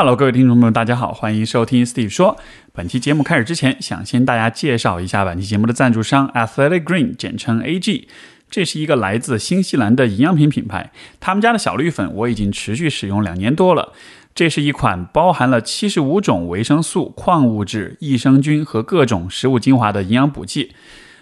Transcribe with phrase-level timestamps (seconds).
[0.00, 2.36] Hello，各位听众朋友，大家好，欢迎收听 Steve 说。
[2.72, 8.04] 本期节目开始之前，想先大家介绍一下本期节目的赞助商 Athletic Green，简称 AG。
[8.48, 13.92] 这是一个来自新西兰的营养品品牌，他们家的小绿粉我已经持续使用两年多了。
[14.36, 20.70] 这是一款包含了七十五种维生素、矿物质、益生菌和各种食物精华的营养补剂。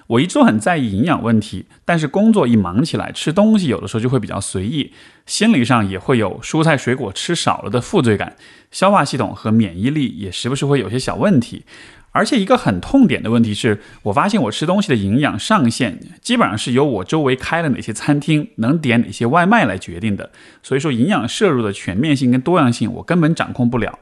[0.09, 4.93] 我一直都很在意营养问题，但是工作一忙起来，吃东西有的时候就会比较随意，
[5.27, 8.37] 心理上也会有蔬菜水果吃少了的负罪感，
[8.71, 11.65] 消化系统和免疫力也时不时会有些小问题。
[12.13, 20.31] 而且一个很痛点的问题是，我发现我吃东西的营养上限基本上是由我周围开了哪些餐厅、能点哪些外卖来决定的。
[20.63, 23.99] 所以说，营养摄入的全面性跟多样性，我根本掌控不了。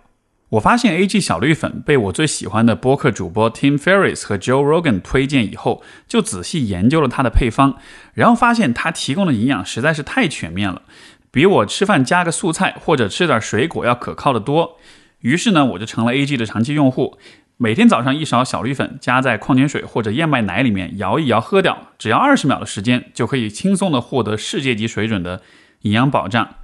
[0.51, 7.77] 我发现 A G 小绿粉被我最喜欢的播客主播 Tim Ferriss 和 Joe Rogan 推荐以后，就仔细研究了它的配方，
[8.13, 10.83] 然后发现它提供的营养实在是太全面了，
[11.31, 14.79] 比我吃饭加个素菜或者吃点水果要可靠的多。
[15.21, 17.19] 于是呢，我就成了 A G 的长期用户。
[17.57, 25.41] 每天早上一勺小绿粉加在矿泉水或者燕麦奶里面摇一摇喝掉，只要二十秒的时间就可以轻松的获得世界级水准的
[25.83, 26.57] 营养保障。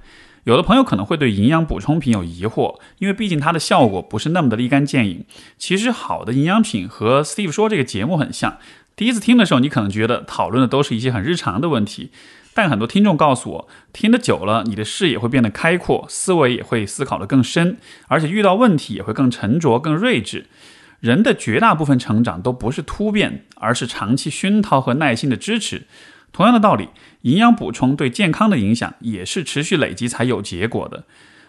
[0.43, 5.25] 有的朋友可能会对营养补充品有疑惑，因为毕竟它的效果不是那么的立竿见影。
[5.57, 8.57] 其实好的营养品和 Steve 说这个节目很像，
[8.95, 12.11] 第一次听的时候你可能觉得讨论的都是一些很日常的问题。
[12.53, 20.47] 但很多听众告诉我，听得久了，你的视野会变得开阔，思维也会思考得更深，而且遇到问题也会更沉着、更睿智。
[20.99, 25.83] 人的绝大部分成长都不是突变，而是长期熏陶和耐心的支持。
[26.31, 26.89] 同样的道理，
[27.21, 31.05] 营养补充对健康的影响也是持续累积才有结果的。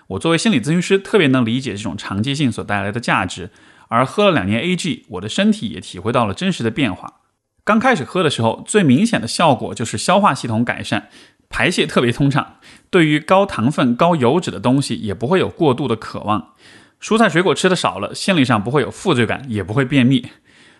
[0.08, 3.50] 我作为心理咨询师，特别能理解这种长期性所带来的价值。
[3.88, 7.20] 而喝了两年 AG，我的身体也体会到了真实的变化。
[7.62, 11.08] 刚开始喝的时候，最明显的效果就是消化系统改善，
[11.48, 12.56] 排泄特别通畅，
[12.90, 16.54] 对于高糖分、高油脂的东西也不会有过度的渴望。
[17.00, 20.26] 蔬菜水果吃的少了，心理上不会有负罪感，也不会便秘。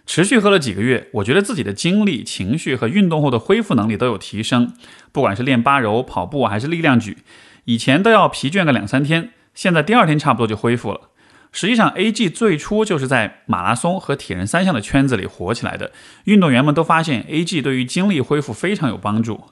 [0.04, 4.72] 持续喝了几个月，我觉得自己的精力、情绪和运动后的恢复能力都有提升。
[5.12, 7.18] 不管是练八柔、跑步还是力量举，
[7.64, 11.02] 以前都要疲倦个两三天，现在第二天差不多就恢复了。
[11.52, 15.92] 实际上，AG 最初就是在马拉松和铁人三项的圈子里火起来的，
[16.24, 19.44] 运动员们都发现 AG 对于精力恢复非常有帮助。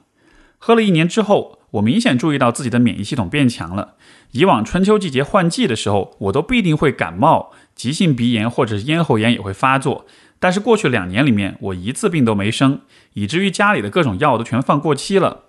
[0.57, 3.95] 喝了一年之后，我明显注意到自己的免疫系统变强了。
[4.31, 10.05] 以往春秋季节换季的时候，我都必定会感冒、急性鼻炎或者是咽喉炎也会发作。
[10.41, 12.81] 但是过去两年里面，我一次病都没生，
[13.13, 15.43] 以至于家里的各种药都全放过期了。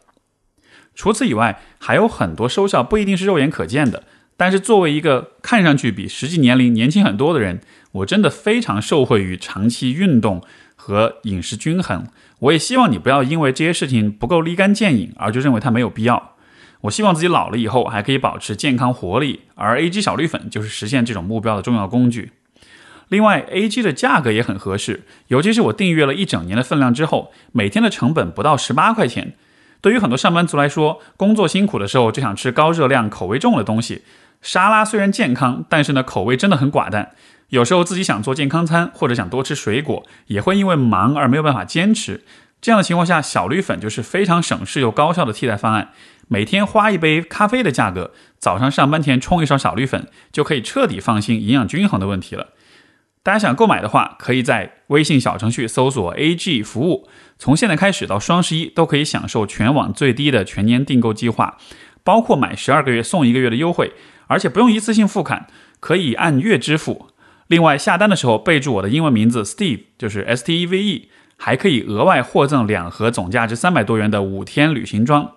[0.95, 4.05] 除此以外，还有很多收效不一定是肉眼可见的。
[4.37, 10.43] 但是作为一个看上去比实际年龄年轻很多的人，我真的非常受惠于长期运动
[10.77, 12.07] 和饮食均衡。
[12.41, 16.37] 我也希望你不要因为这些事情不够立竿见影而就认为它没有必要。
[16.83, 22.33] 我希望自己老了以后还可以保持健康活力，而 A G 小绿粉就是实现这种目标的重要工具。
[23.13, 29.35] 另外，A G 的价格也很合适，尤其是我订阅了一整年的分量之后，每天的成本不到十八块钱。
[29.83, 34.01] 对于很多上班族来说，工作辛苦的时候就想吃高热量、口味重的东西。
[34.41, 37.11] 沙拉虽然健康，但是呢口味真的很寡淡。
[37.51, 42.25] 有时候自己想做健康餐，或者想多吃水果，也会因为忙而没有办法坚持。
[42.63, 45.91] 这样的情况下，小绿粉就是非常省事又高效的替代方案。
[46.29, 52.49] 每天花一杯咖啡的价格，早上上班前冲一勺小绿粉，就可以彻底放心营养均衡的问题了。
[53.25, 61.57] 大家想购买的话，可以在微信小程序搜索 AG 服务，从现在开始到双十一都可以享受全网最低的全年订购计划，
[62.03, 63.93] 包括买十二个月送一个月的优惠，
[64.27, 65.47] 而且不用一次性付款，
[65.79, 67.07] 可以按月支付。
[67.47, 75.35] 另外，下单的时候备注我的英文名字 Steve，就是 S T E V E，还可以额外获赠两盒总价值三百多元的五天旅行装。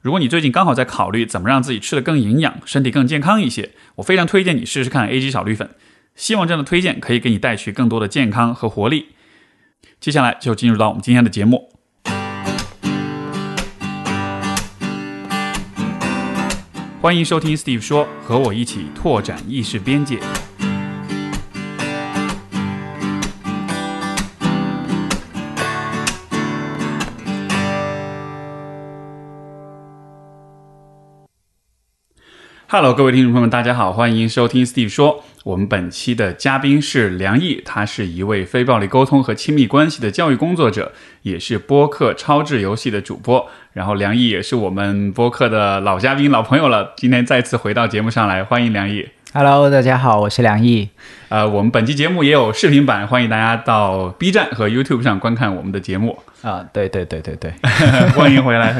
[0.00, 5.70] 如果你最近刚好在考虑怎么让自己吃的更营养、身体更健康一些，我非常推荐你试试看 A G 小绿粉。
[6.14, 9.08] 希望这样的推荐可以给你带去更多的健康和活力。
[9.98, 11.70] 接下来就进入到我们今天的节目，
[17.00, 20.18] 欢迎收听 Steve 说，和我一起拓展意识边界。
[32.68, 35.22] Hello，各位听众朋友们，大家好，欢迎收听 Steve 说。
[35.44, 40.92] 我们本期的嘉宾是梁毅，他是一位非暴力沟通和亲密关系的教育工作者，
[41.22, 43.50] 也是播客超智游戏的主播。
[43.72, 49.08] 然后梁毅也是我们播客的老嘉宾、老朋友了，今天再次回到节目上来，欢迎梁毅。
[49.34, 50.90] Hello，大家好，我是梁毅。
[51.30, 56.18] 呃，我们本期节目也有视频版，欢迎大家到 B 站和 YouTube 上观看我们的节目。
[56.42, 57.50] 啊，对对对对对，
[58.12, 58.74] 欢迎回来。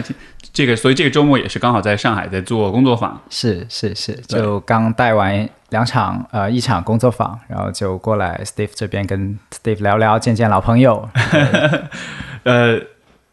[0.52, 3.18] 这个，所以这个周末也是刚好在上海在做工作坊。
[3.30, 11.08] 是是是，就刚带完两场呃一场工作坊，然后就过来 Steve 这边跟 Steve 聊聊，见见老朋友。
[12.44, 12.78] 呃。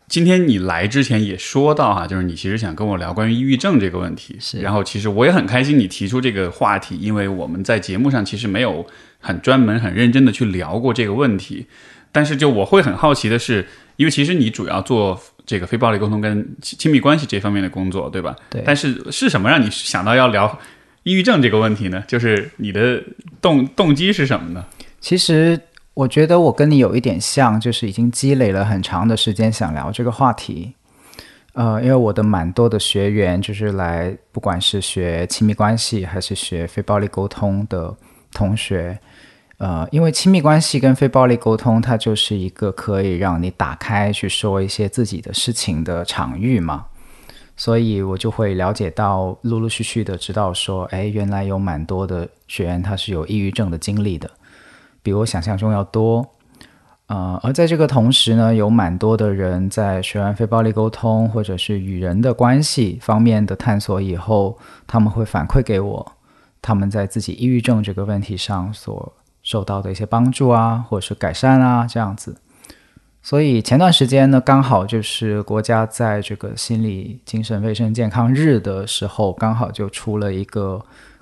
[0.09, 4.35] 今天你来之前也说到哈，就是你其实想跟我聊关于抑郁症这个问题。
[4.39, 8.85] 是，然后其实我也很开心你提出这个话题，因为我们在节目上其实没有
[9.19, 11.67] 很专门、很认真的去聊过这个问题。
[12.11, 13.67] 但是就我会很好奇的是，
[13.97, 18.35] 因为其实你主要做这个非暴力沟通跟亲密关系这方面的工作，对吧？
[18.50, 18.63] 对。
[18.65, 20.59] 但是是什么让你想到要聊
[21.03, 22.03] 抑郁症这个问题呢？
[22.07, 23.00] 就是你的
[23.39, 24.65] 动动机是什么呢？
[25.00, 25.59] 其实。
[26.00, 30.74] 我觉得我跟你有一点像，就是已经积累了很长的时间想聊这个话题。
[31.51, 37.94] 呃，因为我的蛮多的学员就是来，不管是学亲密关系还是学非暴力沟通的
[38.31, 38.98] 同学，
[39.57, 46.86] 呃，因为亲密关系跟非暴力沟通，它就是一个可以让你打开去说一些自己的事情的场域嘛，
[47.57, 54.31] 所以我就会了解到，陆陆续续的知道说，哎，原来有蛮多的学员他是有抑郁症的经历的。
[55.09, 56.23] 比我想象中要多，
[57.07, 66.11] 呃，而在这个同时呢，有蛮多的人在学完非暴力沟通或者是与人的关系方面的探索以后，他们会反馈给我，
[66.61, 69.11] 他们在自己抑郁症这个问题上所
[69.41, 72.38] 受到的一些帮助啊，或者是改善啊，这样子。
[73.23, 80.79] 所以前段时间呢，刚好就是国家在这个心理精神卫生健康日的时候，刚好就出了一个。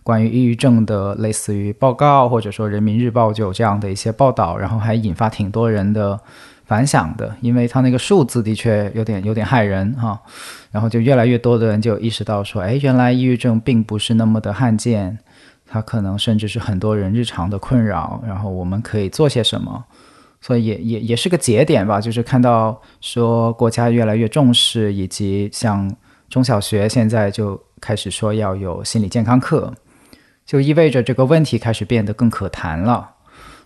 [0.07, 6.17] 关于抑郁症的类似于报告，或者说人民日报就有这样的一些报道，然后还引发挺多人的
[6.63, 10.17] 反响的，因为它那个数字的确有点有点害人哈，
[10.71, 15.19] 然后就越来越多的人就意识到说，哎，原来抑郁症并不是那么的罕见，
[15.67, 19.83] 它可能甚至是很多人日常的困扰，然后我们可以做些什么，
[20.39, 25.93] 所以也也也是个节点吧，就是看到说国家越来越重视，以及像
[26.29, 29.73] 中小学现在就开始说要有心理健康课。
[30.47, 33.07] 就意味着这个问题开始变得更可谈了，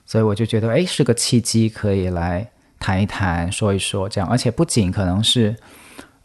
[0.03, 2.49] 所以我就觉得，哎，是个契机，可以来
[2.79, 4.27] 谈一谈，说一说这样。
[4.27, 5.55] 而且不仅可能是，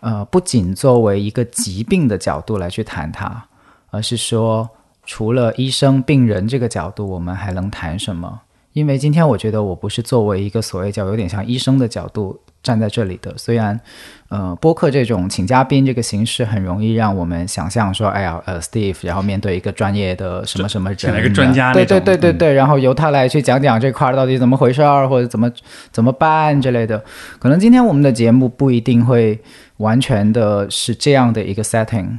[0.01, 3.47] 呃，不仅作为一个疾病的角度来去谈它，
[3.91, 4.67] 而是说，
[5.05, 8.41] 除了医生、病人这个角度，我们还能谈什么？
[8.77, 12.39] 因为今天我觉得我不是作为一个所谓叫有点像医生的角度。
[12.63, 13.81] 站在这里的，虽然，
[14.29, 25.49] 呃，播客这种请嘉宾这个形式很容易让我们想象说，哎呀，呃，Steve，然后面对一个专业的什么什么人，请来个专家，对对对对对，然后由他来去讲讲这块到底怎么回事儿，或者怎么
[25.93, 27.01] 怎么办之类的。
[27.39, 29.39] 可能今天我们的节目不一定会
[29.77, 32.19] 完全的是这样的一个 setting。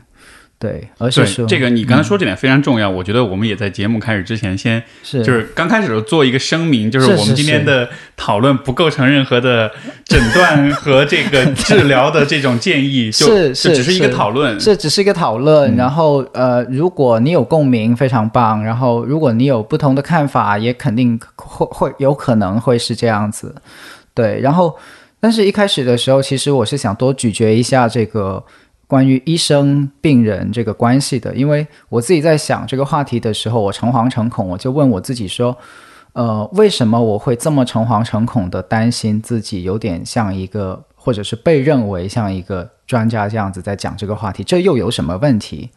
[0.59, 2.89] 对，而且说这个，你刚才说这点非常重要。
[2.89, 9.71] 我觉得我们也在节目开始之前，先是就是刚开始的时候做一个声明，就是我们今天的讨论不构成任何的
[10.03, 15.75] 诊断和这个 治疗的这种建议，是是只是一个讨论，这只是一个讨论。
[15.75, 18.63] 然后呃，如果你有共鸣，非常棒。
[18.63, 23.53] 然后如果你有不同的看法，也肯定会会有可能会是这样子。
[24.15, 24.75] 对，然后
[25.19, 28.43] 但是一开始的时候，其实我是想多咀嚼一下这个。
[28.87, 35.57] 关于医生病人这个关系的，因为我自己在想这个话题的时候，我诚惶诚恐，我就问我自己说，
[36.13, 45.69] 呃，为什么我会这么诚惶诚恐的担心自己有点像一个，或者是被认为像一个专家这样子在讲这个话题，这又有什么问题？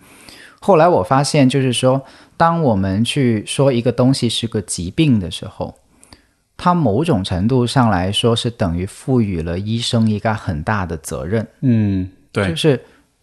[0.60, 2.00] 后来我发现，就是说，
[2.36, 5.74] 当我们去说一个东西是个疾病的时候，
[6.56, 11.44] 它某种程度上来说是等于赋予了医生一个很大的责任。
[11.62, 12.80] 嗯，对，就是。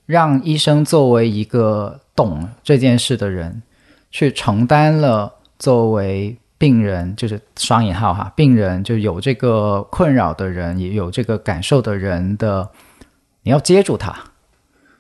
[0.08, 3.62] 让医生作为一个懂这件事的人，
[4.10, 12.68] 去承担了作为病人，就是双引号哈，病人就有这个困扰的人，也有这个感受的人的，
[13.44, 14.16] 你要接住他，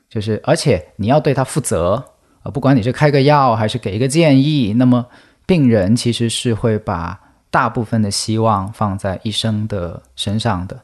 [0.09, 2.03] 就是而且你要对他负责
[2.43, 5.05] 啊，不管你是开个药还是给一个建议，那么
[5.45, 7.17] 病人其实是会把
[7.49, 10.81] 大部分的希望放在医生的身上的。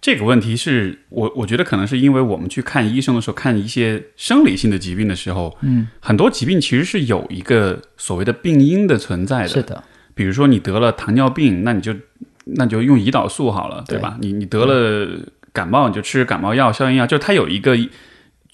[0.00, 9.48] 这个问题是我我觉得可能是因为我们去看医生的时候，看一些生理性的疾病的时候，嗯，很多疾病其实是有一个所谓的病因的存在的。
[9.48, 11.94] 是的，比如说你得了糖尿病，那你就
[12.44, 14.16] 那就用胰岛素好了，对吧？
[14.20, 15.06] 你你得了
[15.52, 17.76] 感冒，你就吃感冒药、消炎药，就是它有一个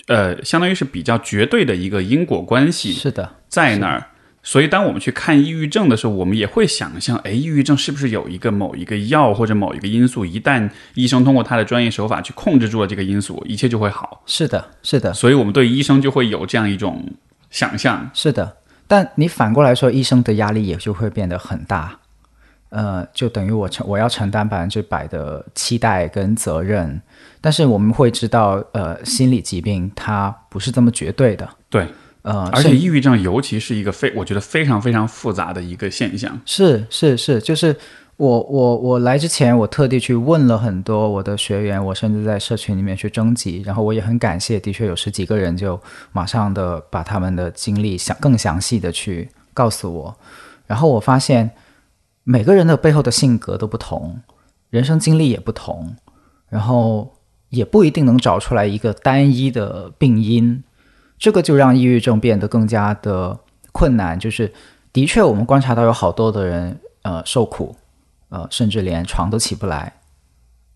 [0.08, 2.92] 呃，相当于是比较绝对的一个因果关系。
[2.92, 4.10] 是的，在那儿。
[4.48, 10.24] 所以，当我们去看抑郁症的时候，我们也会想象，哎，抑郁症是不是有一个某一个药或者某一个因素？
[10.24, 14.22] 一旦医生通过他的专业手法去控制住了这个因素，一切就会好。
[14.24, 15.12] 是的，是的。
[15.12, 17.04] 所以我们对医生就会有这样一种
[17.50, 18.08] 想象。
[18.14, 21.98] 是的，但你反过来说，医生的压力也就会变得很大。
[22.68, 27.00] 呃，就等于我承我要承担百分之百的期待跟责任，
[27.40, 31.86] 但是我们会知道，呃，心理疾病它不是这么绝对的，对，
[32.26, 36.36] 呃，而且抑郁症尤其是一个非我觉得非常非常复杂的一个现象。
[36.44, 37.76] 是是是，就是
[38.16, 45.80] 我我我来之前，我特地去问了很多我的学员，我甚至在社群里面去征集，然后我也很感谢，的确有十几个人就
[46.10, 50.16] 马上的把他们的经历详更详细的去告诉我，
[50.66, 51.48] 然后我发现
[52.24, 54.18] 每个人的背后的性格都不同，
[54.70, 55.94] 人生经历也不同，
[56.48, 57.14] 然后
[57.50, 60.64] 也不一定能找出来一个单一的病因，
[61.18, 63.38] 这个就让抑郁症变得更加的
[63.72, 64.18] 困难。
[64.18, 64.52] 就是
[64.92, 67.74] 的确，我们观察到有好多的人呃受苦，
[68.28, 69.92] 呃甚至连床都起不来。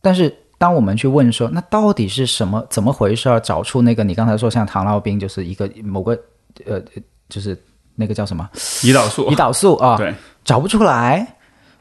[0.02, 3.40] 但是当我们去问说，那到底是什么怎么回事儿？
[3.40, 6.18] 找出那个你刚才说像糖尿病，就是一个某个
[6.66, 6.80] 呃
[7.28, 7.56] 就是
[7.97, 11.37] 那个叫什么胰岛素胰，岛素啊，对，找不出来，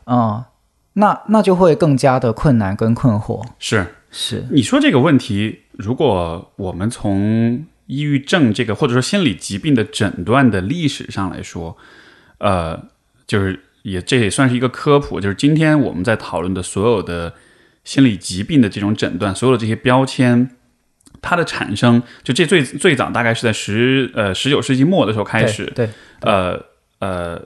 [0.06, 0.44] 嗯，
[0.94, 3.46] 那那就会更加的困难跟困惑。
[3.58, 11.76] 是是你说这个问题，如果我们从抑郁症这个或者说心理疾病的诊断的历史上来说，
[12.38, 12.80] 呃，
[13.28, 17.34] 就是也这也算是一个科普，就是今天我们在讨论的所有的
[17.84, 20.52] 心理疾病的这种诊断，所有的这些标签。
[21.22, 25.90] 它的产生，就这最最早大概是在十呃十九世纪末的时候开始，对
[26.22, 26.58] 呃
[27.00, 27.46] 呃，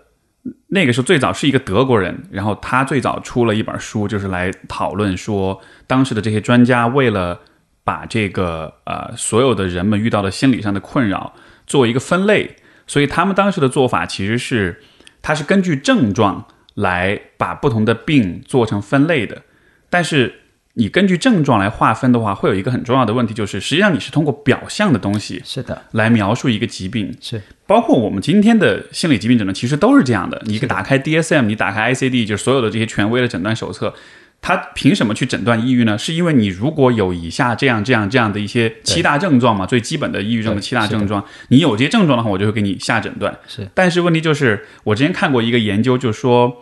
[0.68, 7.40] 那个时候最早是一个德国人，然后他最早出了一本书，就是来讨论说，当时的这些专家为了
[7.84, 11.34] 把这个呃所有的人们遇到的心理上的困扰
[11.68, 12.56] 做一个分类，
[12.88, 14.82] 所以他们当时的做法其实是，
[15.22, 19.44] 它是根据症状来把不同的病做成分类的，
[19.90, 20.40] 但是。
[20.76, 30.42] 你根据症状来划分的话，会有一个很重要的问题，就是实际上你是通过表象的东西是的，来描述一个疾病，是包括我们今天的心理疾病诊断，其实都是这样的。
[30.46, 33.94] 你一个打开 DSM，你打开 ICD，就是所有的这些权威的诊断手册，
[34.44, 35.98] 它凭什么去诊断抑郁呢？
[35.98, 43.34] 是因为你如果有以下这样这样这样的一些七大症状嘛，最基本的抑郁症的七大症状，你有这些症状的话，我就会给你下诊断。
[43.48, 46.54] 是但是问题就是，我之前看过一个研究，就是说，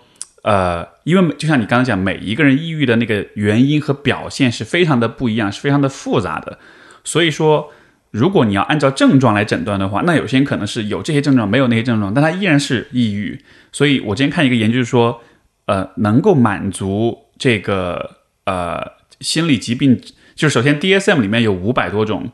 [0.43, 6.59] 呃，因为就像你刚刚讲，每一个人抑郁的那个原因和表现是非常的不一样，是非常的复杂的。
[7.03, 7.71] 所以说，
[8.11, 13.43] 如果你要按照症状来诊断的话，那有些人可能是有这些症状，没有那些症状，但他依然是抑郁。
[13.71, 15.19] 所以我之前看一个研究，就是说，
[15.65, 20.00] 呃，能够满足这个呃心理疾病，
[20.36, 22.31] 就是首先 DSM 里面有五百多种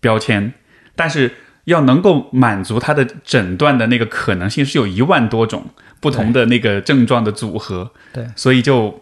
[0.00, 0.52] 标签，
[0.96, 1.30] 但是
[1.66, 5.66] 要能够满足它的诊断的那个可能性是有一万多种
[6.00, 7.92] 不同的那个症状的组合。
[8.12, 9.00] 对所以就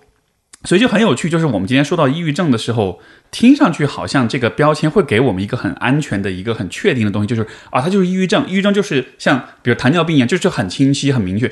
[0.65, 3.01] 所以就很有趣，就是我们今天说到抑郁症的时候，
[3.31, 7.41] 听上去好像这个标签会给我们一个很安全的一个很确定的东西，就是
[7.71, 8.47] 啊，它就是抑郁症。
[8.47, 11.51] 抑郁症就是像比如糖尿病一样，就是很清晰、很明确。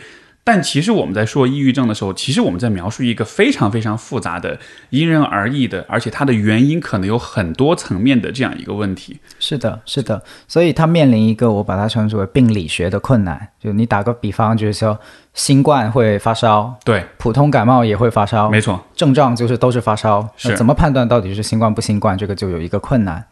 [0.48, 4.56] 但其实我们在说抑郁症的时候，其实我们在描述一个非常非常复杂的、
[4.90, 9.18] 因人而异的，而且它的原因可能有很多层面的这样一个问题。
[9.40, 13.48] 是的，是的，所以它面临一个我把它称之为病理学的困难。
[13.58, 14.96] 就你打个比方，就是说
[15.34, 22.16] 新冠会发烧，对，普通感冒也会发烧，没错，症状就是都是发烧，是那怎么判断到底是新冠不新冠？
[22.16, 23.26] 这个就有一个困难。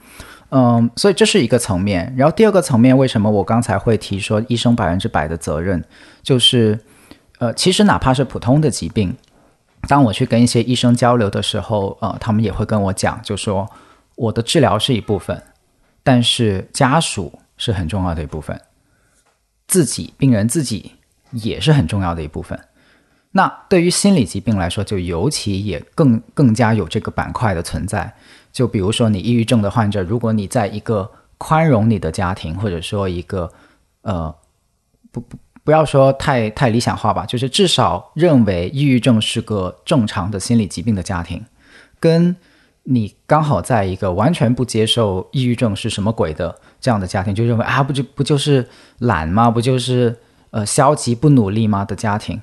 [0.50, 2.12] 嗯，所以这是一个层面。
[2.16, 5.82] 然后第二个层面，为什么我刚才会提说医生百分之百的责任，
[6.24, 6.78] 就是
[7.38, 9.16] 呃，其实哪怕是普通的疾病，
[9.88, 13.68] 当我去跟一些医生交流的时候，呃，他们也会跟我讲，就说
[14.14, 15.42] 我的治疗是一部分，
[16.02, 18.60] 但是家属是很重要的一部分，
[19.66, 20.92] 自己病人自己
[21.32, 22.58] 也是很重要的一部分。
[23.32, 28.14] 那对于心理疾病来说，就尤其也更更加有这个板块的存在。
[28.52, 33.52] 就比如说你抑郁症的患者，如果你在一个宽容你的家庭，或者说一个
[34.02, 34.32] 呃
[35.10, 41.42] 不不不要说太太理想化吧，就是至少认为抑郁症是个正常的心理疾病的家庭，
[41.98, 42.36] 跟
[42.84, 48.68] 你刚好在一个完全不接受抑郁症是什么鬼的这样的家庭，就认为啊不就不就是
[48.98, 49.50] 懒吗？
[49.50, 50.14] 不就是
[50.50, 52.42] 呃消极不努力吗的家庭，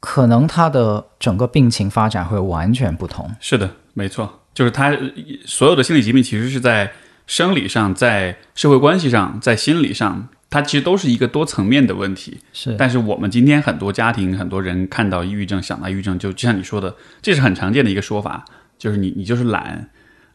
[0.00, 3.30] 可能他的整个病情发展会完全不同。
[3.38, 4.96] 是的，没错，就是他
[5.44, 6.90] 所有的心理疾病其实是在
[7.26, 12.38] 生理上、在社会关系上、在心理上，它其实都是一个多层面的问题。
[12.52, 18.44] 是但是我们今天很多家庭、很多人看到抑郁症，想到抑郁症，就就像你说的，这是很常见的一个说法，
[18.78, 19.88] 就是你你就是懒，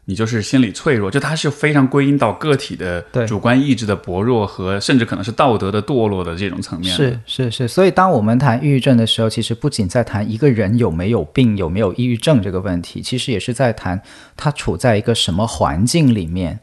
[0.04, 6.94] 你就是心理脆弱，就它是非常归因到个体的主观意志的薄弱和甚至可能是道德的堕落的这种层面。
[6.94, 14.02] 是是是，所以当我们谈抑郁症的时候，其实不仅在谈一个人有没有病、有没有抑郁症这个问题，其实也是在谈
[14.36, 16.58] 他处在一个什么环境里面，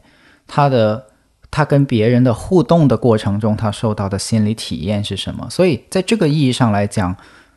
[0.46, 1.06] 他的
[1.50, 5.48] 他跟别人的互动的过程中，他受到的心理体验是什么？
[5.50, 7.14] 所以在这个意义上来讲，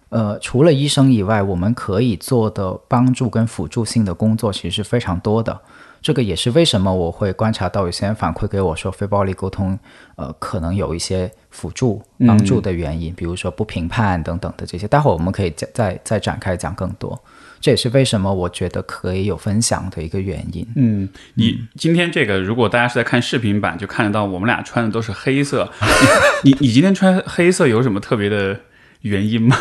[0.09, 5.59] 呃，除了医生以外，我们可以做的帮助跟辅助性的工作其实是非常多的。
[6.01, 9.79] 这个也是为什么我会观察到有些人反馈给我说非暴力沟通，
[10.17, 14.85] 呃，可能有一些辅助帮助的原因，比如说不评判等等的这些。
[14.85, 17.17] 待会儿我们可以再再再展开讲更多。
[17.63, 20.67] 这也是为什么我觉得可以有分享的一个原因。
[20.75, 25.71] 嗯，你今天这个，如果大家是在看视频版，就看得到我们俩穿的都是黑色。
[26.43, 28.59] 你你今天穿黑色有什么特别的？
[29.03, 29.57] 原因吗？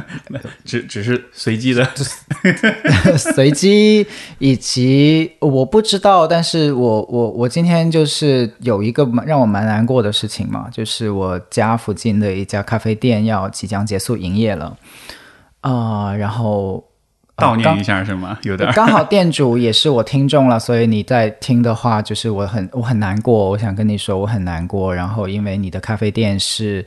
[0.64, 1.86] 只只是随机的，
[3.18, 4.06] 随机
[4.38, 14.74] 以及我不知道，但是我我我今天就是有一个让我蛮难过的事情嘛，就是我家附近的一家咖啡店要即将结束营业了
[15.60, 16.82] 啊，然后
[17.38, 18.38] 悼念一下是吗？
[18.42, 26.84] 有点刚好店主也是我听众了，所以你在听的话，就是我很我很难过，我想跟你说我很难过，然后因为你的咖啡店是。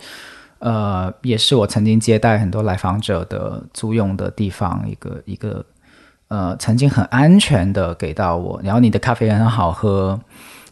[0.63, 5.65] 呃，也是我曾经接待很多来访者的租用的地方，一个一个，
[6.27, 10.19] 呃，曾经很安全的给到我，然后你的咖啡也很好喝，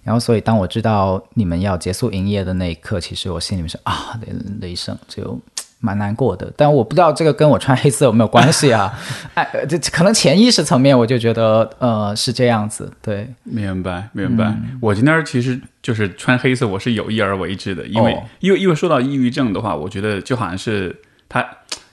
[0.04, 4.28] 然后所以当我知道你们要结束营业的那一刻，其实我心里面是啊的
[4.62, 5.36] 的一声就。
[5.82, 8.94] 蛮难过的，但我不知道这个跟我穿黑色有没有关系啊？
[9.36, 12.92] 哎，这可能潜意识层面我就觉得，呃，是这样子。
[13.02, 14.54] 对，明白，明白。
[14.82, 20.94] 我今天其实就是穿黑色，我是有意而为之的，因为，因为，因为说到抑郁症的话，我觉得就好像是
[21.30, 21.46] 它，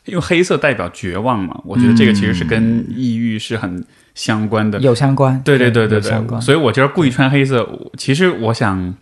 [0.05, 3.85] 因为黑色代表绝望嘛，我觉得这个其实是跟抑郁是很
[4.17, 5.41] 相关的，有相关。
[5.45, 6.41] 对，对，对，对，对。
[6.41, 7.65] 所以我今儿故意穿黑色，
[7.97, 8.93] 其实我想，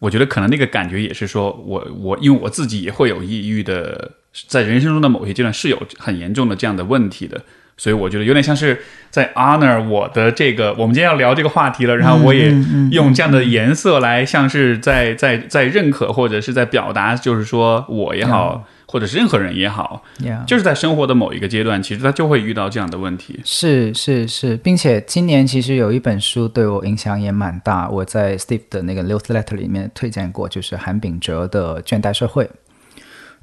[0.00, 4.10] 我觉得可能那个感觉也是说我，我因为我自己也会有抑郁的。
[4.48, 7.42] 在人生中的某些阶段是有很严重的这样的问题的，
[7.76, 12.50] 所以我觉得有点像是在 honor 我的这个，我们今天要聊这个话题了，然后我也
[12.90, 20.02] 用这样的颜色来像是在在在认可或者是在表达，就是说我也好，或者是任何人也好，
[20.46, 23.40] 就是在生活的某一个阶段，其实他就会遇到这样的问题。
[23.44, 32.44] 是是是，并且今年其实有一本书对我影响也蛮大，我在 Steve 的那个 newsletter 里面推荐过，就是韩炳哲的《倦怠社会》。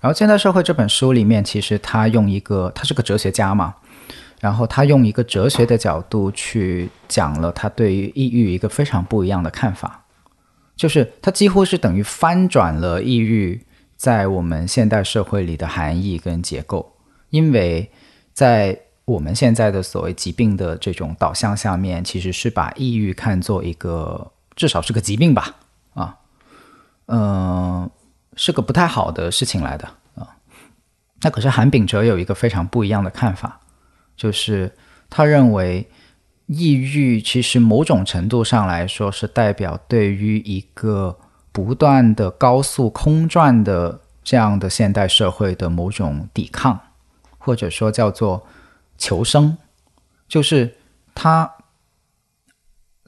[0.01, 3.75] 然后《现代社会》这本书里面，其实他用一个，他是个哲学家嘛，
[4.39, 10.05] 然后他用一个哲学的角度去讲了他对于抑郁一个非常不一样的看法，
[10.77, 13.61] 就是他几乎是等于翻转了抑郁
[13.97, 16.93] 在我们现代社会里的含义跟结构，
[17.29, 17.91] 因为
[18.33, 25.55] 在我们现在的所谓疾病的这种导向下面，其实是把抑郁看作一个至少是个疾病吧，
[25.93, 26.15] 啊，
[27.07, 27.89] 嗯。
[28.41, 30.25] 是个不太好的事情来的啊。
[31.21, 33.59] 那可是韩炳哲有一个非常不一样的看法，
[34.15, 34.73] 就是
[35.09, 35.85] 他认为
[36.45, 41.19] 抑郁其实某种程度上来说是代表对于一个
[41.51, 46.79] 不断的高速空转的这样的现代社会的某种抵抗，
[47.37, 48.47] 或者说叫做
[48.97, 49.57] 求生。
[50.29, 50.77] 就是
[51.13, 51.51] 他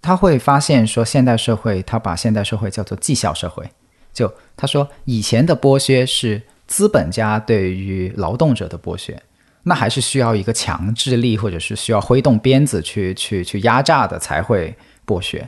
[0.02, 3.72] 他会发现说，现代社会他把现代社会叫做绩效社会。
[4.14, 9.22] 就他说，以前的剥削是资本家对于劳动者的剥削，
[9.64, 15.48] 那还是需要一个强制力，或者是需要挥动鞭子去去去压榨的才会剥削。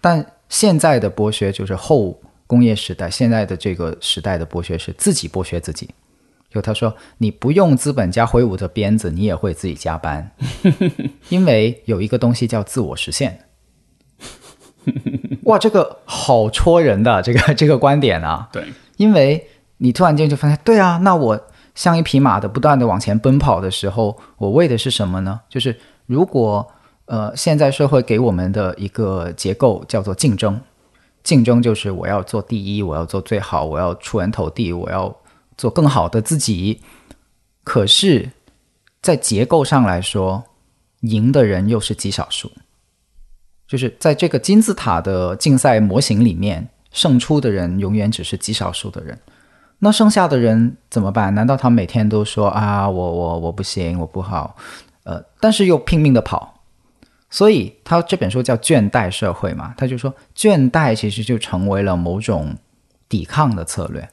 [0.00, 5.88] 但现在的剥削就是后工业时代，现在的这个时代的剥削是自己剥削自己。
[6.50, 10.30] 就他说，你不用资本家挥舞的鞭子，你也会自己加班，
[11.30, 13.38] 因为有一个东西叫自我实现。
[15.44, 18.48] 哇，这个好戳人的这个这个观点啊！
[18.52, 18.64] 对，
[18.96, 21.40] 因为你突然间就发现，对啊，那我
[21.74, 25.40] 像一匹马的不断的往前奔跑的时候，我为的是什么呢？
[25.48, 25.76] 就是
[26.06, 26.66] 如果
[27.06, 30.60] 呃，现在社会给我们的一个结构叫做竞争，
[31.24, 35.14] 竞争就是我要做第一，我要做最好，我要出人头地，我要
[35.56, 36.80] 做更好的自己。
[37.64, 38.30] 可是，
[39.02, 40.44] 在结构上来说，
[41.00, 42.50] 赢的人又是极少数。
[43.72, 49.18] 就是在这个金字塔的竞赛模型里面，胜出的人永远只是极少数的人。
[49.78, 51.34] 那剩下的人怎么办？
[51.34, 54.54] 难道他每天都说啊，我我我不行，我不好，
[55.04, 56.60] 呃，但是又拼命的跑？
[57.30, 62.54] 所以他这本书叫《倦怠社会》嘛，他就说倦怠其实就成为了某种
[63.08, 64.06] 抵抗的策略。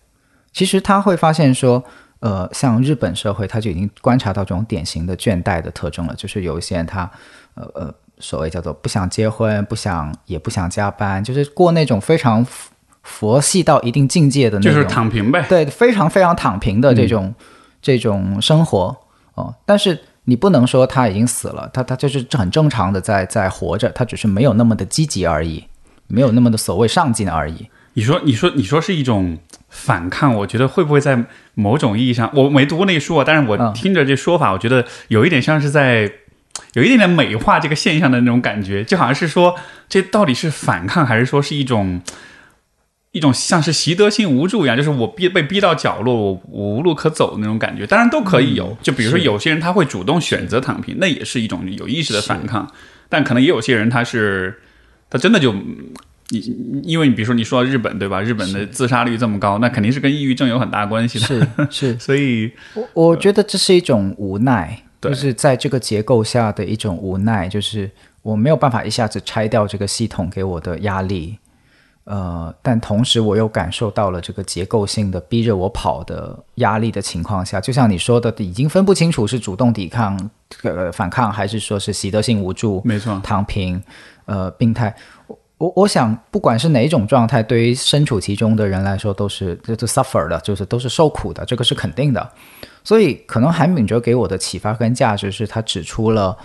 [0.53, 1.83] 其实他会发现说，
[2.21, 7.11] 呃，像日本社会，他就已经观察到这种典型的倦怠的特征了，就是有一些人他，
[7.55, 7.93] 呃呃。
[8.19, 12.45] 所谓叫做不想结婚，不想也不想加班，就是过那种非常
[13.01, 15.45] 佛系到一定境界的那种，就是躺平呗。
[15.49, 17.33] 对，非常非常躺平的这种
[17.81, 18.95] 这种生活
[19.35, 19.53] 哦。
[19.65, 25.63] 但是你不能说他已经死了，他他就是很正常的在在活着，他只是没有那么的积极而已，
[26.07, 27.69] 没有那么的所谓上进而已。
[27.93, 36.09] 你说，你说，你说是一种反抗，我觉得会不会在某种意义上，我没读过那个书啊，但是我嗯听着这说法，我觉得有一点像是在
[36.73, 39.55] 有一点点美化这个现象的那种感觉，就好像是说
[39.87, 42.01] 这到底是反抗，还是说是一种
[43.11, 47.87] 一种像是习得性无助一样，就是我逼被逼到角落，我我无路可走的那种感觉。
[47.87, 52.71] 当然都可以有，就比如说有些人他会主动选择躺平，那也是一种有意识的反抗，
[53.09, 54.59] 但可能也有些人他是
[55.09, 55.55] 他真的就。
[56.31, 58.21] 你因为你比如说你说到日本对吧？
[58.21, 61.25] 日本的自杀率这么高，那肯定是跟抑郁症有很大关系的。
[61.25, 67.89] 是是， 所以我我觉得这是一种无奈，对就是在这个结构下的一种无奈，就是
[68.21, 71.37] 我没有办法一下子拆掉这个系统给我的压力，
[72.03, 80.19] 呃，但同时我又感受到了这个结构性的逼着我跑的压力的情况下，就像你说的，已经分不清楚是主动抵抗、
[80.63, 83.81] 呃反抗，还是说是习得性无助、没错，躺平、
[84.25, 84.93] 呃病态。
[85.27, 92.29] 我我我想，不管是哪一种状态，对于身处其中的人来说，都是就是 suffer 的，就是都是受苦的，这个是肯定的。
[92.89, 96.35] 所以，可能韩炳哲给我的启发跟价值是他指出了，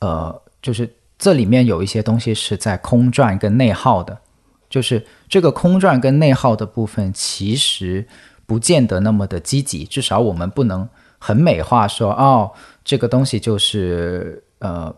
[0.00, 0.86] 呃，就是
[1.18, 4.18] 这里面有一些东西是在空转跟内耗的，
[4.68, 8.06] 就是这个空转跟内耗的部分，其实
[8.44, 10.86] 不见得那么的积极，至少我们不能
[11.18, 12.52] 很美化说，哦，
[12.84, 14.94] 这个东西就是呃。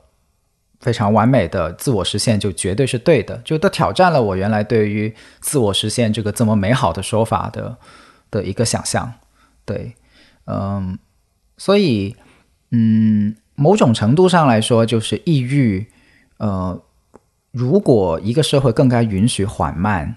[0.80, 7.76] 非常完美的自我实现就绝对是对的，就都挑战了我原来对于自我实现这个这么美好的说法的
[8.30, 9.12] 的一个想象。
[9.66, 9.94] 对，
[10.46, 10.98] 嗯，
[11.56, 12.16] 所以，
[12.70, 15.86] 嗯，某种程度上来说，就是抑郁，
[16.38, 16.80] 呃，
[17.52, 20.16] 如果一个社会更加允许缓慢。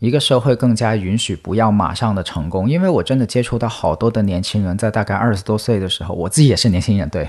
[0.00, 7.28] 一个社会更加允许不要马上的成功，因为我真的接触到好多的年轻人，在大概二十多岁的时候，我自己也是年轻人，对，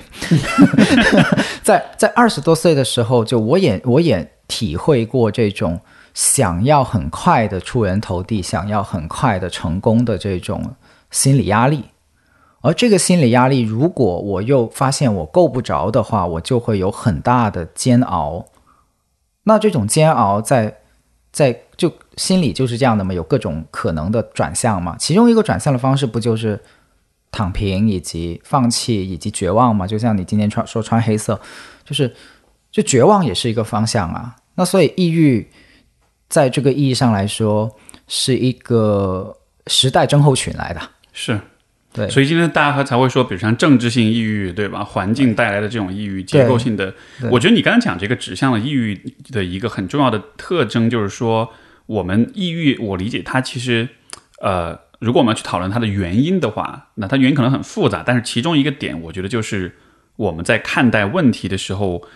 [1.61, 5.77] 在在二十多岁的时候，就我也我也体会过这种
[6.13, 10.73] 想要很快的出人头地，想要很快的成功的这种
[11.09, 11.83] 心理压力。
[12.61, 18.45] 而这个心理压力，如果我又发现我够不着的话，我就会有很大的煎熬。
[19.43, 20.77] 那这种煎熬在
[21.31, 24.95] 在就心理就是这样的嘛，有各种可能的转向嘛。
[24.99, 26.59] 其中一个转向的方式不就是
[27.31, 29.87] 躺平以及放弃以及绝望嘛？
[29.87, 31.39] 就像你今天穿说穿黑色，
[31.83, 32.15] 就是
[32.71, 34.35] 就绝望也是一个方向啊。
[34.53, 35.49] 那所以抑郁
[36.29, 37.75] 在这个意义上来说
[38.07, 41.41] 是一个时代症候群来的，是。
[41.93, 44.81] 对，所以今天大家才会说，比如像政治性抑郁，对吧？
[44.81, 46.93] 环境带来的这种抑郁，结构性的，
[47.29, 48.97] 我觉得你刚才讲这个指向了抑郁
[49.29, 51.51] 的一个很重要的特征，就是说，
[51.87, 53.89] 我们抑郁，我理解它其实，
[54.41, 59.75] 呃，如果我们要去讨论它的原因的话，那它原因可能很复杂，但是其中一个点，我觉得就是
[60.15, 62.07] 我们在看待问题的时候，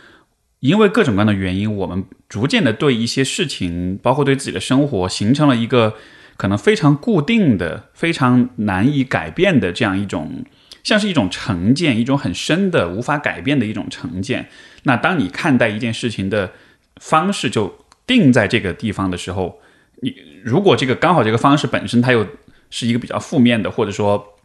[0.62, 5.96] 因为各种各样的原因，我们逐渐的对一些事情，包括对自己的生活，形成了一个。
[6.38, 10.44] 可能非常固定的、非常难以改变的这样一种，
[10.84, 14.50] 像是一种成见，一种很深的、无法改变的一种成见。
[14.84, 16.52] 那当你看待一件事情的
[16.98, 19.60] 方式就定在这个地方的时候，
[20.02, 22.28] 你如果这个刚好这个方式本身它又
[22.70, 24.36] 是一个比较负面的，或者说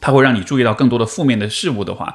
[0.00, 2.14] 它会让你注意到更多的负面的事物的话，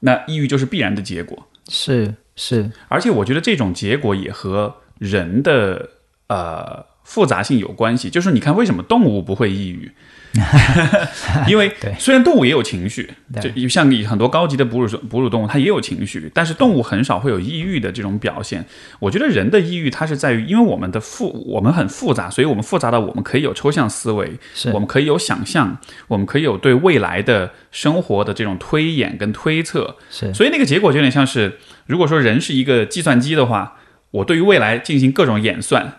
[0.00, 1.46] 那抑郁就是必然的结果。
[1.68, 5.90] 是是，而且我觉得这种结果也和人的
[6.28, 6.91] 呃。
[7.12, 9.92] 复杂性有关系，就是你看为什么动物不会抑郁？
[11.46, 11.70] 因为
[12.00, 13.12] 虽然动物也有情绪，
[13.54, 18.64] 就像很多高级的哺乳哺乳动物，它也有情绪，但是动物很少会有抑郁的这种表现。
[18.98, 24.32] 我觉得人的抑郁，它是在于，因为我们的复我们很复杂，所以我们复杂到我们可以有抽象思维，
[24.72, 25.76] 我们可以有想象，
[26.08, 29.96] 我们可以有对未来的生活的这种推演跟推测。
[30.08, 33.76] 是，所以那个结果就有点像是，如果说人是一个计算机的话，
[34.12, 35.98] 我对于未来进行各种演算。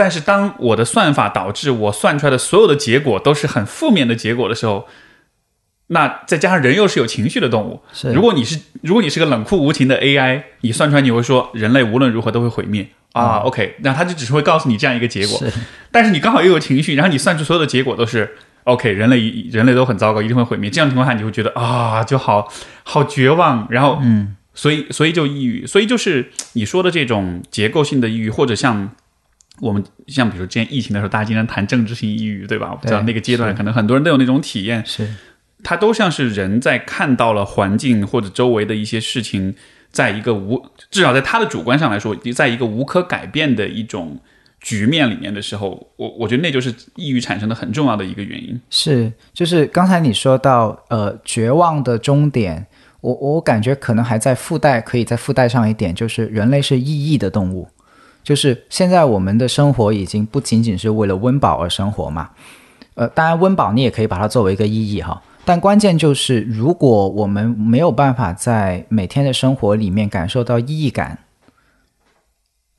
[0.00, 4.88] 但是当我的算法导致我算出来的所有的结果都是很负面的结果的时候，
[5.88, 7.82] 那再加上人又是有情绪的动物，
[8.14, 15.38] 如果你是如果你是个冷酷无情的 AI，你算出来你会说人类无论如何都会毁灭啊，OK，那他就只是会告诉你这样一个结果。
[15.90, 19.18] 但是你刚好又有情绪，然后你算出所有的结果都是 OK，人类
[19.52, 20.70] 人类都很糟糕，一定会毁灭。
[20.70, 22.48] 这样情况下你会觉得啊，就好
[22.84, 28.90] 好绝望，然后嗯，所以所以就抑郁，所以就是你说的这种结构性的抑郁，或者像。
[29.58, 32.70] 我们像比如之前疫情的时候，大家经常谈政治性抑郁，对吧？
[32.70, 35.06] 我不知道那个阶段可能很多人都有那种体验，是
[35.62, 39.54] 它都像是人在看到了环境或者周围的一些事情，
[39.90, 44.18] 在一个无至少在他的主观上来说，在一个无可改变的一种
[44.60, 48.58] 局面里面的时候，我我觉得那就是抑郁产生的很重要的一个原因。
[48.70, 52.66] 是，就是刚才你说到呃绝望的终点，
[53.02, 57.68] 我我感觉可能还在附带可以再附带上一点，就是人类是意义的动物。
[58.30, 62.30] 就是现在我们的生活已经不仅仅是为了温饱而生活嘛。
[62.94, 71.18] 呃，当然温饱你也可以把它作为一个意义哈，但关键就是如果我们没有办法在每天的生活里面感受到意义感，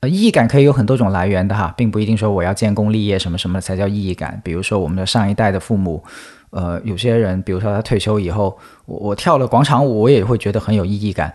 [0.00, 4.40] 呃，意义感可以有很多种来源的哈，并不一定说我要建功立业什么什么才叫意义感。
[4.42, 6.02] 比如说我们的上一代的父母，
[6.48, 11.34] 呃，有些人比如说他退休以后，我我跳了广场舞，我也会觉得很有意义感。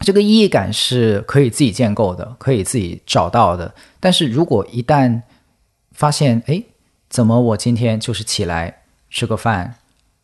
[0.00, 3.74] 这个意义感是可以自己建构的，可以自己找到的。
[4.00, 5.22] 但是如果一旦
[5.92, 6.62] 发现，哎。
[7.08, 7.40] 怎么？
[7.40, 9.76] 我今天就是起来吃个饭，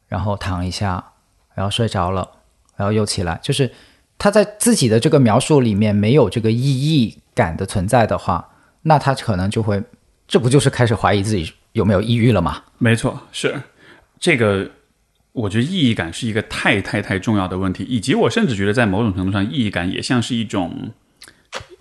[0.08, 1.12] 然后躺一下，
[1.54, 2.28] 然后睡着了，
[2.76, 3.38] 然后又起来。
[3.40, 3.70] 就是
[4.18, 8.46] 他在自己的这个描述里面没有这个意义感的存在的话，
[8.82, 9.80] 那他可能就会，
[10.26, 12.64] 这不就是开始怀疑自己有没有抑郁了吗？
[12.78, 13.62] 没错，是
[14.18, 14.68] 这个。
[15.32, 20.92] 我觉得意义感是一个太太太重要的问题，以及我甚至觉得在某种程度上，意义感也像是一种，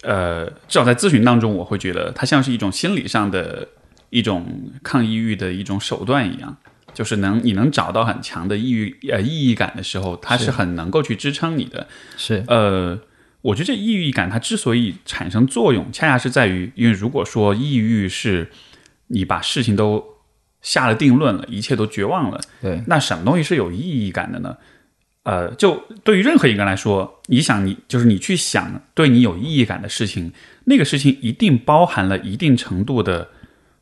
[0.03, 3.67] 呃，至少在咨询当中，我会觉得它像是一种心理上的。
[4.13, 4.45] 一种
[4.83, 6.57] 抗抑郁的一种手段一样，
[6.93, 11.87] 就是能你能找到很强的抑郁呃意义感的时候，它是很能够去支撑你的。
[12.17, 12.99] 是呃，
[13.41, 18.51] 我觉得这抑郁感它之所以产生作用，恰恰是在于，因为如果说抑郁是
[19.07, 20.03] 你把事情都
[20.61, 24.55] 下了定论了，一切都绝望了，对，那什么东西是有意义感的呢？
[25.23, 30.31] 呃，就对于任何一个人来说，你想你就是你去想对你有意义感的事情，
[30.65, 33.27] 那个事情一定包含了一定程度的。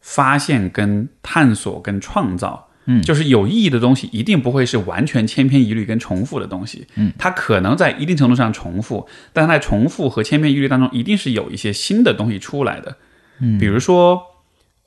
[0.01, 12.95] 发现跟探索跟创造，嗯，就是有意义的东西，一定不会是完全千篇一律跟重复的东西，嗯，它可能在一定程度上重复，但在重复和千篇一律当中，一定是有一些新的东西出来的，
[13.41, 14.21] 嗯，比如说，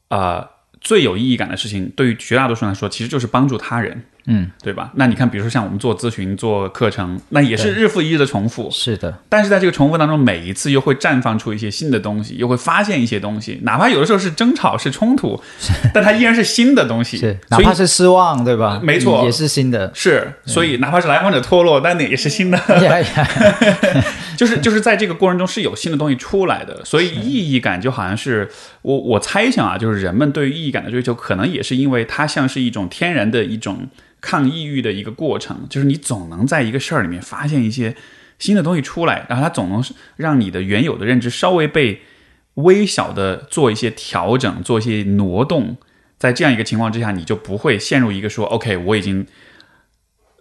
[0.08, 0.48] 啊，
[0.82, 4.02] 最有意义感的事情，对于绝大多数人来说，其实就是帮助他人。
[4.26, 4.92] 嗯，对吧？
[4.94, 8.70] 那你看，比如说像我们做咨询、做课程，那也是日复一日的重复。
[8.70, 13.58] 是的，但是在这个重复当中，每一次又会绽放出一些新的东西，又会发现一些东西。
[13.64, 15.42] 哪怕有的时候是争吵、是冲突，
[15.92, 17.16] 但它依然是新的东西。
[17.16, 18.80] 是，哪怕是失望，对吧？
[18.80, 19.90] 没错，也是新的。
[19.92, 22.56] 是，所以哪怕是来访者脱落，但那也是新的。
[24.42, 26.84] 就是就是在这个过程中是有新的东西出来的。
[26.84, 28.50] 所以意义感就好像是
[28.82, 33.88] 我我猜想啊，就是人们对于意义感的追求，可能也是因为它像是一种天然的一种。
[34.24, 37.92] 抗抑郁的一个过程，就是你总能在一个事儿里面发现一些
[38.38, 39.82] 新的东西出来，然后它总能
[40.14, 42.02] 让你的原有的认知稍微被
[42.54, 45.76] 微小的做一些调整，做一些挪动。
[46.20, 49.26] 在这样一个情况之下，你就不会陷入一个说 “OK，我已经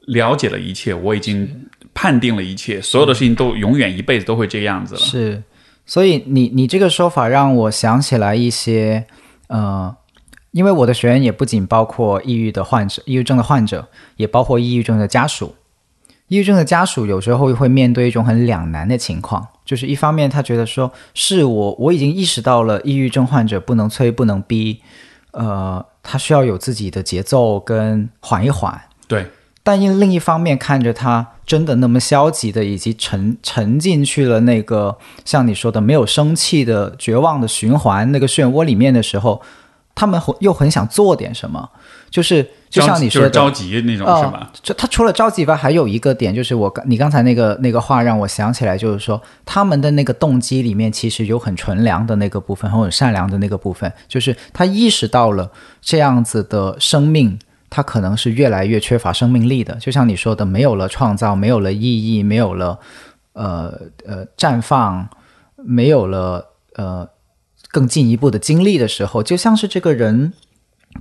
[0.06, 5.43] 了解了一切，我已经判定了一切，所有的事情都永远一辈子都会这个样子了。”是，
[5.86, 9.06] 所以你你这个说法让我想起来一些，
[9.47, 9.95] 呃。
[10.54, 15.56] 因为我的学员也不仅包括抑郁的患者，抑郁症的患者，也包括抑郁症的家属。
[16.27, 24.82] 抑郁症的家属有时候会面对一种很两难的情况，就是一方面他觉得说是我我已经意识到了抑郁症患者不能催不能逼，
[25.32, 28.82] 呃，他需要有自己的节奏跟缓一缓。
[29.08, 29.27] 对。
[29.63, 39.42] 但因另一方面看着他真的那么消极的，以及沉沉进去了那个像你说的没有生气的绝望的循环那个漩涡里面的时候。
[39.94, 41.70] 他们又很想做点什么，
[42.10, 44.50] 就是就像你说的着急那种是吧？
[44.64, 57.38] 就他除了着急以外，还有一个点就是我刚你刚才那个那个话让我想起来，就是说他们的那个动机里面其实有很纯良的那个部分，很善良的那个部分，就是他意识到了这样子的生命，
[57.72, 59.74] 他可能是越来越缺乏生命力的。
[59.78, 62.80] 就像你说的，没有了创造，没有了意义，没有了
[63.34, 65.10] 呃呃绽放，
[65.56, 67.10] 没有了呃。
[67.74, 70.34] 更进一步的经历的时候，就像是这个人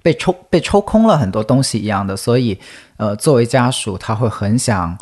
[0.04, 2.56] 被抽被抽空了很多东西一样的，所以，
[2.96, 4.96] 呃，作为家属，他会很想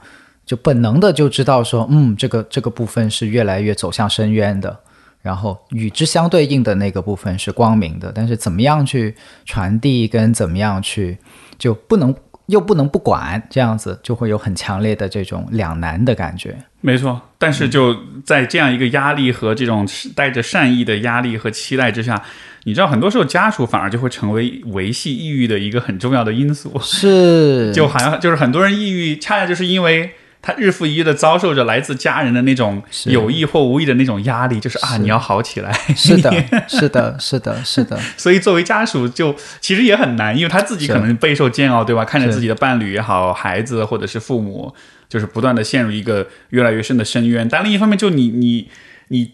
[0.46, 4.80] 就本能的就知道说，嗯，这个这个部分是越来越走向深渊的，
[5.20, 11.18] 然后与之相对应的那个部分是光明的，但是怎么样去传递跟怎么样去
[11.58, 12.14] 就不能。
[12.48, 16.56] 又不能不管，这样子就会有很强烈的这种两难的感觉。
[16.80, 17.94] 没错，但是就
[18.24, 22.22] 在这样一个压力和这种带着善意的压力和期待之下，
[22.64, 26.72] 你知道，很多时候家属反而就会成为维系抑郁的一个很重要的因素。
[26.80, 30.12] 是， 就好像就是很多人抑郁，恰恰就是因为。
[30.40, 35.72] 他日复一日的遭受着来自家人的那种有意或无意的那种压力，就是啊，你要好起来。
[35.96, 36.32] 是的，
[36.68, 37.98] 是的，是的，是的。
[38.16, 42.04] 所以作为家属，就其实也很难，因为他自己可能备受煎熬，对吧？
[42.04, 44.72] 看着自己的伴侣也好，孩子或者是父母，
[45.08, 47.48] 就是不断的陷入一个越来越深的深渊。
[47.48, 48.68] 但另一方面，就你你
[49.08, 49.32] 你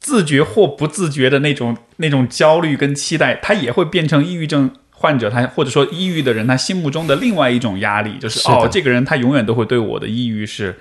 [0.00, 4.70] 自觉或不自觉的那种那种焦虑跟期待，他也会变成抑郁症。
[4.98, 10.74] 患者他或者说抑郁的人，他心目中的另外一种压力就是哦，这个人他永远都会对我的抑郁是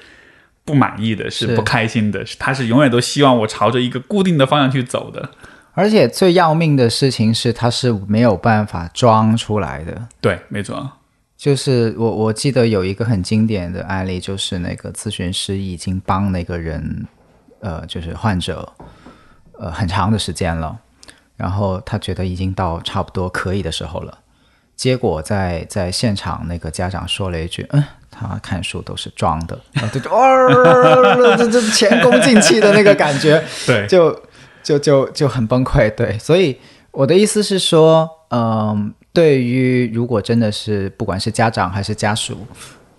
[0.64, 5.30] 不满意的，是不开心的，他是永远都希望我朝着一个固定的方向去走的。
[5.74, 10.08] 而且最要命的事情是，他是没有办法装出来的。
[10.22, 10.90] 对，没错。
[11.38, 17.06] 就是我我记得有一个很经典的案例，就是那个咨询师已经帮那个人，
[17.60, 18.72] 呃，就是患者，
[19.60, 20.80] 呃，很长的时间了，
[21.36, 24.18] 然后他觉得已经到差不多可以的时候了，
[24.76, 34.18] 结果在在现场那个家长说了一句：“嗯，他看书都是装的。”然后 就哇，这这前功尽弃的那个感觉， 对，就
[34.64, 35.90] 就就就很崩溃。
[35.96, 36.58] 对，所以
[36.92, 38.94] 我的意思是说，嗯。
[39.16, 42.46] 对于如果真的是不管是家长还是家属，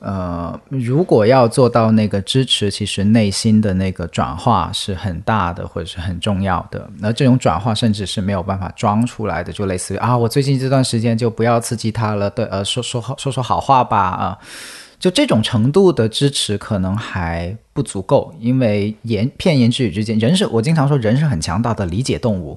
[0.06, 6.88] 呃，如果要做到那个支持，其实内心的那个转化是很大的，或者是很重要的。
[7.00, 14.38] 那这种转化甚至是没有办法装出来的，就类似于啊，我最近这段时间就不要刺激他了，对，呃，说说说说好话吧，啊，
[15.00, 22.56] 就这种程度的支持可能还不足够，因为言片言之语之间，人是我经常说，人是很强大的理解动物。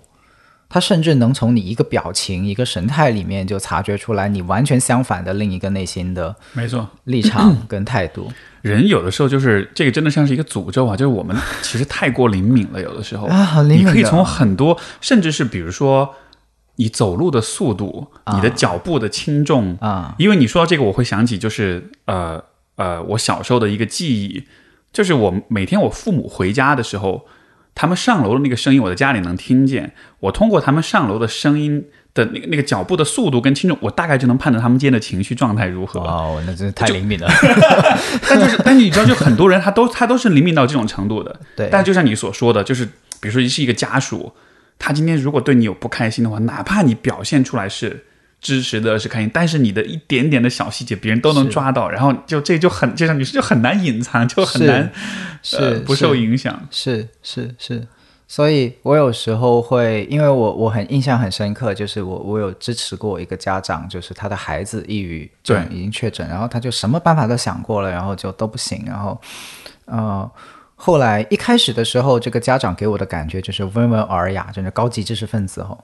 [0.70, 8.32] 他甚至能从你一个表情、一个神态里面就察觉出来你完全相反的另一个内心的，没错，立场跟态度。
[8.62, 10.96] 人有的时候就是这个，真的像是一个诅咒啊！
[10.96, 13.88] 就是我们其实太过灵敏了，有的时候啊，很灵敏。
[13.88, 16.14] 你可以从很多，甚至是比如说
[16.76, 22.44] 你走路的速度、你的脚步的轻重啊，因为你说到这个，我会想起就是呃
[22.76, 24.44] 呃，我小时候的一个记忆，
[24.94, 27.26] 就是我每天我父母回家的时候。
[27.80, 29.94] 他们上楼的那个声音，我在家里能听见。
[30.20, 31.82] 我通过他们上楼的声音
[32.14, 36.02] 的那个那个脚步的速度跟轻重，我大概就能判断他们今天的情绪状态如何。
[36.02, 37.30] 哦，那真是太灵敏了。
[38.28, 41.40] 但就是， 但你知道，就很多人他都他都是灵敏到这种程度的。
[41.56, 41.70] 对。
[41.72, 42.84] 但就像你所说的，就是
[43.22, 44.34] 比如说是一个家属，
[44.78, 48.08] 他今天如果对你有不开心的话，哪怕你表现出来是。
[48.42, 54.92] 支持的是开心，但是你的一点点的小细节，别人都能抓到，然后就这就很就像你说，就很难隐藏，就很难
[55.44, 56.68] 是不受影响。
[56.72, 57.86] 是是是，
[58.28, 69.20] 所以我有时候会，因为我我很印象很深刻，就是我我有支持过一个家长，就是他的孩子抑郁症已经确诊，然后他就什么办法都想过了，然后就都不行，然后
[69.86, 70.32] 呃，
[70.76, 75.78] 后来一开始的时候，这个家长给我的感觉就是温文尔雅，真的高级知识分子哦。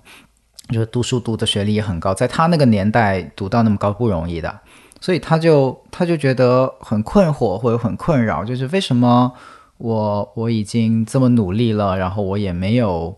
[0.69, 4.59] 就是读书读的学历也很高，在他那个年代读到那么高不容易的，
[4.99, 9.31] 所以他就他就觉得很困惑或者很困扰，就是为什么
[9.77, 13.15] 我我已经这么努力了，然后我也没有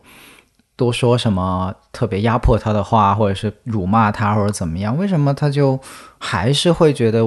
[0.76, 5.80] 多说什么特别压迫他的话，或者是辱骂他或者怎么样，为什么他就
[6.18, 7.22] 还是会觉得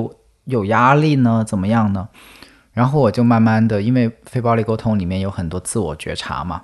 [0.44, 1.42] 有压力呢？
[1.46, 2.08] 怎么样呢？
[2.72, 6.62] 然后我就慢慢的，因为非暴力沟通里面有很多自我觉察嘛。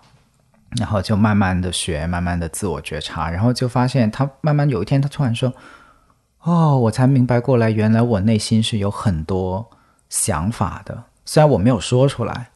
[0.79, 5.53] 然后就慢慢的学，慢慢的自我觉察，然后就发现他慢慢有一天，他突然说
[6.43, 9.71] ：“哦，我才明白过来，原来我内心是有很多
[10.09, 11.05] 想法的。
[11.25, 12.51] 虽然我没有说出来，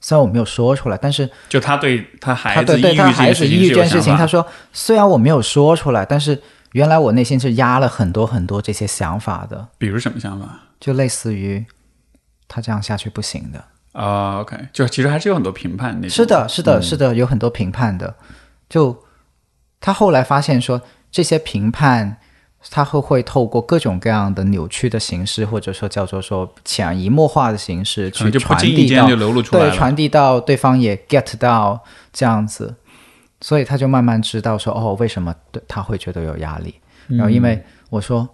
[0.00, 2.78] 虽然我没有说出来，但是就他对他孩子
[3.46, 6.40] 抑郁这件事情，他说虽然我没有说出来，但是
[6.72, 9.68] 原来我内心是压了很多很多这些想法的。
[9.78, 10.60] 比如什么想法？
[10.80, 11.64] 就类似于
[12.48, 13.62] 他这样下去不行的。”
[13.98, 18.14] 啊，OK，就其实还是有很多评判那是的，是的，是的，有很多评判的。
[18.68, 18.96] 就
[19.80, 20.80] 他后来发现说，
[21.10, 22.16] 这些评判
[22.70, 29.08] 他会会透过各种各样的扭曲的形式，或者说叫做说潜移默化的形式去传递到，
[29.50, 31.82] 对，传递到对方也 get 到
[32.12, 32.76] 这样子，
[33.40, 35.34] 所以他就慢慢知道说，哦，为什么
[35.66, 36.76] 他会觉得有压力？
[37.08, 38.28] 然后因为我说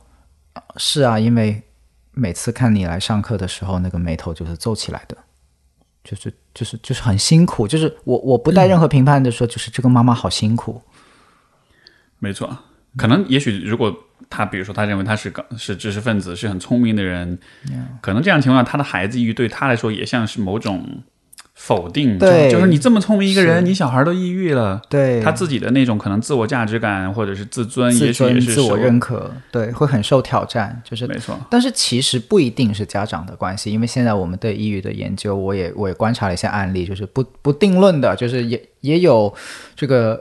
[0.76, 1.62] 是啊，因为
[2.10, 5.16] 每次看你来上课的时候，那个眉头就是皱起来的。
[6.04, 10.80] 就是就是就是很辛苦，就是我我不带任何评判的说，就是这个妈妈好辛苦。
[12.18, 12.56] 没错，
[12.96, 13.92] 可能也许如果
[14.30, 17.38] 他比如说他认为他是个是知识分子，是很聪明的人，
[18.00, 21.02] 可能这样情况下他的孩子抑郁对他来说也像是某种。
[21.54, 31.38] 否定，对，就是你这么聪明一个人，你小孩都抑郁了，对，他自己的那种可能自我价值感或者是自尊，自尊自我认可，对，会很受挑战，就是没错。
[31.48, 39.32] 但是其实不一定是家长的关系，因为现在我们对抑郁的研究，我也我也观察了一些案例，就是不不定论的，就是也也有
[39.76, 40.20] 这个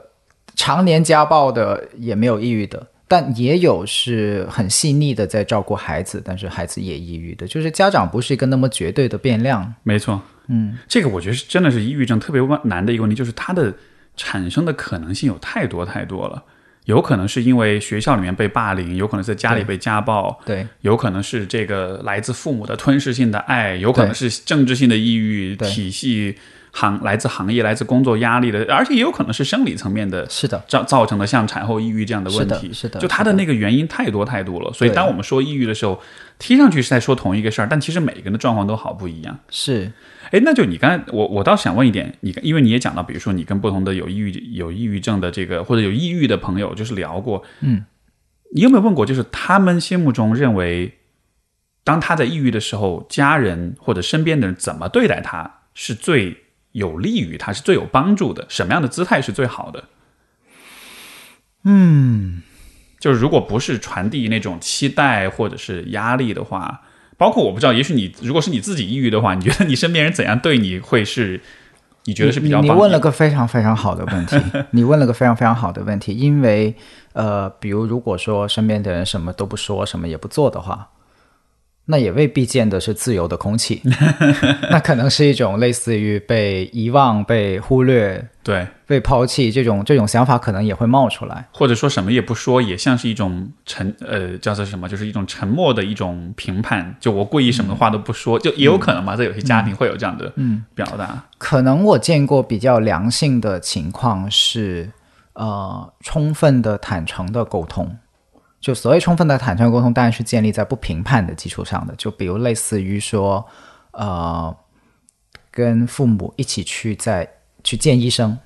[0.54, 2.86] 常年家暴的，也没有抑郁的。
[3.06, 9.74] 但也有是很细腻的在照顾孩子，但是孩子也抑郁的，就是家长不是一个那么绝对的变量。
[9.82, 13.74] 没错，嗯，这个我觉得是真的是抑郁症特别难的一个问题，就是它的
[14.16, 16.42] 产生的可能性有太多太多了。
[16.86, 26.36] 有可能是因为学校里面被霸凌，有可能在家里被家暴，对，有可能是这个来自父母的吞噬性的爱，有可能是政治性的抑郁体系。
[26.76, 32.72] 行来自行业、来自工作压力的，而且也有可能是生理层面的是的，造造成的，像产后抑郁这样的问题。
[32.72, 34.72] 是的就他的那个原因太多太多了。
[34.72, 36.02] 所以当我们说抑郁的时候，
[36.40, 39.38] 听上去是在说同一个事儿，但其实每个人的状况都好不一样。
[39.48, 39.92] 是
[40.32, 47.84] 哎，那就你刚才我我倒想问一点，你因为你也讲到，比如说你跟不同的有抑郁有抑郁症的这个或者有抑郁的朋友就是聊过，嗯，
[48.52, 50.98] 你有没有问过，就是他们心目中认为，
[51.84, 56.43] 当他在抑郁的时候，家人或者身边的人怎么对待他是最
[56.74, 58.44] 有利于他，是最有帮助的？
[58.48, 59.84] 什么样的姿态是最好的？
[61.64, 62.42] 嗯，
[63.00, 66.82] 就是如果不是传递那种期待或者是压力的话，
[67.16, 71.40] 包括我不知道，也许你如果是你自己抑郁的话，你觉得你身边人怎样对你会是？
[72.06, 74.36] 你觉得是比较你问了个非常非常好的问题，
[74.72, 76.74] 你问了个非常非常好的问题，因为
[77.14, 80.90] 呃，比如如果说身边的人什么都不说，什么也不做的话，
[81.86, 83.82] 那也未必见得是自由的空气，
[84.70, 91.46] 那可能是一种类似于被遗忘、被忽略、对，被抛弃这种这种想法，可能也会冒出来。
[91.52, 96.96] 或者说什么也不说，也像是一种沉呃叫做什么，就是一种沉默的一种评判。
[96.98, 101.22] 就我故意什么话都不说，就也有可能嘛，在有些家庭会有这样的嗯表达。
[101.36, 104.90] 可能我见过比较良性的情况是，
[105.34, 107.94] 呃，充分的、坦诚的沟通。
[108.64, 111.94] 就所谓充分的坦诚沟通，当然是建立在不评判的基础上的。
[111.98, 113.44] 就比如类似于说，
[113.90, 114.56] 呃，
[115.50, 117.28] 跟父母一起去在
[117.62, 118.38] 去见医生，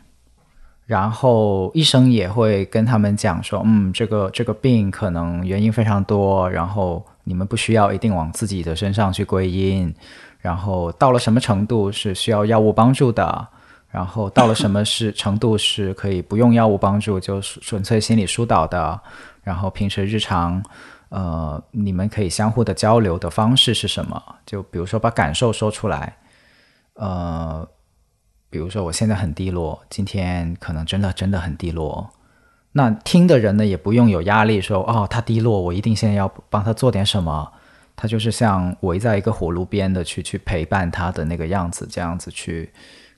[0.87, 9.95] 然后医生也会跟他们讲说，嗯，这个这个病可能原因非常多，然后你们不需要一定往自己的身上去归因，
[10.41, 13.47] 然后到了什么程度是需要药物帮助的，
[13.89, 19.01] 然后到了什么是 程度是可以不用药物帮助，就纯粹心理疏导的，
[19.49, 20.63] 然后平时日常。
[21.11, 24.23] 呃，你们可以相互的交流的方式是什么？
[24.45, 26.19] 就比如说把感受说出来，
[26.97, 27.67] 呃，
[28.51, 32.11] 比如说我现在很低落，今天可能真的真的很低落。
[32.73, 37.51] 那听的人呢，也不用有压力说，哦，他低落，我一定现在要帮他做点什么。
[37.97, 42.71] 他就是像围在一个火炉边的去去陪伴他的那个样子，这样子去，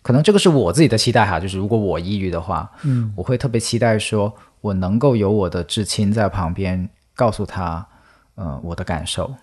[0.02, 1.38] 可能这个是我自己的期待哈。
[1.40, 7.86] 就是如果我抑郁的话，嗯，我会特别期待说我能够有我的至亲在旁边，告诉他，
[8.34, 9.34] 呃，我的感受，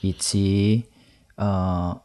[0.00, 0.84] 以及
[1.36, 2.00] 呃，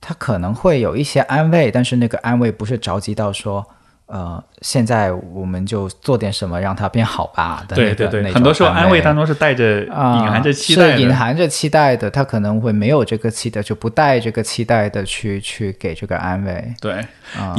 [0.00, 3.66] 他可能会有一些安慰，但是那个安慰不是着急到说。
[4.12, 11.14] 呃，现在我们就做点什么让他变好吧 的那个对对对，很多时候安慰慰当中是带着啊，隐含着期待是隐的。
[11.14, 16.74] 含着期待的，他可能会没有这个期待，就不带这个期待的去去给这个安慰。
[16.80, 16.94] 对
[17.38, 17.54] 啊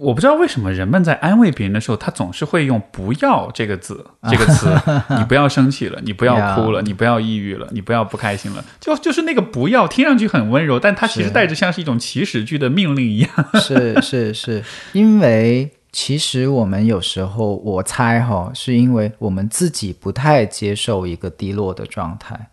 [0.00, 4.68] 我不知道为什么人们在安慰别人的时候，他总是会用“不要”这个字这个词，
[5.16, 13.30] 你不要生气了，你不要哭了，你不要抑郁了，你不要不开心了，就就是那个“不要”，听上去很温柔，但它其实带着像是一种祈使句的命令一样。
[13.62, 22.50] 是是是，因为其实我们有时候，我猜哈，是因为我们自己不太接受一个低落的状态，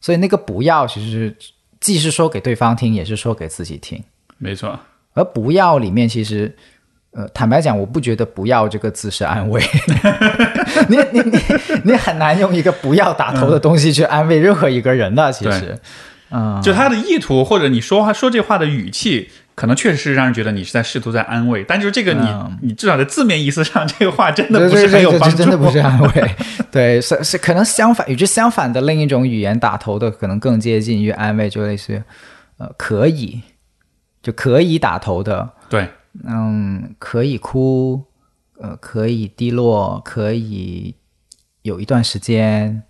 [0.00, 1.36] 所以那个不要其实是
[1.80, 4.02] 既是说给对方听，也是说给自己听。
[4.38, 4.78] 没错，
[5.16, 6.54] 而不要里面其实，
[7.10, 9.62] 呃，坦白讲，我不觉得“不要”这个字是安慰。
[10.88, 11.40] 你你你
[11.84, 15.78] 你很难用一个“不要”打头的东西去安慰任何一个人的，其实，
[16.30, 25.36] 嗯，就他的意图或者你说话说这话的语气，可能确实是让人觉得你是在试图在安慰，但就是这个你、嗯你至少在字面意思上，这个话真的不是很有对帮助。
[25.38, 26.30] 这真的不是安慰。
[26.70, 32.02] 对，是是可能相反，与之相反的另一种语言打头的，可能更接近于安慰，就类似于
[32.58, 33.40] 呃可以，
[34.26, 35.88] 就可以打头的，对，
[36.26, 38.02] 嗯，可以哭，
[38.60, 40.96] 呃，可以低落，可以
[41.62, 42.82] 有一段时间，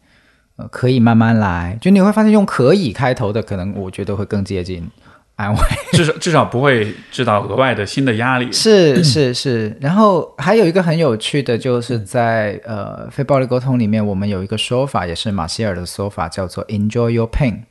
[0.56, 1.76] 呃，可以慢慢来。
[1.78, 4.90] 就你会发现，用“可以”开头的，可能我觉得会更接近
[5.34, 5.60] 安慰。
[5.92, 8.50] 至少 至少不会制造额外的新的压力。
[8.50, 17.64] 是是是，然后还有一个很有趣的，就是在呃非暴力沟通里面，我们有一个说法，也是马歇尔的说法，叫做 “enjoy your pain”。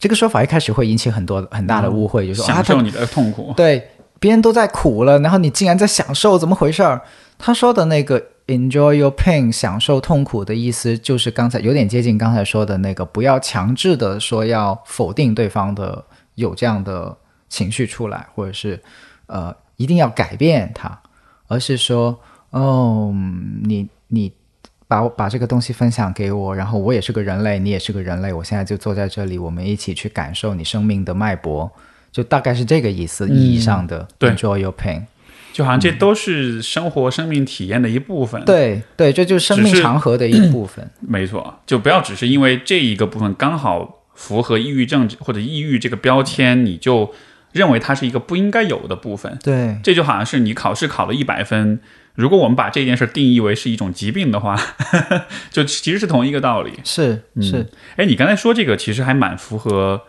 [0.00, 3.86] 这个说法一开始会引起很多很大的误会，就说啊，他享受你的痛苦，对，
[4.18, 7.02] 别人都在苦了，然后你竟然在享受，怎么回事儿？
[7.38, 16.02] 他说的那个 enjoy your pain，享受痛苦的意思，就是刚才有点接近刚才说的那个，不要强制的说要否定对方的
[16.34, 17.14] 有这样的
[17.50, 18.82] 情绪出来，或者是
[19.26, 20.98] 呃一定要改变他，
[21.46, 22.18] 而是说
[22.50, 23.14] 哦，
[23.62, 24.32] 你你。
[24.90, 31.70] 把把这个东西分享给我，然后我也是个人类，你也是个人类，我现在就坐在这里，我们一起去感受你生命的脉搏，
[32.10, 35.02] 就大概是这个意思，意义上的对 enjoy your pain。
[35.52, 40.90] 就好像这都是生活、生命体验的一部分。，对对，这就是生命长河的一部分。
[41.00, 47.12] 没错，就不要只是因为这一个部分刚好符合抑郁症或者抑郁这个标签，你就
[47.52, 49.38] 认为它是一个不应该有的部分。
[49.40, 51.80] 对，这就好像是你考试考了一百分，
[52.20, 54.54] 如果我们把这件事定义为是一种疾病的话，
[55.50, 56.72] 就其实是同一个道理。
[56.84, 57.66] 是是，
[57.96, 60.02] 哎，你刚才说这个其实还蛮符合，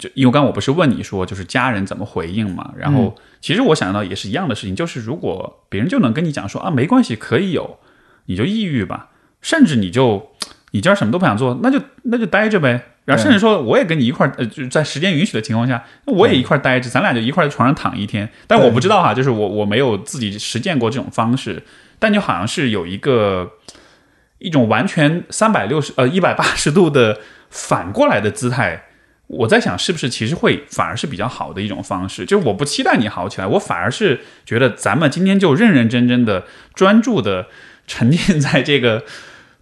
[0.00, 7.78] 就因为刚我不是问你说就是家人怎么回应嘛，然后其实我想到也是一样的事情，就是如果别人就能跟你讲说啊没关系可以有，
[8.26, 9.10] 你就抑郁吧，
[9.42, 10.30] 甚至你就
[10.70, 12.94] 你今儿什么都不想做，那就那就待着呗。
[13.08, 18.28] 然后甚至说我也跟你一块儿，呃，就是在时间允许的情况下，我也一块儿待着，咱俩就一块儿在床上躺一天。
[18.46, 21.62] 但我不知道哈，就是我我没有自己实践过这种方式，
[21.98, 23.52] 但就好像是有一个
[24.40, 28.84] 一种完全三百六十呃一百八十度的反过来的姿态。
[29.28, 32.26] 我在想，是不是其实会反而是比较好的一种方式？
[32.26, 36.44] 就是我不期待你好起来，我反而是觉得咱们今天就认认真真的、
[36.74, 37.46] 专注的
[37.86, 39.04] 沉浸在这个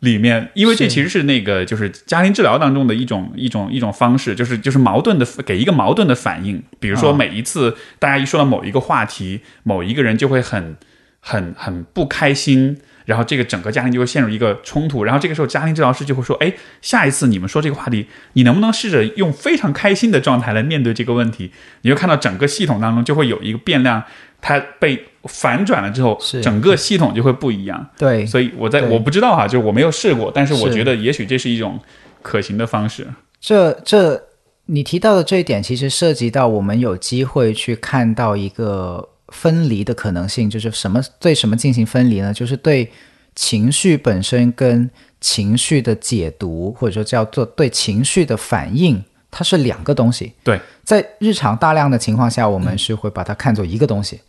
[0.01, 6.62] 里面，因为这其实是那个就是家庭治疗当中的一种一种一种方式，就是就是矛盾的给一个矛盾的反应。
[6.78, 10.76] 比如说每一次大家一说到某一个话题，某一个人就会很
[11.20, 12.78] 很很不开心。
[13.07, 24.03] 然后这个整个家庭就会陷入一个冲突，然后这个时候家庭治疗师就会说：“哎，下一次你们说这个话题，你能不能试着用非常开心的状态来面对这个问题？”你就看到整个系统当中就会有一个变量，
[24.41, 27.89] 它被反转了之后，整个系统就会不一样。
[27.99, 31.78] 对，所以我在我不知道哈，就是我没有试过，但是我觉得也许这是一种
[32.22, 33.07] 可行的方式。
[33.41, 34.22] 这这
[34.66, 39.09] 你提到的这一点，其实涉及到我们有机会去看到一个。
[39.30, 41.03] 分离的可能性就是什么？
[41.18, 42.32] 对什么进行分离呢？
[42.32, 42.89] 就是对
[43.34, 44.89] 情绪本身跟
[45.20, 50.33] 情绪的解读，或者说叫做对情绪的反应，它是两个东西。
[50.43, 54.20] 对，在日常大量的情况下，我们是会把它看作一个东西。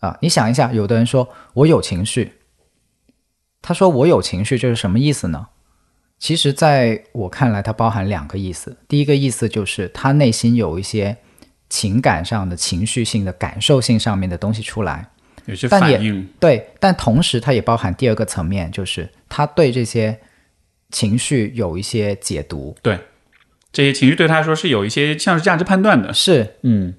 [0.00, 2.32] 啊，你想一下，有的人说我有情绪，
[3.60, 5.48] 他说我有情绪，这是什么意思呢？
[6.18, 8.76] 其实，在我看来，它包含两个意思。
[8.86, 11.16] 第一个意思就是他内心有一些。
[11.70, 15.06] 情感上的情绪性的感受性上面的东西出来，
[15.44, 20.18] 有些反应对，但同时它也包含第二个层面，就是他对这些
[20.90, 22.74] 情绪有一些解读。
[22.80, 22.98] 对，
[23.72, 26.12] 这些情绪对他来说是有一些像是价值判断的。
[26.12, 26.94] 是，嗯。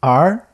[0.00, 0.46] 而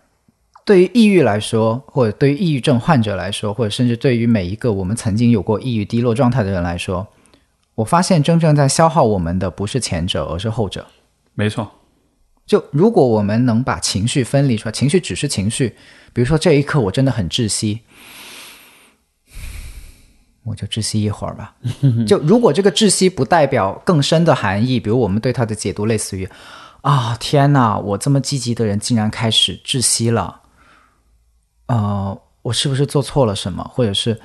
[0.64, 7.08] 对于抑郁来说，或者对于抑郁症患者来说，或者甚至对于每一个我们曾经有过抑郁低落状态的人来说，
[7.76, 10.86] 我发现真正在消耗我们的不是前者，而是后者。
[11.34, 11.72] 没错。
[12.44, 15.74] 就如果我们能把情绪分离出来，情绪只是情绪。
[16.12, 17.80] 比如说这一刻我真的很窒息，
[20.48, 21.54] 我就窒息一会儿吧。
[22.06, 26.28] 就如果这个窒息不代表更深的含义，比如我们对它的解读类似于
[26.80, 30.40] 啊天哪，我这么积极的人竟然开始窒息了，
[31.66, 33.62] 呃，我是不是做错了什么？
[33.72, 34.18] 或者是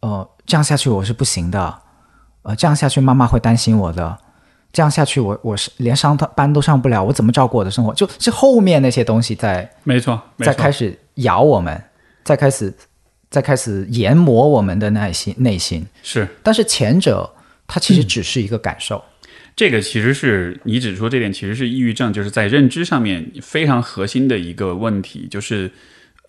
[0.00, 1.78] 呃这样下去我是不行的，
[2.42, 4.18] 呃这样下去妈妈会担心我的。
[4.74, 7.92] 这样下去，我我是连上班都上不了，我怎么照顾我的生活？
[7.92, 11.78] 就是后面那些东西在，没错，在开始咬我们，
[12.24, 12.74] 在开始，
[13.32, 15.84] 在开始研磨我们的内心内心。
[16.04, 17.34] 是，但是前者
[17.66, 19.02] 它其实只是一个感受。
[19.56, 25.70] 这个其实是你只说这点，其实是抑郁症，就是在认知上面非常核心的一个问题，就是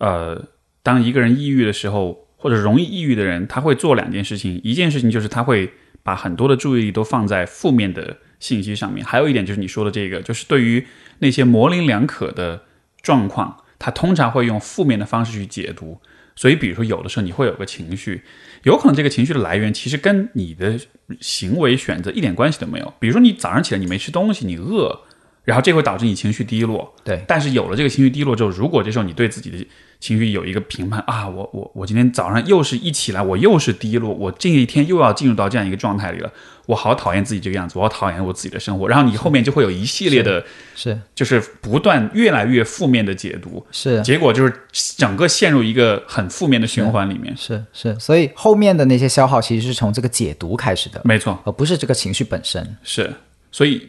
[0.00, 0.46] 呃，
[0.82, 8.16] 当一个人抑郁的时候，或者容易抑郁的人，他会做两件事情，一件事情就是他会把很多的注意力都放在负面的。
[8.40, 10.86] 信息上面还有一点就是你说的这个，就是对于
[11.20, 12.64] 那些模棱两可的
[13.00, 15.98] 状况，他通常会用负面的方式去解读。
[16.36, 18.22] 所以，比如说有的时候你会有个情绪，
[18.64, 20.78] 有可能这个情绪的来源其实跟你的
[21.20, 22.92] 行为选择一点关系都没有。
[22.98, 25.00] 比如说你早上起来你没吃东西，你饿，
[25.44, 26.94] 然后这会导致你情绪低落。
[27.04, 29.64] 对，但是有了这个情绪低落之后，如果这时候你对自己的
[30.00, 36.32] 情绪有一个评判啊，我我我今天早上又是一起来，我又是低落，我这一天又要进入到这样一个状态里了。
[36.66, 38.88] 我好讨厌自己这个样子，我好讨厌我自己的生活。
[38.88, 40.44] 然后你后面就会有一系列的，
[40.74, 44.52] 是就是不断越来越负面的解读，是结果就是
[44.96, 47.36] 整个陷入一个很负面的循环里面。
[47.36, 52.76] 是是，所以后面的那些消耗其实是从这个解读开始的，没错，而不是这个情绪本身。
[52.82, 53.12] 是，
[53.52, 53.86] 所以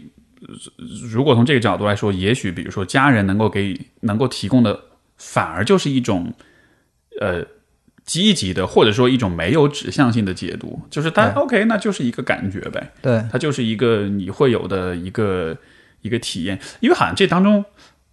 [1.09, 4.80] 如果从这个角度来说，也许比如说家人能够给能够提供的，
[5.17, 6.34] 反而就是一种
[7.21, 7.45] 呃。
[8.06, 12.91] 积极的，或者说一种没有指向性的解读，就是它 OK，那就是一个感觉呗。
[13.01, 15.58] 对，它就是一个你会有的一个
[16.01, 16.60] 一个体验。
[16.80, 17.66] 因为好像这当中，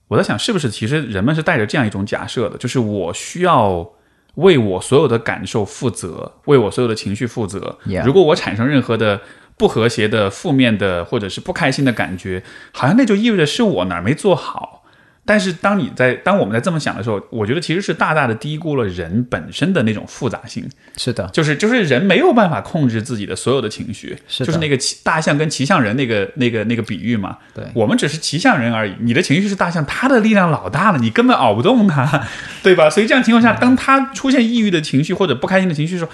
[0.09, 3.93] 我在想，是不是其实人们是带着这样一种假设的，就是我需要
[4.37, 7.79] 为我所有的感受负责，为我所有的情绪负责。
[8.05, 9.21] 如果我产生任何的
[9.59, 14.82] 不和谐的、负面的或者是不开心的感觉，好像那就意味着是我哪儿没做好。
[15.25, 20.69] 但是当你在当我们在这么想的时候，我觉得其实是大大的低估了人本身的那种复杂性。
[20.97, 27.39] 是的，就是就是人没有办法控制自己的所有的情绪，是就是那个骑大象跟骑象人那个那个那个比喻嘛。
[27.55, 32.27] 对我们只是骑象人而已，你的情绪是大象，它的力量老大了，你根本熬不动它，
[32.63, 32.91] 对吧？
[32.91, 36.11] 所以这样情况下，当他出现抑郁的情绪或者不开心的情绪的时候，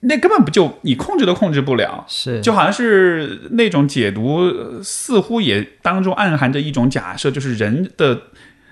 [0.00, 2.04] 那根本不就你控制都控制不了。
[2.08, 8.22] 是就好像是那种解读，呃似乎也当中暗含着一种假设，就是人的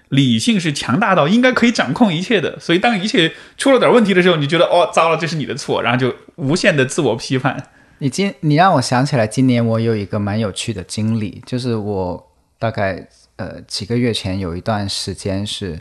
[0.08, 2.58] 理性是强大到应该可以掌控一切的。
[2.58, 7.70] 所以当一切出了点问题的时候，你觉得哦，糟了，这是你的错，然后就无限的自我批判。
[7.98, 15.80] 你今你让我想起来，今年我有一个蛮有趣的经历，就是我大概呃几个月前有一段时间是，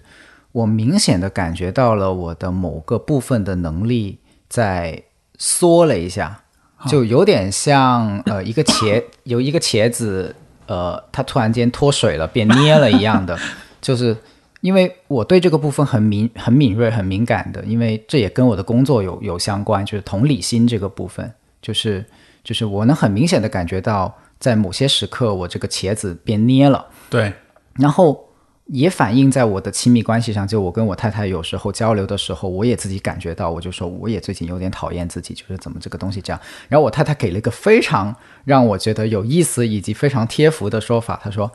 [0.52, 4.18] 我明显的感觉到了我的某个部分的能力
[4.50, 5.04] 在
[5.38, 6.42] 缩了一下，
[6.88, 10.36] 就有点像呃 一个茄有一个茄子
[10.66, 13.38] 呃它突然间脱水了变捏了一样的，
[13.82, 14.16] 就是。
[14.62, 21.32] 因为我对这个部分很敏、很敏锐、很敏感的，因为这也跟我的工作有有相关，就是同理心这个部分，
[21.62, 22.04] 就是
[22.44, 27.32] 就是我能很明显的感觉到，在某些时刻我这个茄子变捏了，对，
[27.76, 28.27] 然后
[28.68, 30.48] 也反映在我的亲密关系上。
[30.48, 36.40] 就我跟我太太有时候交流的时候，我也自己感觉到，我就说我也最近有点讨厌自己，就是怎么这个东西这样。
[36.70, 38.16] 然后我太太给了一个非常
[38.46, 41.52] 让我觉得有意思以及非常贴服的说法，她说：“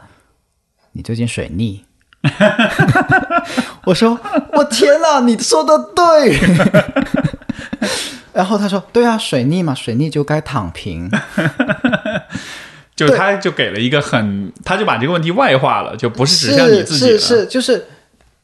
[0.93, 1.85] 你最近水逆。
[3.85, 4.19] ”我说
[4.55, 6.39] ：“我天哪，你说的对。
[8.33, 11.11] ”然后她说：“对啊，水逆嘛，水逆就该躺平。
[12.95, 17.19] 就他就给了一个很，他就把这个问题外化了，就不是指向你自己了。
[17.19, 17.87] 是是是，就是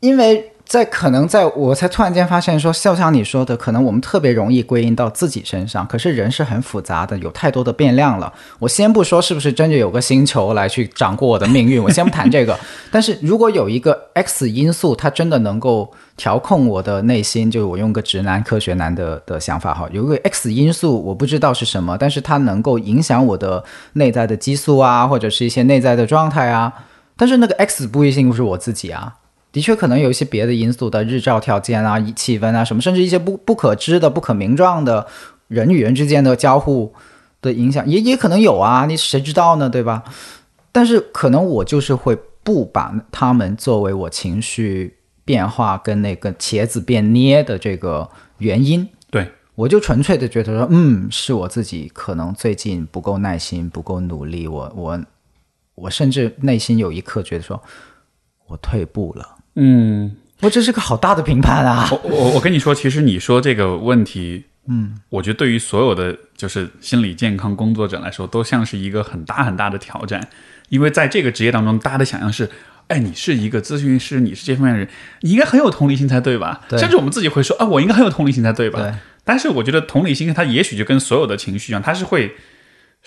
[0.01, 8.33] 因为在可能在我才突然间发现说，就像你说的，可能我们特别容易归因到自己身上，可是人是很复杂的，有太多的变量了。
[8.59, 12.59] 我先不说是不是真的有个星球来去掌握我的命运，我先不谈这个。
[12.91, 23.65] 但是如果有一个 X 因素，它真的能够调控我的内心，就是我用个直男科学男的的想法哈，有一个 X 因素，我不知道是什么，但是它能够影响我的
[23.95, 26.71] 内在的激素啊，或者是一些内在的状态啊。
[27.17, 29.15] 但是那个 X 不一定是我自己啊。
[29.51, 35.07] 的确，可能有一些别的因素的日照条件啊、气温啊什么，甚至一些不不可知的、不可名状的
[35.49, 36.93] 人与人之间的交互
[37.41, 40.03] 的影响，也也可能有啊，你谁知道呢，对吧？
[40.71, 42.15] 但是可能我就是会
[42.45, 44.98] 不把他们作为我情绪
[45.29, 48.09] 变化跟那个茄子变捏的这个
[48.39, 49.31] 原因，对。
[49.55, 55.05] 我就纯粹的觉得说，嗯，是我自己可能最近不够耐心、不够努力，我我
[55.75, 57.61] 我甚至内心有一刻觉得说，
[58.47, 59.37] 我退步了。
[59.57, 61.89] 嗯，我这是个好大的评判啊！
[61.91, 70.29] 我我我跟你说，其实你说这个问题，嗯，我觉得对于所有的就是心理健康工作者来说，都像是一个很大很大的挑战，
[70.69, 72.49] 因为在这个职业当中，大家的想象是，
[72.89, 74.89] 哎，你是一个咨询师，你是这方面的人，
[75.21, 76.63] 你应该很有同理心才对吧？
[76.69, 78.81] 对甚至我们自己会说，啊，我应该很有同理心才对吧？
[78.81, 78.93] 对
[79.25, 82.35] 但是我觉得同理心它也许就跟所有的情绪一样，它是会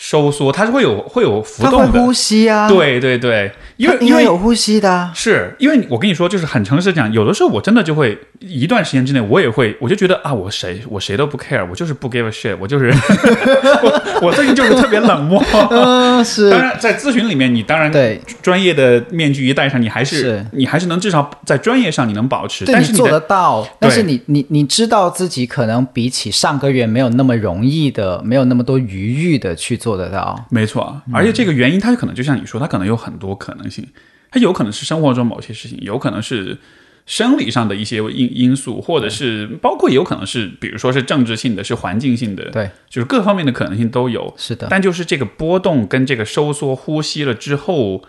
[0.04, 2.02] 收缩，它是会有会有浮动的。
[2.02, 5.12] 呼吸啊，，对对对，因为因为有呼吸的啊。
[5.14, 12.90] 是因为我跟你说，就是很诚实讲，有的时候我真的就会一段时间之内，我也会，我就觉得啊，我谁我谁都不 care，我就是不 give a shit，我就是
[13.84, 15.40] 我我最近就是特别冷漠。
[15.70, 30.46] 嗯， 是当然，在咨询里面，你当然对专业的面具一戴上，你还是是你还是能至少在专业上你能保持，对你做但是的得到，但是你你你知道自己可能比起上个月没有那么容易的，没有那么多余裕的去做得到。
[30.50, 33.88] 没错，而且这个原因，它可能就像你说，它可能有很多可能性，
[34.30, 36.58] 它有可能是生活中某些事情，有可能是
[37.06, 44.34] 生理上的一些因因素，或者是包括有可能是，比如说是政治性的，是环境性的，对，就是各方面的可能性都有。
[44.38, 48.08] 是的，但就是这个波动跟这个收缩呼吸了之后，呃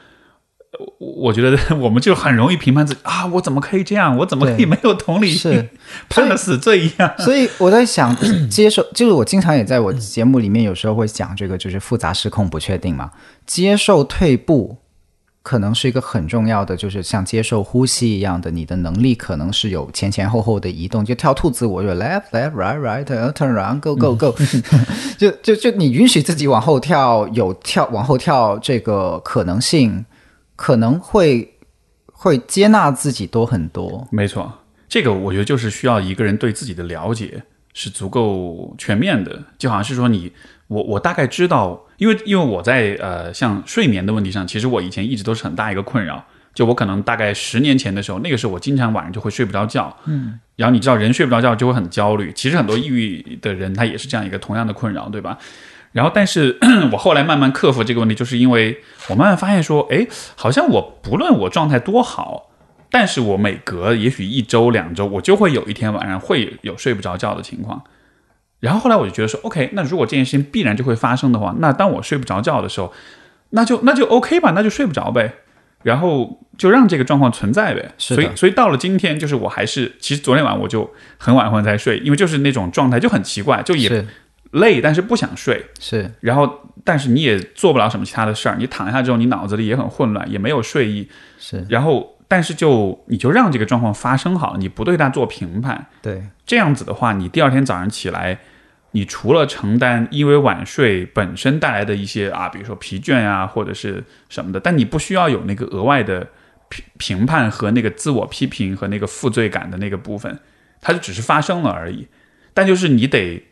[0.99, 4.16] 我觉得 我们就很容易评判自己啊，我怎么可以这样？
[4.18, 5.68] 我怎么可以没有同理心，
[6.09, 7.12] 判了死罪一样？
[7.18, 8.16] 所以我在想，
[8.49, 13.11] 接受就是我经常也在我节目里面有时候会讲这个，就是复杂失控不确定嘛，
[13.47, 14.79] 接受退步。
[15.45, 24.33] 可能是一个很重要的，就是像接受呼吸一样的，你的能力可能是有前前后后的移动，就跳兔子，我就 left left right right turn around go go go，、
[25.18, 30.05] 就就就你允许自己往后跳，有跳往后跳这个可能性，
[30.57, 31.59] 可能会
[32.07, 34.07] 会接纳自己多很多。
[34.11, 37.42] 没错，这个我觉得就是需要一个人对自己的了解
[37.72, 40.32] 是足够全面的，就好像是说你
[40.68, 46.24] 我我大概知道，因为因为我在呃像睡眠的问题上，其实我以前一直都是很大一个困扰。
[46.55, 55.38] 就我可能大概十年前的时候，那个时候我经常晚上就会睡不着觉，嗯，然后你知道人睡不着觉就会很焦虑，其实很多抑郁的人他也是这样一个同样的困扰，对吧？
[55.93, 56.59] 然后，但是
[56.93, 62.51] 我后来慢慢克服这个问题，就是因为我慢慢发现说，哎，好像我不论我状态多好，
[62.90, 67.82] 但是我每隔也许一周两周，我就会有一天晚上会有睡不着觉的情况。
[68.61, 72.93] 然后后来我就觉得说，OK，那如果这件事情必然就会发生的话，那当我睡不着觉的时候，
[73.51, 75.34] 那就那就 OK 吧，那就睡不着呗。
[75.82, 77.93] 然后就让这个状况存在呗。
[77.99, 80.88] 所以所以到了今天，就是我还是其实昨天晚上我就
[81.18, 84.07] 很晚很晚才睡，因为就是那种状态就很奇怪，就也是
[84.53, 85.66] 累，但是不想睡。
[85.78, 91.09] 是然后，但是你也做不了什么其他的事儿，你躺下之后，你脑子里也很混乱，也没有睡意。
[91.38, 98.38] 是，然后，但是就你就让这个状况发生好了，你不对它做评判，对，这样子的话，你第二天早上起来，
[98.92, 106.28] 你除了承担因为晚睡本身带来的一些啊，比如说疲倦啊、或者是什么的，但你不需要有那个额外的
[106.68, 110.38] 评评判和那个自我批评和那个负罪感的那个部分，
[110.80, 112.07] 它就只是发生了而已。
[112.55, 113.42] 但就是你得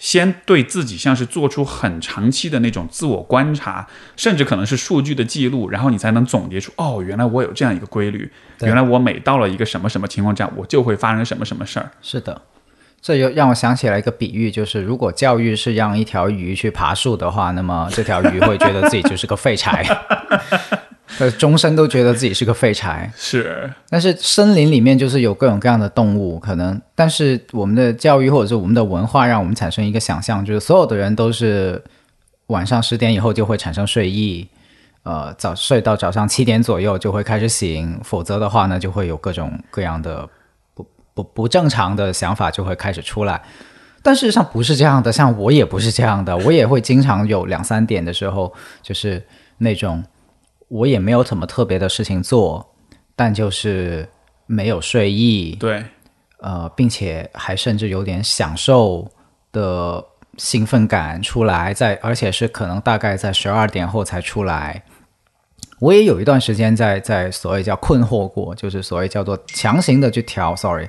[0.00, 3.86] 先对自己像是做出很长期的那种自我观察，
[4.16, 8.28] 甚至可能是数据的记录，然后你才能总结出哦，原来我有这样一个规律，
[8.62, 11.92] 原来我每到了一个什么什么情况下，我就会发生什么什么事儿。
[12.02, 12.40] 是的。
[13.02, 19.82] 这又让我想起来一个比喻，就是如果教育是让一条鱼去爬树的话，那么这条鱼会觉得自己就是个废柴，
[21.18, 23.10] 呃，终身都觉得自己是个废柴。
[23.16, 31.82] 是，但是森林里面就是有各种各样的动物，可能，但是我们的教育或者是我们的文化，让我们产生一个想象，就是所有的人都是
[32.46, 34.48] 晚上十点以后就会产生睡意，
[35.02, 40.28] 呃，早睡到早上七点左右就会开始醒，否则的话呢，就会有各种各样的
[40.74, 43.42] 不不不正常的想法就会开始出来。
[44.02, 48.50] 但事实上不是这样的，像我也不是这样的，我也会经常有两三点的时候，
[48.82, 49.22] 就是
[49.58, 50.02] 那种
[50.70, 52.74] 我也没有什么特别的事情做，
[53.16, 54.08] 但就是
[54.46, 55.84] 没有睡意，对，
[56.38, 59.10] 呃，并且还甚至有点享受
[59.50, 60.02] 的
[60.36, 64.82] 兴奋感出来，在而且是可能大概在十二点后才出来。
[65.80, 70.88] 我也有一段时间在在所谓叫困惑过，就是所谓叫做强行的去调，sorry，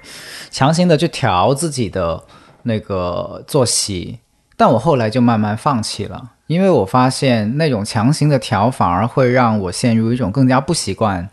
[0.52, 2.24] 强行的去调自己的
[2.64, 4.20] 那个作息，
[4.56, 11.30] 但我后来就慢慢放弃了，因为我发现那种强行的调反而会让我陷入一种更加不习惯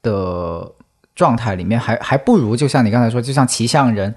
[0.00, 0.72] 的
[1.14, 4.14] 状态里面，还还不如就像你刚才说，就像骑象人，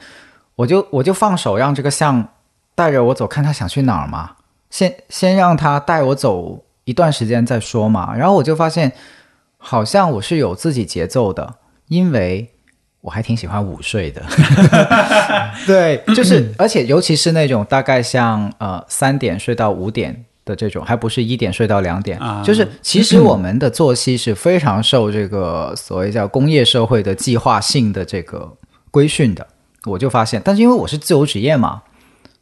[0.55, 2.29] 我就我就放手让这个象
[2.75, 4.38] 带着我走，看他想去哪儿嘛，
[4.69, 8.15] 先先让他带我走一段时间再说嘛。
[8.15, 8.93] 然后我就发现，
[9.57, 11.55] 好像我是有自己节奏的，
[11.89, 12.49] 因为
[13.01, 14.23] 我还挺喜欢午睡的。
[15.67, 20.25] 对， 就是而且尤其是那种大概像呃三点睡到五点。
[20.43, 28.51] 的这种还不是一点睡到两点，啊就是其实我们的作息是非常受这个所谓叫工业社会的计划性的这个
[28.89, 29.47] 规训的。
[29.85, 31.83] 我就发现，但是因为我是自由职业嘛，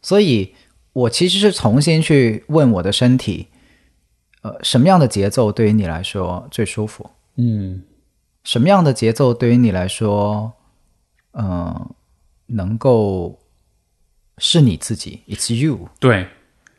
[0.02, 0.56] 所以
[0.94, 3.48] 我其实是重新去问我的身体，
[4.44, 7.10] 呃，什么样的节奏对于你来说最舒服？
[7.36, 7.82] 嗯，
[8.44, 10.54] 什么样的节奏对于你来说，
[11.34, 11.90] 嗯、
[12.48, 13.40] 能够
[14.38, 15.90] 是你自己，It's you。
[16.00, 16.28] 对，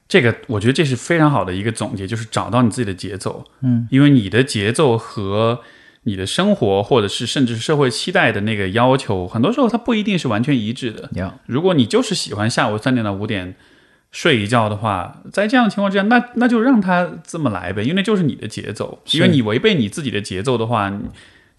[0.08, 3.44] 这个我觉得这是非常好的一个总结，就是找到你自己的节奏。
[3.60, 5.60] 嗯，因为你的节奏和
[6.04, 11.10] 你的生活，或者是甚至是社会期待的那个要求，很多时候它不一定是完全一致的。
[11.12, 13.54] 要如果你就是喜欢下午三点到五点
[14.10, 19.00] 睡一觉的话，在这样的情况之下，那那就让它这么来呗，因为那就是你的节奏。
[19.12, 21.04] 因为你违背你自己的节奏的话，你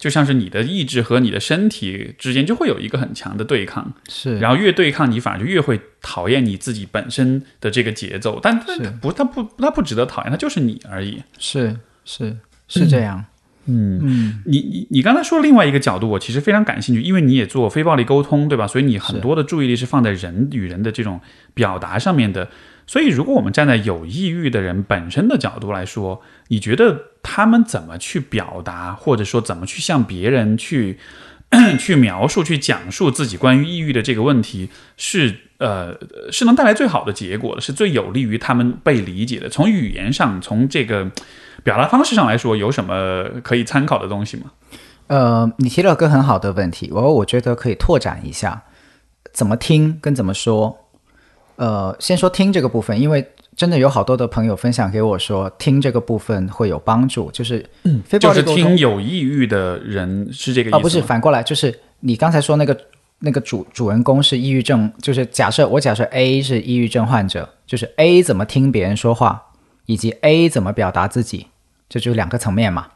[0.01, 3.93] 就像是你的意志和你的身体之间就会有一个很强的对抗。
[4.09, 8.39] 是，然后越对抗，你反而就越会讨厌你自己本身的这个节奏。
[8.41, 11.21] 但但不，它不，它不值得讨厌，它就是你而已。
[11.37, 12.35] 是是
[12.67, 13.23] 是这样。
[13.65, 18.65] 嗯你你你刚才说另外一个角度，我其实非常感兴趣，因为你也做非暴力沟通，对吧？
[18.65, 21.21] 所以你很多的注意力是放在人与人的这种
[21.53, 22.49] 表达上面的。
[22.87, 30.99] 所以，如果我们站在有抑郁的人本身的角度来说，你觉得他们怎么去表达，或者说怎么去向别人去
[31.79, 35.97] 去描述、去讲述自己关于抑郁的这个问题，是呃
[36.31, 39.49] 是能带来最好的结果的，是最有利于他们被理解的。
[39.49, 41.11] 从语言上，从这个
[41.63, 44.51] 表达方式上来说，有什么可以参考的东西吗？
[45.07, 48.63] 呃，你提了个很好的问题，我我觉得可以拓展一下，
[49.33, 50.80] 怎么听跟怎么说。
[51.55, 53.25] 呃，先说听这个部分，因为
[53.55, 57.65] 真的有好多的朋友分享给我说，听这个部分会有帮助，就是
[58.05, 60.79] 非暴就是力沟通听有抑郁的人是这个意思？
[60.79, 62.75] 不是反过来，就是你刚才说那个
[63.19, 69.43] 那个主主人公是抑郁症，就是假设我假设 A 是抑郁症患者，就是 A 怎么听别人说话，
[69.85, 71.47] 以及 A 怎么表达自己，
[71.87, 72.87] 这就两个层面嘛。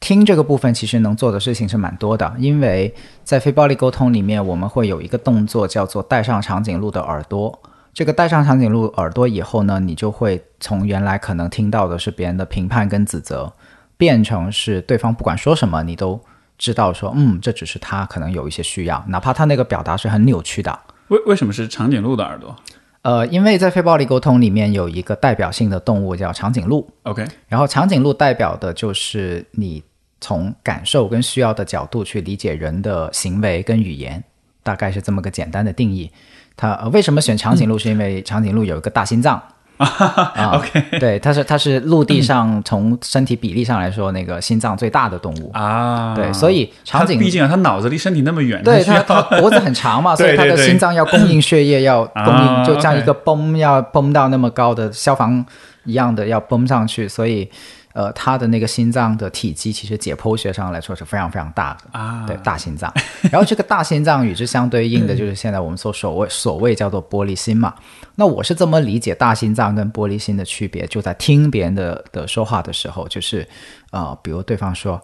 [0.00, 7.58] 听这个部分其实能做的事情是蛮多的，因为在非暴力沟通里面，我们会有一个动作叫做戴上长颈鹿的耳朵，
[7.94, 13.52] 这个戴上长颈鹿耳朵以后呢，你就会从原来可能听到的是别人的评判跟指责，
[13.96, 16.20] 变成是对方不管说什么，你都
[16.58, 20.76] 知道说，嗯，这只是他可能有一些需要，哪怕他那个表达是很扭曲的。
[21.08, 22.56] 为为什么是长颈鹿的耳朵
[23.02, 29.84] 呃，因为在非暴力沟通里面有一个代表性的动物叫长颈鹿，？OK，然后长颈鹿代表的就是你
[30.20, 34.24] 从感受跟需要的角度去理解人的行为跟语言，
[34.62, 36.10] 大概是这么个简单的定义。
[36.56, 37.78] 它、呃、为什么选长颈鹿？
[37.78, 39.40] 是因为长颈鹿有一个大心脏。
[39.76, 45.50] 啊 OK 对，它是它是陆地上从身体比例上来说那个心脏最大的动物。
[45.52, 55.44] 啊，对，所以长它颈毕竟啊，它脑子离身体那么远，对它它脖子很长嘛， 所以它的心脏要供应血液，要供啊应，就像一个泵要泵到那么高的消防
[55.84, 57.50] 一样的要泵上去，所以
[57.94, 61.98] 呃，他的那个心脏的体积其实解剖学上来说是非常非常大的。
[61.98, 62.92] 啊，对，大心脏。
[63.32, 67.72] 然后这个大心脏与之相对应的就是现在我们所所谓 所谓叫做玻璃心嘛。
[68.16, 73.48] 那我是这么理解大心脏跟玻璃心的区别，就在听别人的的说话的时候，就是
[73.92, 75.00] 呃，比如对方说：“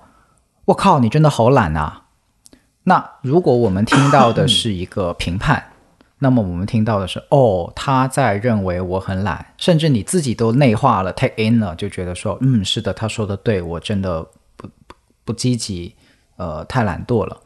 [0.67, 2.03] 我靠，你真的好懒啊。”
[2.85, 5.65] 那如果我们听到的是一个评判。
[6.23, 14.23] 那么我们听到的是，哦，他在认为我很懒，甚至你自己都内化了，take in 了，就觉得说，嗯，是的，他说的对，我真的
[14.55, 14.69] 不
[15.25, 15.95] 不积极，
[16.37, 17.41] 呃，太懒惰了。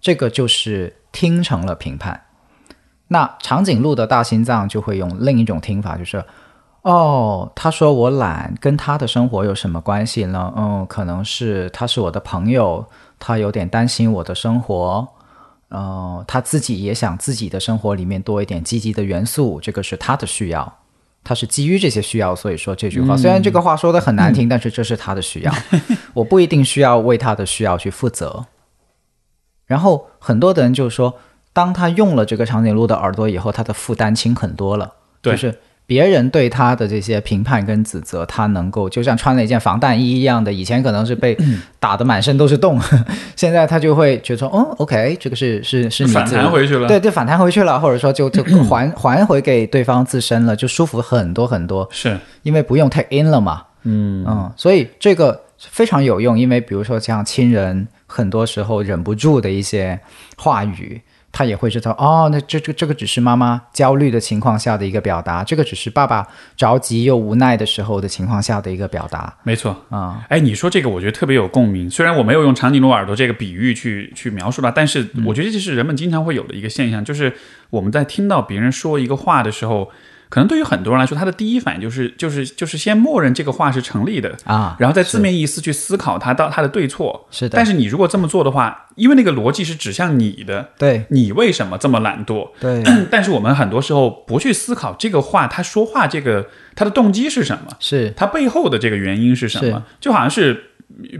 [0.00, 2.22] 这个就是听成了评判。
[3.08, 6.24] 那长颈鹿的大心脏就会用另一种听法，就是，
[6.82, 10.52] 哦，他说我懒，跟他的生活有什么关系呢？
[10.56, 12.86] 嗯，可能是他是我的朋友，
[13.18, 15.08] 他有点担心我的生活。
[15.72, 20.80] 呃，他自己也想自己的生活里面多一点积极的元素，这个是他的需要，
[21.24, 23.16] 他是基于这些需要，所以说这句话。
[23.16, 25.54] 虽然这个话说的很难听，但是这是他的需要，
[26.12, 28.44] 我不一定需要为他的需要去负责。
[29.64, 31.18] 然后很多的人就说，
[31.54, 34.92] 当他用了这个长颈鹿的耳朵以后，他的负担轻很多了，
[35.22, 35.58] 对就是
[35.92, 41.36] 别人对他的这些评判跟指责，他能够就像穿了一件防弹衣一样的，以前可能是被
[41.78, 42.80] 打得满身都是洞，
[43.36, 52.18] 现在他就会觉得说，哦，OK，这个是是是你反弹回去了，对，就反弹回去了，或者说就就 还还回给对方自身了，就舒服很多很多，是。
[52.42, 53.62] 因为不用 take in 了嘛。
[53.82, 54.24] 嗯。
[54.26, 60.00] 嗯，所以这个非常有用，因为比如说像亲人，很多时候忍不住的一些
[60.38, 60.98] 话语，
[61.32, 69.74] 他也会知道哦，那这这这个只是妈妈焦虑的情况下的一个表达，这个只是爸爸着急又无奈的时候的情况下的一个表达没错。
[69.88, 71.88] 啊、哎，你说这个，我觉得特别有共鸣。
[71.88, 77.34] 虽然我没有用长颈鹿耳朵这个比喻去去描述它，但是我觉得这是人们经常会有的一个现象，就是
[77.70, 79.90] 我们在听到别人说一个话的时候，
[80.32, 87.28] 可能对于很多人来说，他的第一反应就是就是就是先默认这个话是成立的，啊，然后再字面意思去思考它到它的对错。
[87.30, 92.48] 是的，但是你如果这么做的话，因为那个逻辑是指向你的，对你为什么这么懒惰？
[92.58, 99.84] 对 但是我们很多时候不去思考这个话，他说话这个他的动机是什么，是他背后的这个原因是什么？
[100.00, 100.70] 就好像是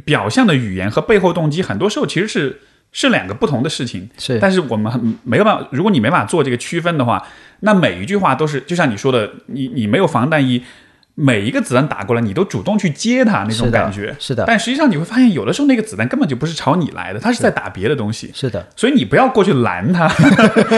[0.06, 4.08] 表象的语言和背后动机，很多时候其实是是两个不同的事情。
[4.16, 7.22] 是，但是我们很没有办法，如果你没法做这个区分的话，
[7.64, 10.62] 那每一句话都是就像你说的，你你没有防弹衣，
[11.14, 14.14] 每一个子弹打过来，你都主动去接它那种感觉。
[14.18, 18.30] 是的，但实际上你会发现，有的时候那个子弹根本就不是朝你来的，它是在打别的东西。
[18.34, 18.66] 是的。
[18.74, 20.06] 所以你不要过去拦它，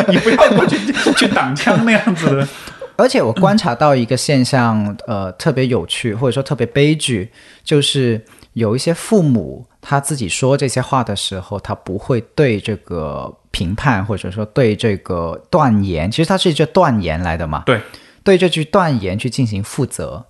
[0.08, 0.76] 你不要过去
[1.16, 2.48] 去挡枪那样子的。
[2.96, 7.28] 而且我观察到一个现象，呃，特别有趣，或者说特别悲剧，
[7.64, 8.20] 就是
[8.52, 17.78] 有一些父母他自己说这些话的时候，他不会对这个评判或者说对这个断言，其实他是一句断言来的嘛，对，
[18.22, 20.24] 对这句断言去进行负责，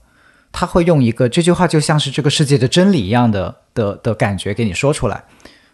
[0.51, 5.25] 他会用一个这句话就像是这个世界的真理一样的的的感觉给你说出来。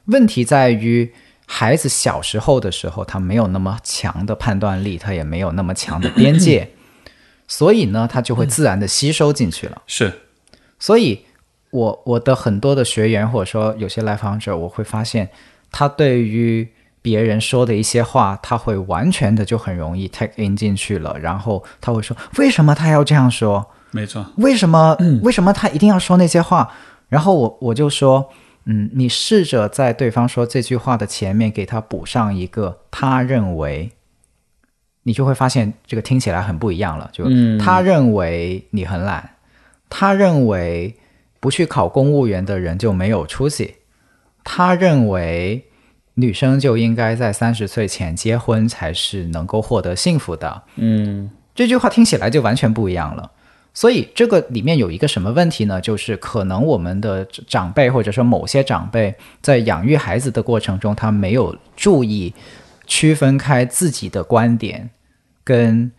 [0.05, 1.11] 问题在于。
[1.53, 6.70] 孩子小时候的时候，他没有那么强的判断力，他也没有那么强的边界，
[7.49, 9.83] 所以呢，他就会自然的吸收进去了。
[9.89, 10.12] 是
[10.78, 11.24] 所以
[11.71, 15.29] 我我的很多的学员或者说有些来访者，我会发现
[15.71, 16.68] 他对于
[17.03, 23.66] 别人说的一些话，他会完全的就很容易 take in 进去了，然后他会说为什么他要这样说？
[23.91, 26.73] 没错，为什么为什么他一定要说那些话？
[27.09, 28.31] 然后我我就说。
[28.66, 33.91] 嗯，你试着在对方说这句话的前面给他补上一个他认为，
[35.05, 37.09] 你就会发现这个听起来很不一样了。
[37.11, 39.31] 就嗯他认为你很懒，
[39.89, 40.95] 他认为
[41.41, 43.76] 不去考公务员的人就没有出息，
[44.45, 45.64] 他认为
[46.14, 50.62] 女生就应该在三十岁前结婚才是能够获得幸福的。
[50.76, 53.30] 嗯，这句话听起来就完全不一样了。
[53.72, 55.80] 所以这个里面有一个什么问题呢？
[55.80, 62.34] 就是可能我们的长辈或者说某些长辈在养育孩子的过程中，他没有注意
[62.86, 64.91] 区分开自己的观点
[65.45, 65.91] 跟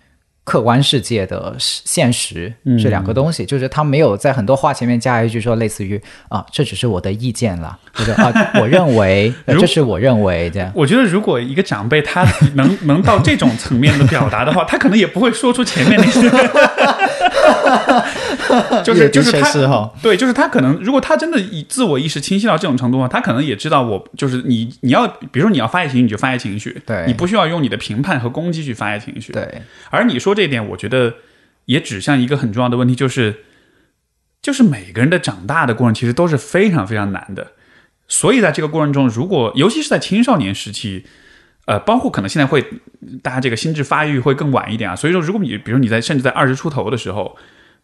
[0.44, 10.72] 客观世界的现实嗯这两个东西，就是他没有在很多话前面加一句说类似于啊，这只是我的意见了，或者啊，我认为， 这是我认为这样。
[10.76, 12.26] 我觉得如果一个长辈他
[12.56, 16.22] 能能到这种层面的表达的话，他可能也不会说出前面那些，
[18.84, 19.92] 就是也的确就是他是哈。
[20.02, 27.06] 对，就是他可能如果他真的以自我意识清晰到这种程度的话，他可能也知道我就是你你要比如说你要发泄情绪你就发泄情绪，对。
[27.08, 31.14] 你不需要用你的评判和攻击去发泄情绪，对，而你说这一点，我觉得
[31.66, 33.44] 也指向一个很重要的问题，就是
[34.42, 37.52] 就是每个人的长大的过程其实都是非常非常难的。
[38.08, 41.06] 所以在这个过程中，如果尤其是在青少年时期，
[41.72, 42.62] 呃，包括可能现在会
[43.24, 44.94] 大家这个心智发育会更晚一点啊。
[44.94, 47.38] 所以说，如果你比如你在甚至在二十出头的时候，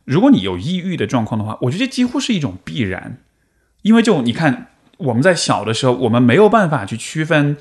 [0.03, 3.19] 如果你有抑郁的状况的话，我觉得这几乎是一种必然，
[3.83, 7.55] 因为就你看我们在小的时候，我们没有办法去区分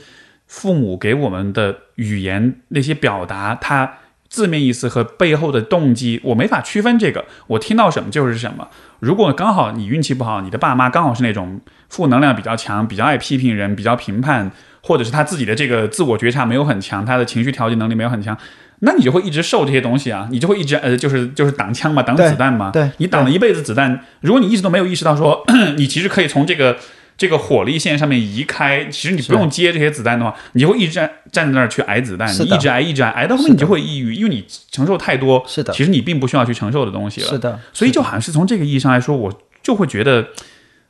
[0.49, 3.99] 父母给我们的语言那些表达，它
[4.29, 7.25] 字面意思和背后的动机，我没法区分这个。
[7.47, 8.69] 我听到什么就是什么。
[8.99, 14.51] 如果刚好你运气不好，你的爸妈刚好是那种负能量比较强、比较爱批评人、比较评判，
[14.87, 18.39] 或者是他自己的这个自我觉察没有很强，他的情绪调节能力没有很强，
[18.79, 22.71] 那你就会一直受这些东西啊，你就会一直呃，就是就是挡枪嘛，挡子弹嘛。
[22.71, 25.45] 对你挡了一辈子子弹，如果你一直都没有意识到说，
[25.77, 26.77] 你其实可以从这个
[27.17, 37.29] 这个火力线上面移开，其实你不用接这些子弹的话，你就会一直站站在那儿去挨子弹，你一直挨一直挨，挨到后面你就会抑郁，因为你承受太多，是的其实你并不需要去承受的东西了。
[37.29, 40.29] 是的，所以就好像是从这个意义上来说，我就会觉得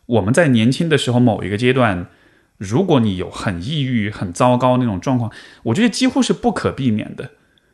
[0.07, 2.07] 我们在年轻的时候某一个阶段，
[2.59, 5.31] 如果你有很抑郁、很糟糕那种状况，
[5.65, 7.31] 我觉得几乎是不可避免的。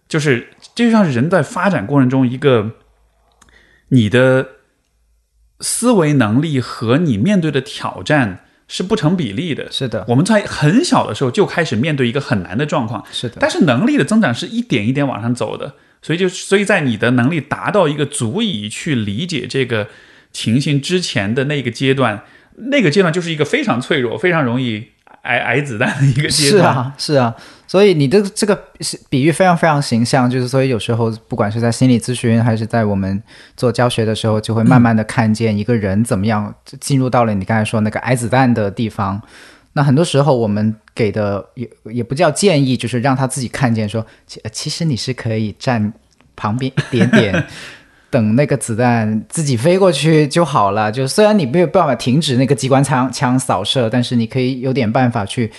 [0.09, 2.73] 就是这就像是人在发展过程中一个
[3.89, 4.47] 你的
[5.61, 9.71] 思维能力和你面对的挑战是不成比例的。
[9.71, 19.89] 是的，我们在很小的时候就开始面对一个很难的状况，是的，但是能力的增长是一点一点往上走的，所以就所以在你的能力达到一个足以去理解这个
[20.33, 22.25] 情形之前的那个阶段，
[22.57, 24.87] 那个阶段就是一个非常脆弱、非常容易
[25.23, 26.63] 挨挨子弹的一个阶段。
[26.63, 27.35] 是啊，是啊，
[27.67, 33.23] 所以你的这个是比喻非常非常形象，就是所以有时候不管是在心理咨询还是在我们
[33.57, 39.21] 做教学的时候，就会慢慢的看见一个人怎么样进入到了你刚才说那个挨子弹的地方。
[39.75, 45.93] 那很多时候我们给的也也不叫建议，就是让他自己看见说，其呃其实你是可以站
[46.37, 47.47] 旁边一点点。
[48.13, 50.93] 等那个子弹自己飞过去就好了。
[50.93, 55.51] 就虽然你没有办法停止那个机关枪枪扫射，但是你可以有点办法去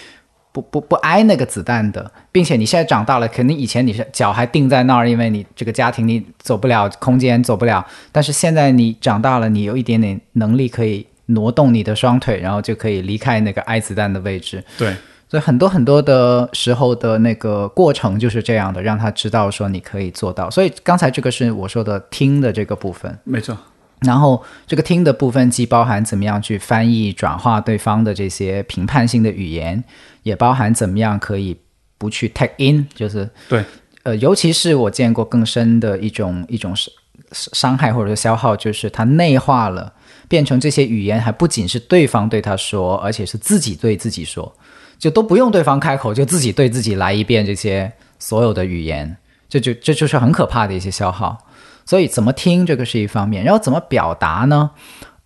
[0.51, 7.83] 不不不挨那个子弹的，并且你现在长大了，肯定以前你是脚还定在那儿，因为你这个家庭你走不了，空间走不了。
[8.11, 14.63] 但是现在你长大了，你有一点点能力可以挪动你的双腿，然后就可以离开那个挨子弹的位置。
[14.77, 14.93] 对，
[15.33, 20.47] 所以很多很多的时候的那个过程就是这样的，让他知道说你可以做到。
[20.51, 23.17] 所以刚才这个是我说的听的这个部分。
[23.23, 23.57] 没错，
[24.01, 29.83] 然后这个听的部分既包含怎么样去翻译、转化对方的这些评判性的语言，
[30.21, 31.57] 也包含怎么样可以
[31.97, 33.65] 不去 take in，就是对，
[34.03, 36.93] 呃，尤其是我见过更深的一种一种伤
[37.31, 39.91] 伤害或者说消耗，就是它内化了，
[40.33, 44.51] 变成这些语言还不仅是对方对他说，而且是自己对自己说，
[44.97, 49.15] 就都不用对方开口，就自己对自己来一遍这些所有的语言，
[49.47, 51.37] 这就这就是很可怕的一些消耗。
[51.85, 54.71] 所以怎么听这个是一方面，然后怎么表达呢？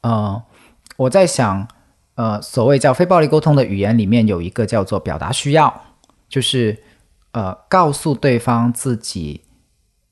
[0.02, 0.44] 呃，
[0.98, 1.66] 我在想，
[2.16, 5.84] 呃，所谓叫非暴力沟通的语言里面有一个叫做表达需要，
[6.28, 6.78] 就是
[7.32, 9.40] 呃告诉对方自己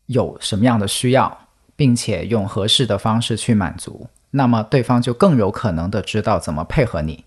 [0.05, 1.37] 有什么样的需要，
[1.75, 7.23] 并且用合适的方式去满足，那么对方就更有可能的知道怎么配合你。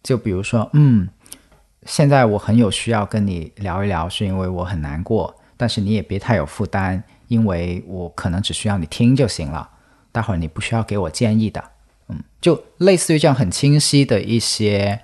[0.00, 1.08] 就比如说，嗯，
[1.84, 9.68] 现在我很有需要跟你聊一聊，是因为我很难过，但是你也别太有负担，因为我可能只需要你听就行了，
[10.12, 11.62] 待会儿你不需要给我建议的。
[12.08, 15.00] 嗯，就类似于这样很清晰的一些，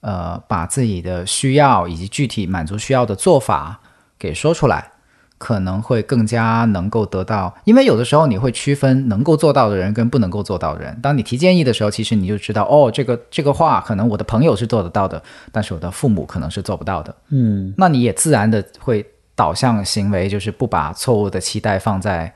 [0.00, 3.80] 呃，把自己的需要以及具体满足需要的做法
[4.18, 4.92] 给说出来，
[5.38, 7.54] 可能会更加能够得到。
[7.64, 10.98] 因为有的时候你会区分能够做到的人跟不能够做到的人。
[11.00, 17.14] 当你提建议的时候，其实你就知道，哦，这个这个话可能我的朋友是做得到的，但是我的父母可能是做不到的。
[17.28, 22.32] 嗯，那你也自然的会导向行为，就是不把错误的期待放在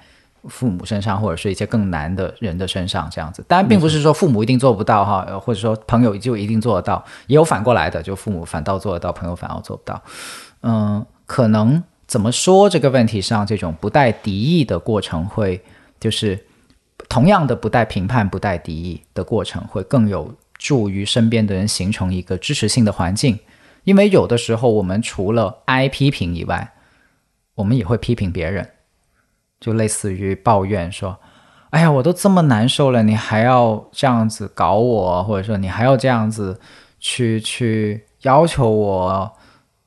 [0.49, 3.45] 父母身上，或者是一些更难的人的身上，这样子。
[3.49, 10.01] 当然，并不是说父母一定做不到哈，呃或者说朋友就一定做得到，也有反过来的，就父母反倒做得到，朋友反而做不到。
[10.63, 11.83] 嗯，可能
[12.13, 15.59] 怎么说这个问题上，这种不带敌意的过程会，
[15.99, 16.39] 就是
[17.09, 23.39] 同样的不带评判、不带敌意的过程，会更有助于身边的人形成一个支持性的环境。
[23.85, 26.75] 因为有的时候，我们除了挨批评以外，
[27.55, 28.69] 我们也会批评别人。
[29.59, 31.19] 就类似于抱怨说
[31.73, 36.61] ：“哎呀，我都这么难受了，你还要这样子搞我，或者说你还要这样子
[37.01, 39.33] 去去要求我。”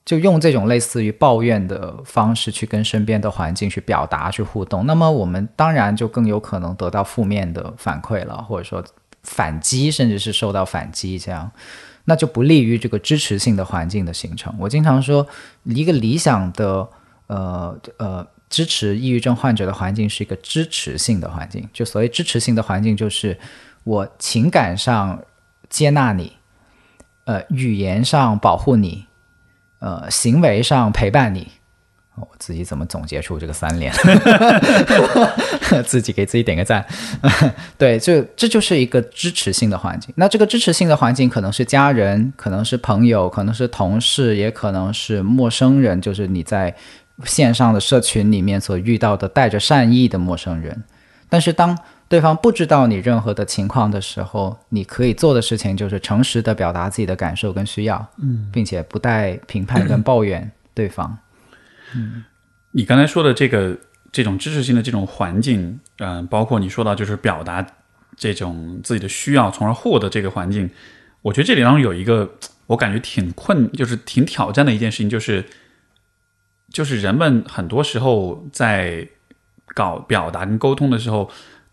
[0.05, 8.83] 就用这种类似于抱怨的方式去跟身边的环境去表达、去互动，那么我们当然就更有可能得到负面的反馈了，或者说
[9.23, 11.51] 反击，甚至是受到反击，这样
[12.03, 14.53] 那就不利于这个支持性的环境的形成。
[14.59, 15.25] 我经常说，
[15.63, 16.87] 一个理想的
[17.25, 21.67] 呃呃支持抑郁症患者的环境是一个支持性的环境。
[21.73, 23.35] 就所谓支持性的环境，就是
[23.83, 25.19] 我情感上
[25.67, 26.33] 接纳你，
[27.23, 29.05] 呃，语言上保护你。
[29.79, 31.47] 呃，行为上陪伴你，
[32.15, 33.93] 我自己怎么总结出这个三连？
[35.85, 36.85] 自己给自己点个赞。
[37.77, 40.13] 对，就这就是一个支持性的环境。
[40.15, 46.73] 那这个支持性的环境可能是家人，可能是朋友，可能是同事，也可能是陌生人，就是你在
[47.25, 50.83] 线上的社群里面所遇到的带着善意的陌生人。
[51.27, 51.77] 但是当
[52.07, 61.17] 对方不知道你任何的情况的时候，你可以做的事情就是诚实的表达自己的感受跟需要，嗯，并且不带评判跟抱怨对方。
[61.95, 62.23] 嗯，
[62.71, 63.75] 你刚才说的这个
[64.11, 67.65] 这种知识性的这种环境，嗯，包括你说到就是表达
[68.15, 70.69] 这种自己的需要，从而获得这个环境，
[71.23, 72.35] 我觉得这里当中有一个
[72.67, 75.43] 我感觉挺困，就是挺挑战的一件事情，就是
[76.71, 79.07] 就是人们很多时候在
[79.73, 81.27] 搞表达跟沟通的时候。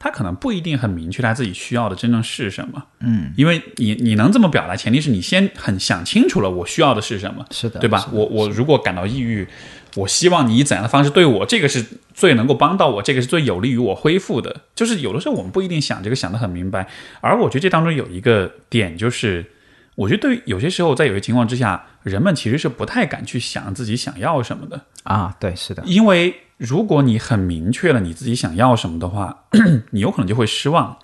[0.04, 8.08] 他可能不一定很明确他自己需要的真正是什么，嗯，因为你你能这么表达，前提是你先很想清楚了我需要的是什么，是的，对吧？
[8.10, 9.46] 我我如果感到抑郁，
[9.94, 14.62] 我希望你以怎样的方式对我，这个是最能够帮到我，这个是最有利于我恢复的。
[14.74, 16.88] 就是有的时候我们不一定想这个想得很明白，
[17.20, 19.52] 而我觉得这当中有一个点，就是
[19.94, 26.34] 我觉得对有些时候在有些情况之下，人们其实是不太敢去想自己想要什么的啊，对，是的，因为。
[26.62, 29.46] 如果你很明确了你自己想要什么的话，
[29.90, 30.96] 你有可能就会失望，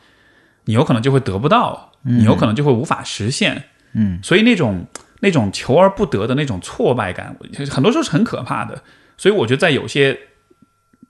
[0.66, 3.64] 你有可能就会得不到，你有可能就会无法实现。
[3.94, 4.86] 嗯，所以那种
[5.18, 7.36] 那种求而不得的那种挫败感，
[7.68, 8.84] 很多时候是很可怕的。
[9.16, 10.16] 所以我觉得在有些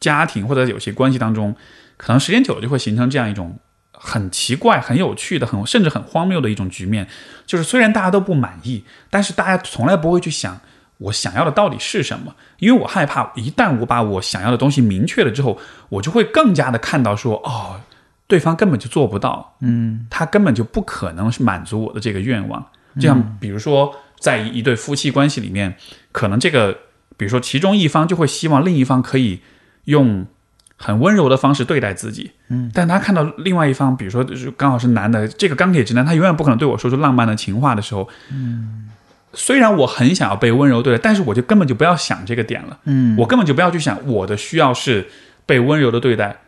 [0.01, 1.55] 家庭或者有些关系当中，
[1.99, 3.59] 可能时间久了就会形成这样一种
[3.93, 7.07] 很奇怪、很有趣的、很甚至很荒谬的一种局面，
[7.45, 10.59] 就是虽然大家都不满意，但是大家从来不会去想。
[10.99, 12.35] 我想要的到底是什么？
[12.59, 17.81] 因为我害怕，一旦我把我想要的东西明确了之后，我就会更加的看到说，哦，
[18.27, 22.67] 对方根本就做不到，嗯，他根本就不可能是满足我的这个愿望。
[23.01, 25.77] 这样比如说，在一对夫妻关系里面，
[26.11, 26.77] 可能这个，
[27.17, 29.41] 比如说其中一方就会希望另一方可以
[29.85, 30.27] 用
[30.77, 34.25] 很温柔的方式对待自己，嗯，但他看到另外一方，比如说
[34.57, 38.91] 刚好是男的，这个钢铁直男，他永远不可能对我说出浪漫的情话的时候，嗯。
[39.39, 42.77] 虽然我很想要被温柔对待，但是我就根本就不要想这个点了。
[42.85, 45.09] 嗯，我根本就不要去想我的需要是
[45.47, 46.39] 被温柔的对待。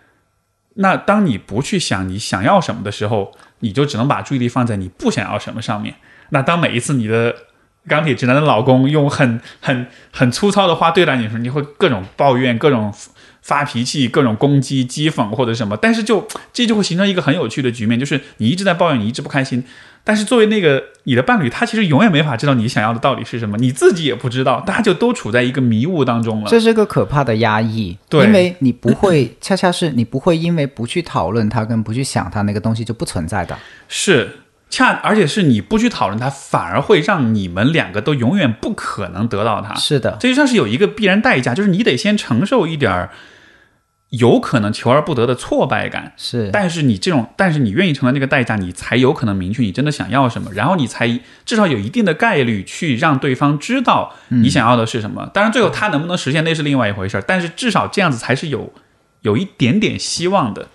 [0.75, 5.95] 那当你不去想你想要什么的时候，你就只能把注意力放在你不想要什么上面。
[6.31, 7.35] 那当每一次你的
[7.87, 12.93] 钢铁直男的老公用很很很粗糙的话对待你的时候，你会各种抱怨、各种
[13.51, 15.77] 发脾气、各种攻击、讥讽或者什么。
[15.77, 19.65] 但是就 这就会形成一个很有趣的局面，就是你一直在抱怨，你一直不开心。
[20.05, 26.49] 但是作为那个你的伴侣，他其实永远没法知道你想要的到底是什么，你自己也不知道，大家就都处在一个迷雾当中了。
[26.49, 33.59] 这是个可怕的压抑，对，因为你不会，恰恰是你不会因为不去讨论它跟不去想它那个东西就不存在的。
[33.89, 34.39] 是，
[34.71, 39.75] 恰而且是你不去讨论它，反而会让你们两个都永远不可能得到它。
[39.75, 43.11] 是的，这就像是有一个必然代价，就是你得先承受一点儿。
[44.11, 55.31] 有可能求而不得的挫败感是，但是你这种，但是你愿意承担这个代价，你才有可能明确你真的想要什么，然后你才至少有一定的概率去让对方知道你想要的是什么。
[55.33, 58.73] 当然，最后他能不能实现那是另外一回事儿，但是至少这样子才是有
[59.23, 60.69] 有一点点希望的。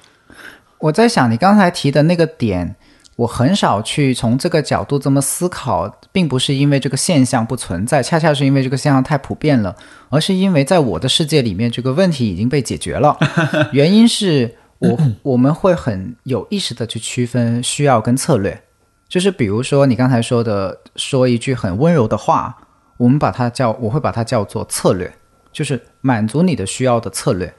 [0.80, 2.76] 我在想你刚才提的那个点。
[3.16, 9.74] 我很少去从这个角度这么思考，并不是因为这个现象不存在，恰恰是因为这个现象太普遍了，
[10.10, 13.18] 而是因为在我的世界里面，这个问题已经被解决了。
[13.72, 18.62] 原因是我 我们会很有意识的去区分需要跟策略，
[19.08, 22.58] 就是比如说你刚才说的，说一句很温柔的话，
[22.98, 25.10] 我们把它叫我会把它叫做策略，
[25.54, 27.54] 就是满足你的需要的策略，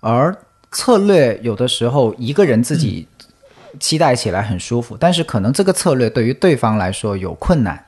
[0.00, 0.36] 而
[0.70, 3.08] 策略有的时候一个人自己。
[3.78, 7.86] 期待起来很舒服，但是可能这个策略对于对方来说有困难。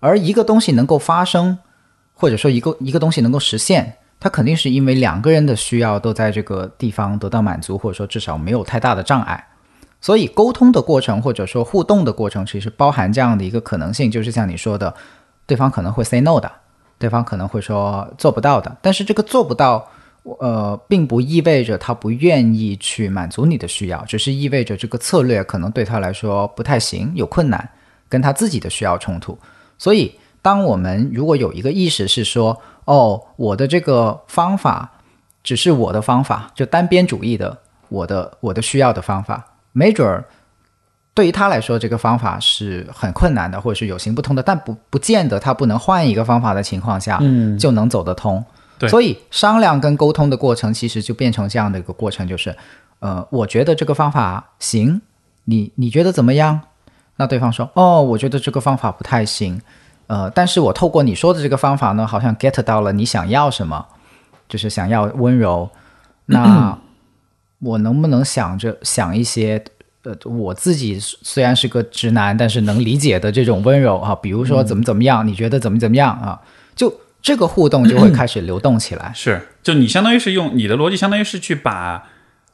[0.00, 1.58] 而一个东西能够发生，
[2.14, 9.46] 或者说一个一个东西能够实现，它肯定是因为两个人的需要都在这个地方得到满足，或者说至少没有太大的障碍。
[10.00, 14.94] 所以沟通的过程或者说互动的过程，其实包含这样的一个可能性，就是像你说的，
[15.46, 16.50] 对方可能会 say no 的，
[16.98, 18.74] 对方可能会说做不到的。
[18.80, 19.90] 但是这个做不到，
[20.22, 27.68] 呃，并不意味着他不愿意去满足你的需要，只是意味着这个策略可能对他来说不太行，有困难，
[28.08, 29.38] 跟他自己的需要冲突。
[29.78, 34.90] 所以，当我们如果有一个意识是说，哦，我的这个方法
[35.42, 37.56] 只是我的方法，就单边主义的，
[37.88, 40.24] 我的我的需要的方法，没准儿
[41.14, 48.44] 对于他来说这个方法是很困难的，或者是有行不通的，但不不见得他不能换一个方法的情况下，嗯就能走得通。
[48.80, 52.56] 对所以商量跟沟通的过程，其实就变成这样的一个过程，就是，
[52.98, 55.00] 呃，我觉得这个方法行，
[55.44, 56.60] 你你觉得怎么样？
[57.16, 59.60] 那对方说，哦，我觉得这个方法不太行，
[60.06, 63.84] 呃，但是我透过你说的这个方法呢，好像 get 到了你想要什么，
[64.48, 65.68] 就是想要温柔。
[66.24, 66.78] 那
[67.60, 69.62] 我能不能想着想一些，
[70.04, 76.40] 呃，我自己虽然是个直男，但是能理解的这种温柔啊，比如说怎么怎么样，你觉得怎么怎么样啊？
[76.74, 76.90] 就
[77.22, 79.12] 这个互动就会开始流动起来。
[79.14, 82.08] 是，就你相当于是用你的逻辑，相当于是去把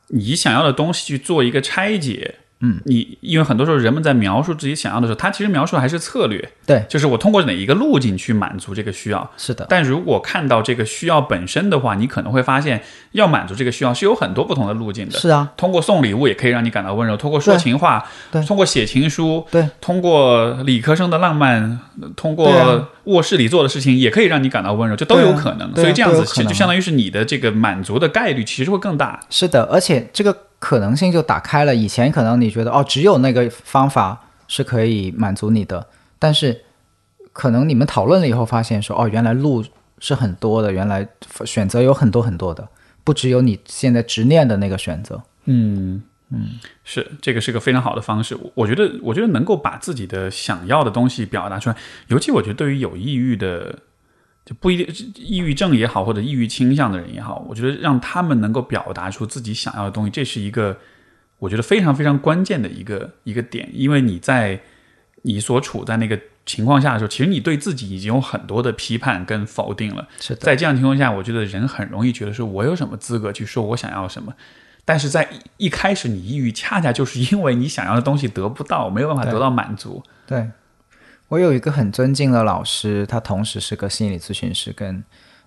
[0.09, 2.37] 你想要的东西去做一个拆解。
[2.61, 9.31] 嗯，你因为很多时候人们在描述自己想要的时候，他其实描述的还是策略，对，就是我通过哪一个路径去满足这个需要。
[9.37, 15.19] 是的，但如果看到这个需要本身的话，你可能会发现，要满足这个需要是有很多不同的路径的。
[15.19, 18.43] 是啊，通过送礼物也可以让你感到温柔，通过说情话，对。
[18.47, 21.79] 通过写情书，对，通过理科生的浪漫，
[22.17, 25.69] 通过卧室里做的事情，也可以让你感到温柔，这都有可能。
[25.69, 29.21] 啊所以这样子其实就相当于是你的这个满足的概率其实会更大。
[29.29, 31.75] 是的，而且这个可能性就打开了。
[31.75, 35.87] 以前可能你觉得哦，只有那个方法是可以满足你的，
[36.19, 36.63] 但是
[37.33, 39.65] 可能你们讨论了以后发现说，哦，原来路
[39.99, 41.07] 是很多的，原来
[41.45, 42.69] 选择有很多很多的，
[43.05, 45.23] 不只有你现在执念的那个选择。
[45.45, 48.37] 嗯嗯，是这个是个非常好的方式。
[48.55, 51.77] 我觉得，我觉得能够把自己的想要的东西表达出来，
[52.09, 53.79] 尤其我觉得对于有抑郁的，
[54.47, 60.79] 就不一定抑郁症也好，或者抑郁倾向的人也好，我觉得让他们能够表达出自己想要的东西，这是一个
[61.39, 64.61] 我觉得非常非常关键的一个一个点，因为你在
[65.23, 70.07] 你所处在那个情况下的时候，其实你对自己已经有很多的批判跟否定了。
[70.21, 74.33] 是的，在这样情况下，我觉得人很容易觉得说，我有什么资格去说我想要什么？
[74.85, 75.29] 但是在
[75.59, 80.01] 一一开始你抑郁，恰恰就是因为你想要的东西得不到，没有办法得到满足。
[80.25, 80.49] 对，
[81.29, 85.03] 我有一个很尊敬的老师，他同时是个心理咨询师跟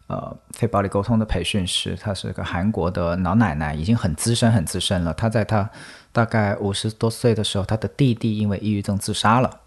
[0.07, 5.13] 呃非暴力沟通的培训师，他是个韩国的老奶奶，已经很资深很资深了。
[5.13, 5.69] 他在他
[6.11, 9.61] 大概五十多岁的时候，他的弟弟因为抑郁症自杀了，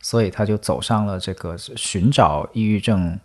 [0.00, 3.18] 所以他就走上了这个寻找抑郁症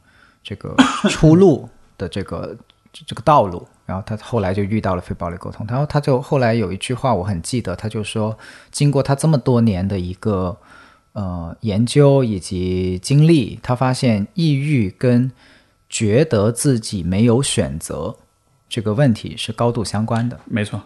[0.43, 0.76] 这个
[1.10, 1.69] 出路
[1.99, 2.57] 的这个
[2.91, 3.68] 这个道路。
[3.85, 8.35] 然后他后来就遇到了非暴力沟通，然后他就后来有一句话我很记得，他就说，
[8.72, 10.57] 经过他这么多年的一个
[11.14, 15.31] 呃研究以及经历，他发现抑郁跟
[15.90, 18.18] 觉得自己没有选择
[18.68, 20.40] 这个问题是高度相关的。
[20.45, 20.81] 没错，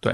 [0.00, 0.12] 对，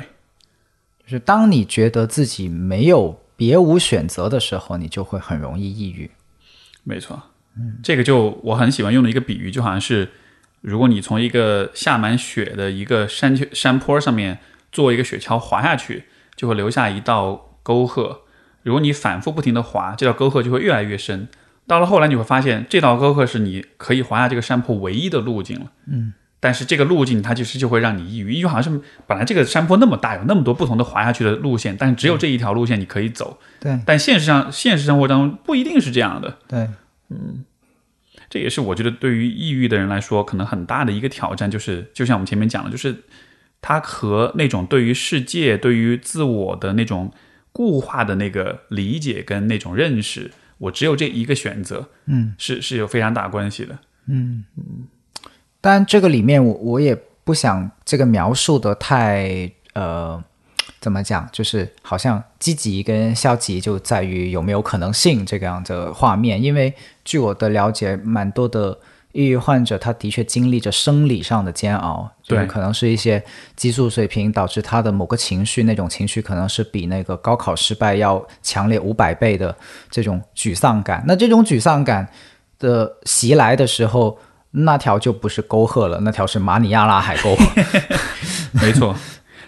[1.04, 6.10] 就是当你觉得自己没有别无选择的时候，你就会很容易抑郁。
[6.84, 7.22] 没错。
[7.56, 10.10] 嗯，这个就我很喜欢用的一个比喻，就好像是
[10.62, 14.38] 如果你从一个下满雪的一个山丘山坡上面
[14.72, 18.22] 做一个雪橇滑下去，就会留下一道沟壑。
[18.62, 21.28] 如果你反复不停的滑，这道沟壑就会越来越深。
[21.66, 25.66] 到了后来，你会发现这道沟壑是你可以滑下这个山坡唯一的路径了。
[25.86, 33.38] 嗯，但是这个路径它其实就会让你抑郁，因为好像是本来这个山坡那么大，有那么多不同的滑下去的路线，但是只有这一条路线你可以走。
[33.60, 36.38] 对但现实上，现实生活当中不一定是这样的。
[36.48, 36.68] 对，
[37.10, 37.44] 嗯
[38.28, 42.96] 这也是我觉得对于抑郁的人来说，可能很大的一个挑战，就是就像我们前面讲的，就是
[43.60, 47.12] 他和那种对于世界、对于自我的那种
[47.52, 53.78] 固化的那个理解跟那种认识，我只有这一个选择，嗯，是是有非常大关系的。
[54.06, 54.88] 嗯嗯
[55.60, 60.22] 但这个里面我我也不想这个描述的太呃，
[60.80, 66.42] 怎么讲，就是好像积极跟消极就在于有没有可能性这个样的画面。
[66.42, 66.74] 因为
[67.04, 68.76] 据我的了解，蛮多的
[69.12, 73.22] 抑郁患者他的确经历着生理上的煎熬，就是对可能是一些
[73.54, 79.54] 激素水平导致他的某个情绪，那种情绪可能是比那个高考失败要强烈五百倍的
[79.90, 81.04] 这种沮丧感。
[81.06, 82.08] 那这种沮丧感
[82.58, 84.18] 的袭来的时候，
[84.52, 87.36] 那条就不是沟壑了，那条是马里亚纳海沟。
[88.60, 88.96] 没错，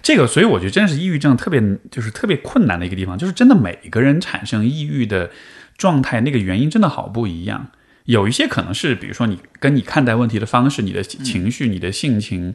[0.02, 5.30] 这个所以我觉得真是抑郁症特别就是特别困难的一个地方，就是真的每个人产生抑郁的
[5.78, 7.68] 状态，那个原因真的好不一样。
[8.04, 12.54] 有一些可能是，比如说你跟你看待问题的方式、你的情绪、你的性情，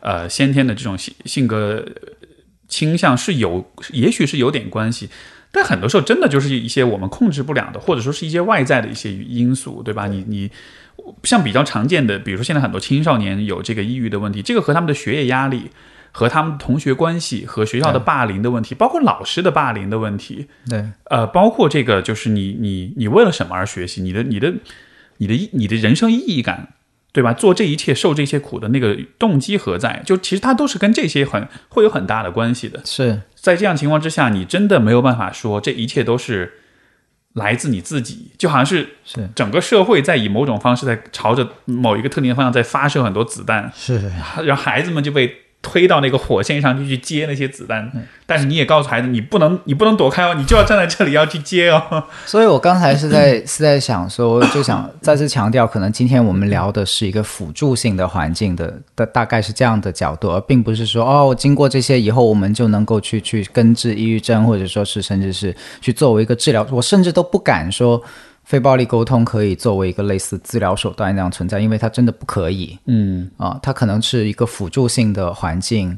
[0.00, 1.86] 呃，先天的这种性性格
[2.68, 5.08] 倾向是有，也许是有点关系。
[5.52, 10.06] 但很多时候真的就是一些我们控制不了的，或者说是一些外在的一些因素，对吧？
[10.06, 10.50] 你你
[11.24, 15.70] 像比较常见的，比如说现在很多青少年有这个抑郁的问题，这个和他们的学业压力、
[16.12, 24.02] 和他们同学关系、和学校的霸凌的问题，包括老师的霸凌的问题，对，呃，包括这个就是你你你为了什么而学习？
[24.02, 24.52] 你的你的
[25.18, 26.74] 你的你的人生意义感，
[27.12, 27.32] 对吧？
[27.32, 30.02] 做这一切受这些苦的那个动机何在？
[30.04, 32.80] 就其实它都是跟这些很会有很大的关系的。
[32.84, 36.54] 是在这样情况之下，你真的没有办法说这一切都是
[37.34, 44.10] 来自你自己，就好像是是整个社会在以某种方式在朝着某一个特定的方向在发射很多子弹，是，
[44.44, 45.32] 然后孩子们就被
[45.62, 47.90] 推到那个火线上去去接那些子弹。
[47.94, 52.04] 嗯但是你也告诉孩子，你不能你不能躲开哦，你就要站在这里要去接哦。
[52.24, 66.64] 所以我刚才是在是在想说，就想再次强调，可能今天我们聊的是一个辅助性的环境的，大大概是这样的角度，而并不是说哦，经过这些以后，我们就能够去去根治抑郁症，或者说是甚至是去作为一个治疗。
[66.70, 68.00] 我甚至都不敢说
[68.50, 72.76] 非暴力沟通可以作为一个类似治疗手段那样存在，因为它真的不可以。
[72.86, 75.96] 嗯，啊，它可能是一个辅助性的环境，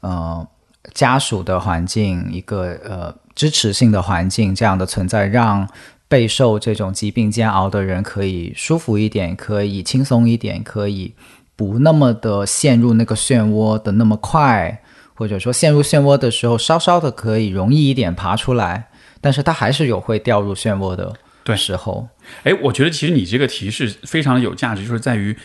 [0.00, 0.46] 呃，
[0.92, 5.66] 家属的环境，一个呃支持性的环境这样的存在，让
[6.06, 11.10] 备受这种疾病煎熬的人可以舒服一点，可以轻松一点，可以
[11.56, 14.78] 不那么的陷入那个漩涡的那么快，
[15.14, 18.88] 或者说陷入漩涡的时候，稍稍的可以容易一点爬出来，
[19.22, 21.10] 但是它还是有会掉入漩涡的
[21.44, 22.08] 对时候。
[22.42, 25.36] 哎，我觉得其实你这个提示非常有价值，就是在于，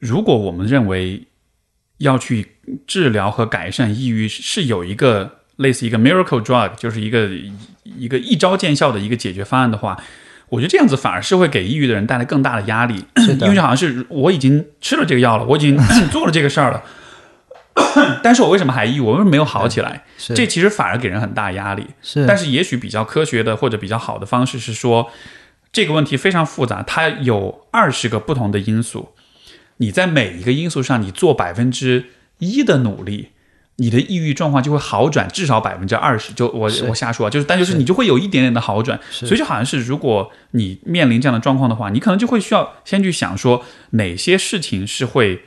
[0.00, 1.28] 如果我们认为
[1.98, 2.56] 要去
[2.86, 7.30] 治疗和改善抑郁是有一个类似一个 miracle drug，就是一个
[7.84, 10.02] 一个一招见效的一个解决方案的话，
[10.48, 13.04] 我觉得这样子反而是会给抑郁的人带来更大的压力，
[13.42, 15.78] 因为好像是我已经吃了这个药了，我已经
[16.10, 16.82] 做了这个事儿了。
[18.22, 19.00] 但是我为什么还抑郁？
[19.00, 20.04] 我为什么没有好起来？
[20.34, 21.86] 这其实反而给人很大压力。
[22.02, 25.10] 是，但是也许比较科学的或者比较好的方式是说，
[25.72, 29.10] 这个问题非常复杂，它有二十个不同的因素，
[29.78, 33.30] 你在每一个因素上你做百分之一的努力，
[33.76, 36.34] 你的抑郁状况就会好转至少百分之二十。
[36.34, 45.44] 就我我瞎说啊，就是但就是你就会有一点点的好转，所以就好像是如果你面临这样的状况的话，你可能就会需要先去想说哪些事情是会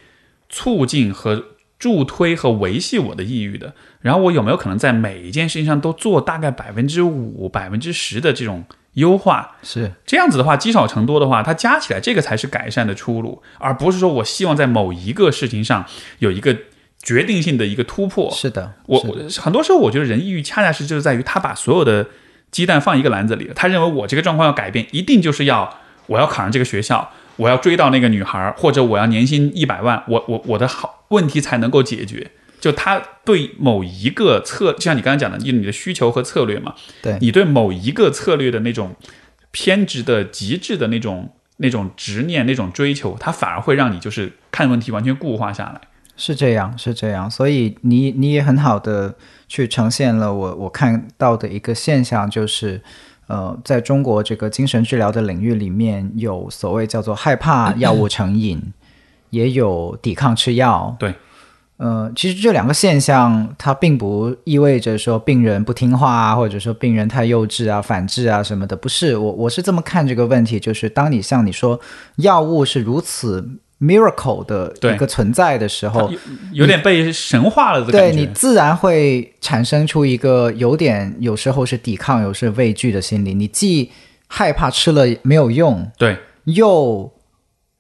[0.50, 1.44] 促进和
[1.78, 9.56] 助推和维系我的抑郁的，然后我有没有可能在每一件事情上都做大概百分之五、百分之十的这种优化？
[9.62, 15.86] 是这样子的话，积少成多的话，它加起来这个才是改善的出路，而不是说我希望在某一个事情上
[16.20, 16.56] 有一个
[17.04, 18.32] 决定性的一个突破。
[18.32, 22.08] 是的，我我很多时候我觉得人抑郁恰恰是就是在于他把所有的
[22.52, 25.78] 鸡蛋放一个篮子里了，他认为我这个状况要改变，一定就是要
[26.08, 32.32] 我要考上这个学校，我要追到那个女孩，或者我要年薪一百万，我我我的好问题才能够解决。
[32.60, 38.96] 就他对某一个策，就像你刚才讲的，就是你的需求和策略嘛，对你对某一个策略的那种
[39.52, 45.82] 偏执的极致的那种那种执念、那种追求，它反而会让你就是看问题完全固化下来。
[46.18, 49.14] 是这样，是这样，所以你你也很好的
[49.48, 52.82] 去呈现了我我看到的一个现象，就是
[53.28, 58.62] 呃，在中国这个精神治疗的领域里面，有所谓叫做害怕 药物成瘾，
[59.32, 60.96] 也有抵抗吃药。
[61.00, 61.14] 对，
[61.78, 69.18] 呃，其实这两个现象，它并不意味着说病人不听话啊，或者说病人太幼稚啊、反制啊什么的，不是。
[69.18, 71.80] 我我是这么看这个问题，就是当你像你说
[72.18, 73.50] 药物是如此
[73.80, 76.18] miracle 的一个存在的时候，有
[76.54, 78.20] 有点被神化了的对感觉。
[78.20, 83.34] 你自然会产生出一个有点有时候是抵抗，有时候畏惧的心理。
[83.34, 83.92] 你既
[84.28, 87.12] 害怕吃了没有用，对又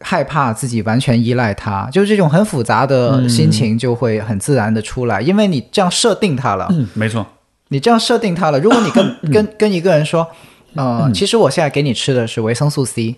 [0.01, 6.67] 害怕自己完全依赖它，就是这种很复杂的心情就会很自然的出来，因为你这样设定它了。
[6.71, 7.25] 嗯，没错，
[7.69, 10.27] 你这样设定它了，如果你跟 跟跟一个人说，
[10.75, 13.15] 呃，其实我现在给你吃的是维生素 C，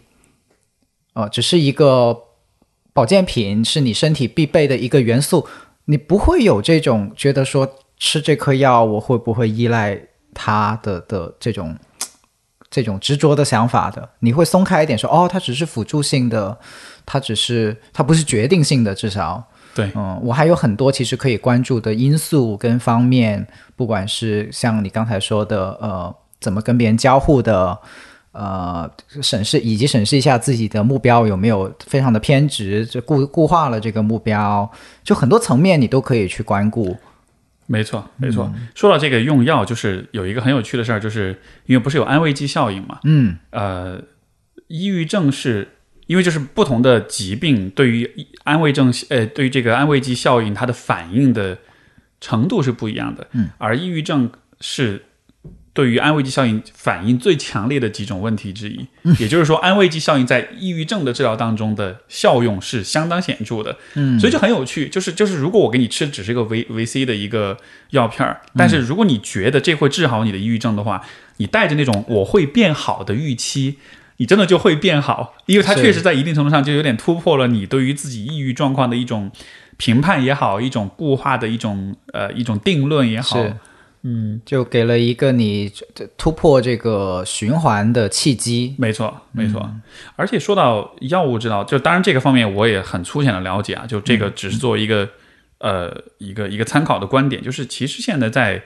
[1.14, 2.16] 呃，只是一个
[2.98, 5.48] 保健品，是你身体必备的一个元素，
[5.86, 9.96] 你不会有这种觉得说吃这颗药我会不会依赖
[10.34, 11.78] 它的的这种
[12.72, 16.58] 这种执着的想法的，你会松开一点说，哦，它只是辅助性的，
[17.06, 19.44] 它只是它不是决定性的，至少。
[19.76, 23.46] 对，嗯，我还有很多其实可以关注的因素跟方面，
[23.76, 27.78] 不管是像你刚才说的，呃，怎么跟别人交互的，
[28.38, 28.88] 呃，
[29.20, 34.72] 审视以及审视一下自己的目标有没有非常的偏执，就固固化了这个目标，
[35.04, 36.96] 就很多层面你都可以去关顾。
[37.66, 38.54] 没错，没错。
[38.76, 41.36] 说到这个用药，就是有一个很有趣的事儿，就是
[41.66, 43.00] 因为不是有安慰剂效应嘛？
[43.06, 44.00] 嗯，呃，
[44.68, 45.68] 抑郁症是
[46.06, 48.08] 因为就是不同的疾病对于
[48.44, 51.58] 安慰症，呃，对于这个安慰剂效应，它的反应的
[52.22, 53.28] 程度是不一样的。
[53.32, 54.32] 嗯，而抑郁症
[54.62, 55.04] 是
[55.78, 58.84] 对于安慰剂效应反应最强烈的几种问题之一。
[59.20, 63.78] 也就是说，安慰剂效应在抑郁症的治疗当中的效用是相当显著的。
[63.94, 67.56] 嗯，所以就很有趣，就是就是，如果我给你吃只是一个维维 C 的一个
[67.92, 71.06] 药片儿，但是如果你觉得这会治好你的抑郁症的话，
[71.38, 73.78] 你带着那种我会变好的预期，
[74.18, 79.32] 你真的就会变好，因为它确实在一定程度上就有点突破了你对于自己抑郁状况的一种
[79.78, 83.46] 评判也好，一种固化的一种呃一种定论也好。
[84.08, 85.72] 是，嗯，就给了一个你
[86.18, 88.76] 突破这个循环的契机。
[88.78, 89.70] 没错，没错。
[90.16, 95.10] 而且说到药物治疗，就当然这个方面我也很粗浅的了解啊，就这个只是作为一个、
[95.60, 98.64] 呃一个一个参考的观点，就是其实现在在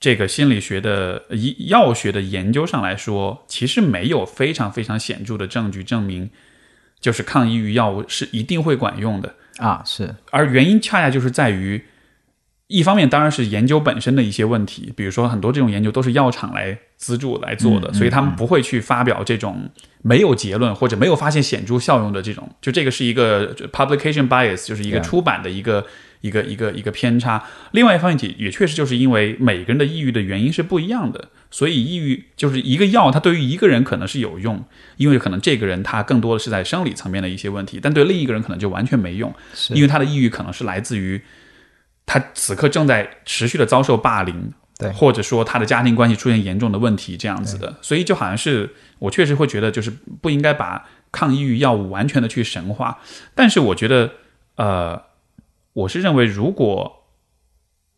[0.00, 6.30] 这个心理学的医药学的研究上来说，其实没有非常非常显著的证据证明，
[7.00, 9.34] 就是抗抑郁药物是一定会管用的。
[9.58, 11.84] 啊，是而原因恰恰就是在于，
[12.72, 19.70] 一方面当然是研究本身的一些问题，比如说很多这种研究都是药厂来资助来做的，所以他们不会去发表这种
[20.00, 25.86] 没有结论或者没有发现显著效用的这种，就这个是一个 publication bias，就是一个出版的一个。
[26.22, 27.42] 一个一个一个偏差，
[27.72, 34.64] 另外一方面也也确实就是因为每个人的抑郁的原因是不一样的，所以抑郁就是一个药，它对于一个人可能是有用，
[34.98, 39.34] 因为可能这个人他更多的是在生理层面的一些问题，但对另一个人可能就完全没用，
[39.70, 41.20] 因为他的抑郁可能是来自于
[42.06, 52.98] 他此刻正在持续的遭受霸凌，对或者说他的家庭关系出现严重的问题这样子的，所以就好像是我确实会觉得就是不应该把抗抑郁药物完全的去神化，
[53.34, 54.12] 但是我觉得
[54.56, 55.02] 呃，
[55.72, 57.04] 我是认为如果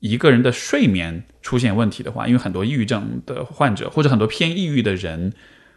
[0.01, 5.33] 一个人的睡眠出现问题的话，因为很多抑郁症的患者或者很多偏抑郁的人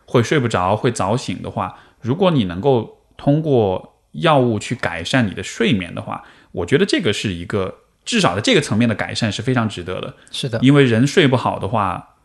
[0.05, 7.75] 会睡不着、会早醒的话，如果你能够通过药物去改善你的睡眠的话，我觉得这个是一个
[8.07, 10.15] 至少在这个层面的改善是非常值得的。
[10.31, 12.15] 是的，因为人睡不好的话，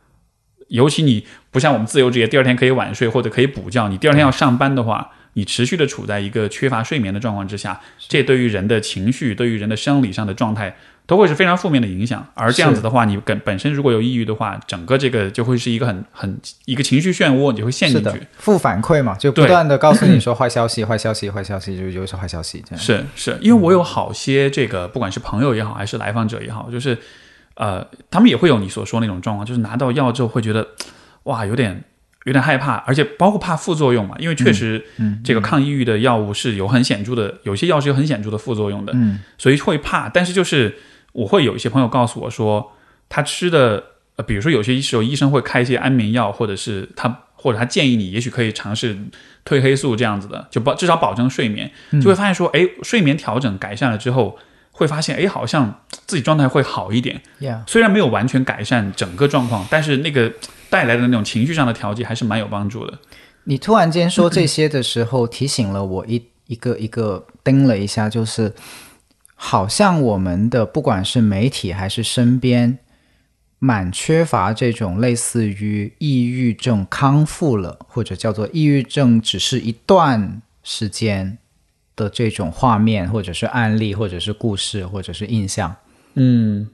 [0.68, 10.76] 尤其你不像我们自由职业，第二天可以晚睡或者可以补觉，你第二天要上班的话，你持续的处在一个缺乏睡眠的状况之下，这对于人的情绪、对于人的生理上的状态
[11.06, 12.26] 都会是非常负面的影响。
[12.34, 26.96] 而这样子的话，你本本身如果有抑郁的话，整个这个就会是一个很很一个情绪漩涡，你就会陷进去。，负反馈嘛，就不断的告诉你说坏消息、 坏消息、坏消息，就又是坏消息，这样是是，因为我有好些这个，不管是朋友也好，还是来访者也好，就是
[27.54, 30.66] 呃，他们也会有你所说那种状况，就是拿到药之后会觉得
[31.24, 31.84] 哇，有点
[32.24, 40.08] 有点害怕，而且包括怕副作用嘛，因为确实，嗯这个抗抑郁的药物是有很显著的，有些药是有很显著的副作用的，嗯，所以会怕。
[40.08, 40.76] 但是就是
[41.12, 42.72] 我会有一些朋友告诉我说，
[43.08, 43.84] 他吃的，
[44.16, 48.96] 呃，比如说有些时候医生会开一些安眠药，或者是他或者他建议你，也许可以尝试
[49.44, 51.70] 褪黑素这样子的，就保至少保证睡眠，
[52.00, 54.38] 就会发现说，哎，睡眠调整改善了之后，
[54.70, 57.20] 会发现，哎，好像自己状态会好一点。
[57.66, 60.32] 虽然没有完全改善整个状况，但是那个
[60.70, 62.98] 带来的那种情绪上的调节还是蛮有帮助的。
[63.44, 68.52] 你突然间说这些的时候，提醒了我一一个一个叮了一下，就是
[69.44, 72.78] 好像我们的不管是媒体还是身边，
[73.58, 81.36] 蛮缺乏这种类似于抑郁症康复了，或者叫做抑郁症只是一段时间
[81.96, 85.74] 的这种画面，或者是案例，或者是故事，或者是印象。
[86.14, 86.68] 嗯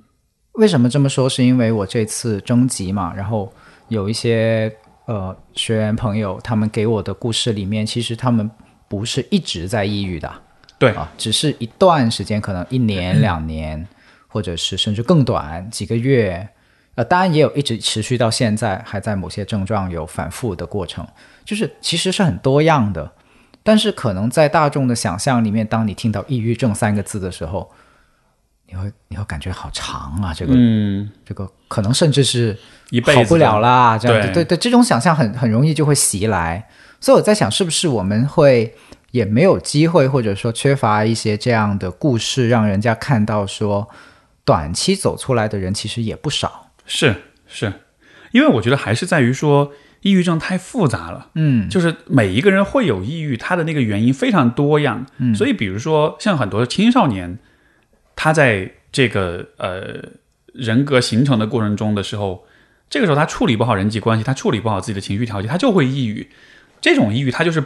[0.52, 1.26] 为什么这么说？
[1.26, 3.50] 是因为我这次征集嘛，然后
[3.88, 4.70] 有一些
[5.06, 8.50] 呃学员朋友，他们给我的故事里面，其实他们
[8.88, 10.30] 不是一直在抑郁的
[10.78, 13.86] 对，啊，只是一段时间，可能一年、两年，
[14.28, 16.48] 或者是甚至更短几个月。
[16.94, 21.06] 呃，当然也有一直持续到现在，还在某些症状有反复的过程，
[21.44, 23.12] 就是其实是很多样的。
[23.62, 27.70] 但是可能在大众的想象里面，当你听到抑郁症三个字的时候，
[28.66, 32.58] 你会你会感觉好长啊，这个、嗯，这个可能甚至是
[32.90, 33.92] 一辈子好不了啦。
[33.92, 36.68] 啦，这样对对对，这种想象很很容易就会袭来。
[37.00, 38.74] 所以我在想，是不是我们会
[39.10, 43.88] 也没有机会，或者说缺乏一些这样的故事，让人家看到说，
[44.44, 46.70] 短期走出来的人其实也不少。
[46.84, 47.14] 是
[47.46, 47.72] 是，
[48.32, 49.72] 因为我觉得还是在于说，
[50.02, 51.30] 抑郁症太复杂了。
[51.34, 55.06] 嗯，就是每一个人会有抑郁，他的那个原因非常多样。
[55.18, 57.38] 嗯，所以比如说像很多青少年，
[58.14, 60.02] 他在这个呃
[60.52, 62.46] 人格形成的过程中的时候，
[62.90, 66.28] 这个时候他处理不好人际关系，他处理不好自己的情绪调节，他就会抑郁。
[66.80, 67.62] 这种抑郁，他就是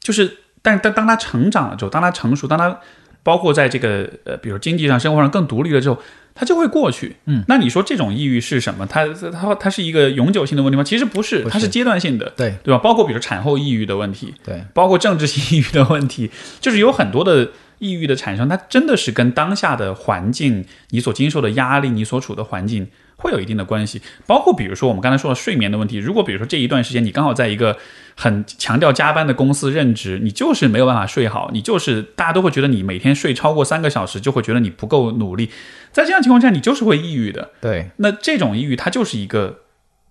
[0.00, 2.78] 就是，但但当他成长了之后，当他成熟，当他
[3.22, 5.98] 包括在这个呃，比如经济上、生活上更独立了之后，
[6.34, 7.16] 他就会过去。
[7.26, 8.86] 嗯，那你说这种抑郁是什么？
[8.86, 10.82] 它它它是一个永久性的问题吗？
[10.84, 12.32] 其实不是，不是它是阶段性的。
[12.36, 12.78] 对对吧？
[12.78, 16.30] 包括比如产后抑郁的问题，对，包括政治性 抑郁的问题，
[16.60, 22.86] 就是有很多的抑郁的产生，它真的是跟当下的环境、你所经受的压力、你所处的环境
[23.20, 24.02] 会有一定的关系。
[24.26, 27.76] 包括比如说我们刚才说的睡眠的问题，如果比如说这一段时间你刚好在一个
[28.16, 35.50] 很强调加班的公司任职，你就是没有办法睡好，你就是大家都会觉得你每天睡超过三个小时，就会觉得你不够努力。
[35.92, 37.50] 在这样情况下，你就是会抑郁的。
[37.60, 39.60] 对，那这种抑郁它就是一个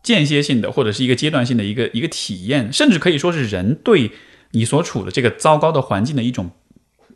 [0.03, 4.11] 间歇性的，或者是一个阶段性的一个一个体验，甚至可以说是人对
[4.51, 6.51] 你所处的这个糟糕的环境的一种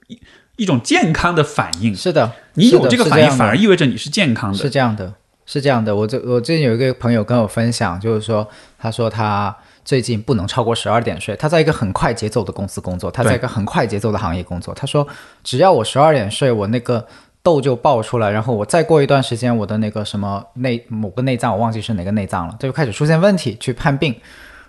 [0.08, 0.20] 一
[0.58, 1.96] 一种健康的反应。
[1.96, 4.70] 是的，你有这个反应，反而意味着你是健康的是。
[4.70, 5.16] 这样的，
[5.46, 5.96] 是这样的。
[5.96, 8.48] 我这我最近有一个朋友跟我分享，就是说，
[8.78, 11.36] 他说他最近不能超过十二点睡。
[11.36, 14.74] 他在一个很快节奏的公司工作，他在一个很快节奏的行业工作。
[14.74, 15.08] 他说，
[15.44, 17.06] 只要我十二点睡，我那个
[17.42, 24.16] 痘就爆出来，然后我再过一段时间，我的那个什么内某个内脏，我忘记是哪个内脏了，这就开始出现问题，去判病。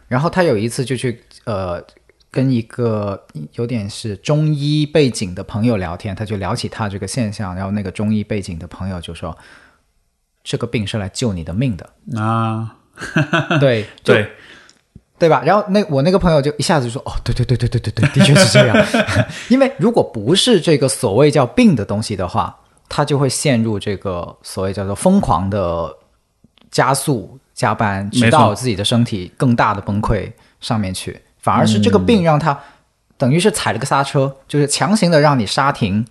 [0.09, 1.83] 然后他有一次就去呃
[2.31, 9.37] 跟一个有点是中医背景的朋友聊天，他就聊起他这个现象，然后那个中医背景的朋友就说，
[10.45, 12.77] 这个病是来救你的命的，啊，
[13.59, 14.31] 对就 对，
[15.19, 15.43] 对吧？
[15.45, 18.77] 然后那我那个朋友就一下子就说，哦，对对对对对对对，的确是这样，
[19.49, 22.55] 因为如果不是这个所谓叫病的东西的话，
[22.89, 25.91] 他就会陷入这个所谓叫做疯狂的
[26.71, 30.31] 加速加班，直到自己的身体更大的崩溃
[30.61, 31.19] 上面去。
[31.39, 32.59] 反而是这个病让他、
[33.19, 36.05] 等于是踩了个刹车，就是强行的让你刹停，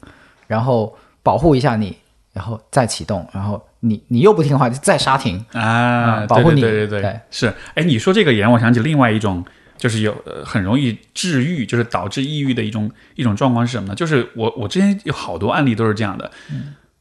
[0.47, 1.97] 然后保护一下你，
[2.33, 5.37] 然后再启动，然后你你又不听话，就再刹停。
[5.53, 7.53] 啊，嗯保护你对对对是。
[7.75, 9.45] 哎，你说这个也让我想起另外一种，
[9.77, 13.95] 就是有、呃、很容易治愈，就是导致抑郁的一种一种状况是什么呢？
[13.95, 16.31] 就是我我之前有好多案例都是这样的，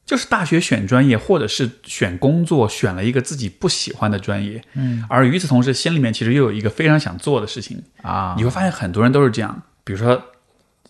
[0.05, 10.23] 就是大学选专业或者是选工作，选了一个自己不喜欢的专业，嗯，而与此同时，心里面其实又有一个非常想做的事情，啊你会发现很多人都是这样，比如说。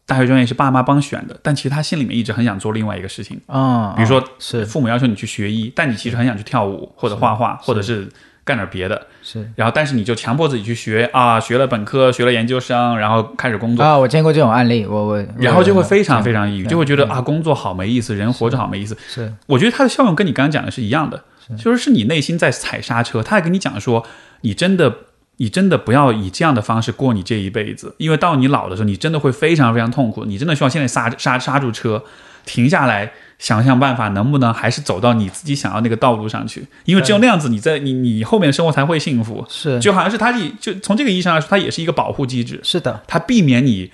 [0.04, 4.64] 大学专业是爸妈帮选的，但其实他心里面一直很想做另外一个事情，嗯，比如说是。
[4.66, 8.08] 父母要求你去学医，但你其实很想去跳舞或者画画，或者是
[8.44, 9.06] 干点别的。
[9.22, 9.48] 是。
[9.54, 18.98] 然后，但是你就强迫自己去学啊，学了本科，学了研究生，然后开始工作，啊，我见过这种案例，我我然后就会非常非常抑郁，就会觉得啊，工作好没意思，人活着好没意思。
[19.08, 19.32] 是。
[19.46, 21.22] 我觉得它的效用跟你刚刚讲的是一样的，
[21.56, 24.04] 就是是你内心在踩刹车，他还跟你讲说，
[24.40, 24.92] 你真的。
[25.38, 30.24] 你真的不要以这样的方式过你这一辈子，因为到你老的时候，你真的会非常非常痛苦。
[30.24, 32.04] 你真的需要现在刹刹刹住车，
[32.44, 36.66] 停下来，想想办法，能不能还是走到你自己想要那个道路上去？
[36.84, 39.44] 因为只有那样子，你在你你后面的生活才会幸福。
[39.48, 43.90] 是就好像是它一就从这个意义上来说，它也是一个保护机制，是的，它避免你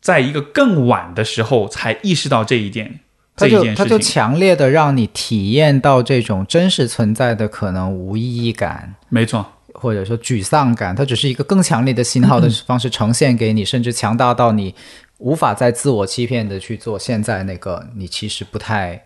[0.00, 3.00] 在一个更晚的时候才意识到这一点
[3.36, 3.98] 它这一就它就。
[3.98, 9.53] 强烈的让你体验到这种真实存在的可能无意义感，没错，
[9.84, 14.74] 或者说沮丧感，它只是一个更强烈的信号的方式呈现给你，甚至强大到你
[15.18, 18.98] 无法再自我欺骗的去做现在那个你其实不太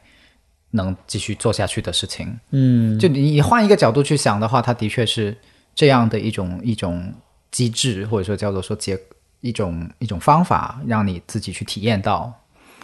[0.70, 2.38] 能继续做下去的事情。
[2.52, 5.36] 嗯，就你你换一个角度去想的话，它的确是
[5.74, 7.12] 这样的一种一种
[7.50, 8.96] 机制，或者说叫做说结
[9.40, 12.32] 一种一种方法，让你自己去体验到。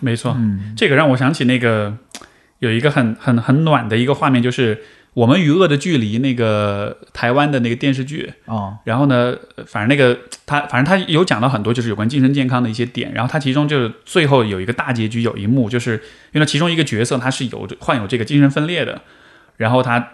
[0.01, 1.97] 没错，嗯这个让我想起那个
[2.59, 4.75] 有一个很很很暖的一个画面，就是
[5.15, 8.33] 《我们与恶的距离》那个台湾的那个电视剧。
[8.47, 13.13] 哦，然后呢，呃反正那个他，反正他有讲到很多就是有关精神健康的一些点。
[13.15, 19.01] 然后他其中就是最后有一个大结局，有一幕就是因为其中一个角色他是有患有这个精神分裂的，
[19.57, 20.13] 然后他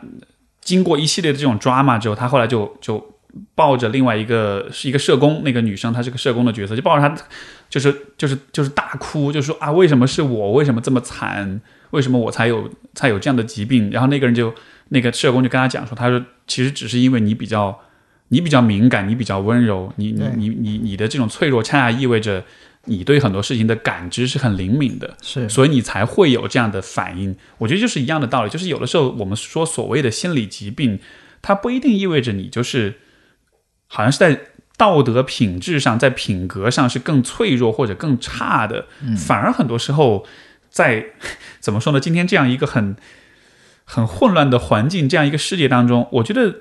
[0.60, 3.14] 经过一系列的这种 drama 之后，他后来就就
[3.55, 7.14] 抱着另外一个是一个社工，那个女生她是个社工的角色，就抱着她
[7.68, 11.60] 就是就是就是大哭，就说啊为什么是我，为什么这么惨，
[11.90, 13.90] 为什么我才有才有这样的疾病？
[13.90, 14.52] 然后那个人就
[14.90, 17.80] 那个社工就跟他讲说，他说其实只是因为你比较。
[18.32, 22.44] 你比较敏感，你比较温柔，你你你你你的这种脆弱，恰恰意味着
[22.84, 25.16] 你对很多事情的感知是很灵敏的。
[25.20, 27.34] 是所以你才会有这样的反应。
[27.58, 31.00] 我觉得就是一样的道理，就是有的时候我们说所谓的心理疾病，
[31.42, 33.00] 它不一定意味着你就是
[33.88, 34.42] 好像是在
[34.76, 38.86] 道德品质上、在品格上是更脆弱或者更差的，
[39.18, 40.24] 反而很多时候
[40.68, 41.04] 在
[41.58, 41.98] 怎么说呢？
[41.98, 42.94] 今天这样一个很
[43.90, 46.54] 很混乱的环境，这样一个世界当中，我觉得。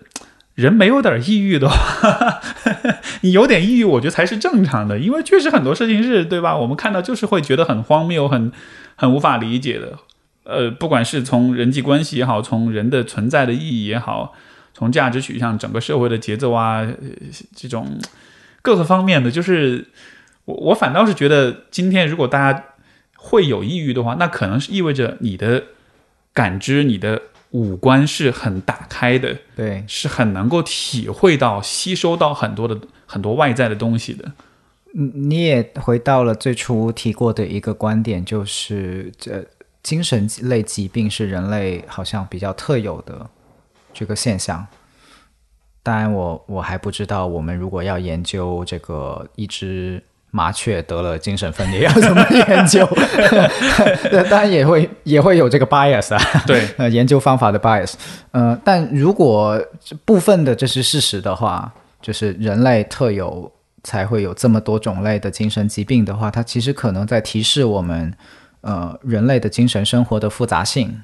[0.56, 2.42] 人没有点抑郁的话，
[3.22, 6.58] 你有点抑郁，我觉得才是正常的，因为确实很多事情是对吧？
[6.58, 8.52] 我们看到就是会觉得很荒谬、很
[8.98, 9.98] 很无法理解的。
[10.44, 14.34] 呃，不管是从人际关系也好，从人的存在的意义也好，
[14.74, 16.86] 从价值取向、整个社会的节奏啊，
[17.56, 17.98] 这种
[18.62, 19.86] 各个方面的，就是
[20.44, 22.66] 我我反倒是觉得，今天如果大家
[23.16, 25.64] 会有抑郁的话，那可能是意味着你的
[26.40, 27.22] 感知、你的
[27.52, 34.24] 五官是很打开的，对，是很能够体会到、吸收到很多的很多外在的东西的。
[34.94, 39.46] 嗯你也回到了最初提过的一个观点，就是这
[39.84, 43.30] 精神类疾病是人类好像比较特有的
[43.94, 44.66] 这个现象。
[45.84, 52.88] 当然我，我还不知道，我们如果要研究这个一只麻雀得了精神分裂要怎么研究，
[54.30, 57.94] 当然也会也会有这个 bias 啊，对， 呃，研究方法的 bias。
[58.32, 59.60] 呃，但如果
[60.06, 63.52] 部分的这是事实的话，就是人类特有
[63.84, 68.14] 才会有这么多种类的精神疾病的话，它其实可能在提示我们，
[68.62, 70.96] 呃，人类的精神生活的复杂性，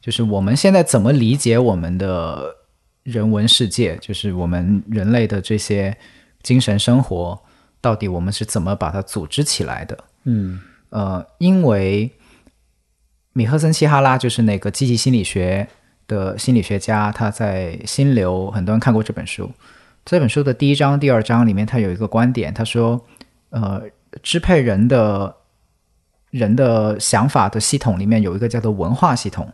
[0.00, 2.54] 就是我们现在怎么理解我们的
[3.02, 5.94] 人文世界，就是我们人类的这些
[6.42, 7.38] 精神生活，
[7.80, 9.98] 到底我们是怎么把它组织起来的？
[10.24, 12.10] 嗯呃，因为
[13.32, 15.66] 米赫森希哈拉就是那个积极心理学
[16.06, 19.50] 的心理学家，他在《心流》，很多人看过这本书。
[20.04, 23.04] 这本书的第一章、第二章里面，他有一个观点，他说，
[23.50, 23.82] 呃，
[24.22, 25.34] 支配人的
[26.30, 29.52] 人的想法的系统里面有一个叫做文化系统，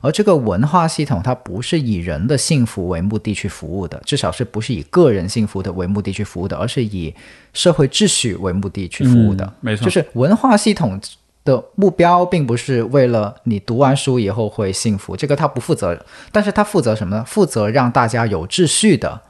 [0.00, 7.14] 而这个文化系统它不是以人的幸福为目的去服务的，至少是不是以个人幸福的为目的去服务的，而是以
[7.52, 9.44] 社会秩序为目的去服务的。
[9.44, 11.00] 嗯没错就是文化系统
[11.44, 15.98] 的目标，并不是为了你读完书以后会幸福，这个他不负责，
[16.32, 17.24] 但是他负责什么呢？
[17.26, 19.20] 负责让大家有秩序的，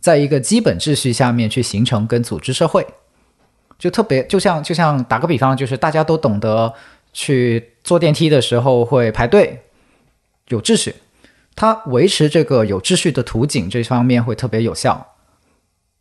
[0.00, 2.86] 在一个基本秩序下面去形成跟组织社会。
[3.78, 6.72] 就特别，就像就像打个比方，就是大家都懂得
[7.12, 9.60] 去坐电梯的时候会排队，
[10.48, 10.94] 有秩序。
[11.54, 15.14] 它维持这个有秩序的图景这方面会特别有效，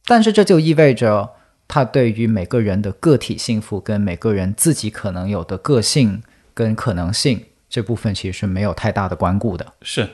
[0.06, 1.32] 但是这就意味着
[1.68, 6.22] 它对于每个人的个体幸福跟每个人自己可能有的个性
[6.54, 9.74] 跟可能性这部分其实是没有太大的关顾的。
[9.82, 10.10] 是，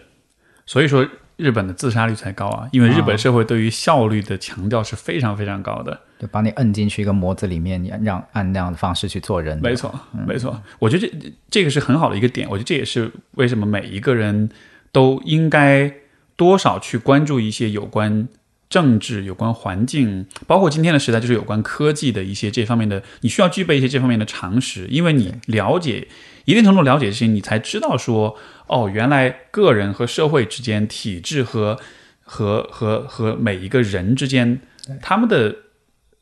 [0.65, 1.07] 所以说
[1.41, 5.99] 日本的自杀率才高啊，因为日本社会对于效率的强调是非常非常高的。
[6.19, 9.59] 就把你摁进去一个模子里面，你让按那样的方式去做人。
[9.59, 9.91] 没错，
[10.27, 12.47] 没错，我觉得这这个是很好的一个点。
[12.47, 14.47] 我觉得这也是为什么每一个人
[14.91, 15.91] 都应该
[16.35, 18.27] 多少去关注一些有关
[18.69, 26.07] 政治、有关环境，包括今天的时代就是有关科技的一些这方面的，你需要具备一些这方面的常识，因为你了解
[26.45, 28.37] 一定程度了解这些，你才知道说，
[28.67, 31.79] 哦，原来个人和社会之间、体制和
[32.23, 34.61] 和和和每一个人之间，
[35.01, 35.55] 他们的。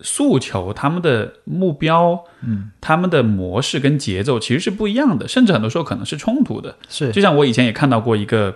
[0.01, 6.73] 诉求、他们的目标、嗯，他们的模式跟节奏其实是不一样的，甚至很多时候可能是冲突的。
[6.87, 8.55] 是，就像我以前也看到过一个，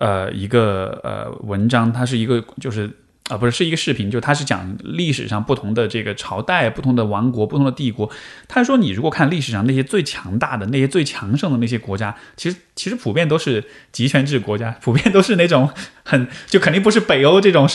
[0.00, 2.90] 呃，一个呃文章，它是一个就是
[3.30, 8.10] 啊、不是是一个视频，就他是讲历史上不同的这个朝代、不同的王国、不同的帝国。
[8.48, 15.70] 他说，你如果看历史上那些最强大的、那些最强盛的那些国家，其实其实普遍都是集权制国家，普遍都是那种
[16.02, 17.68] 很就肯定不是北欧这种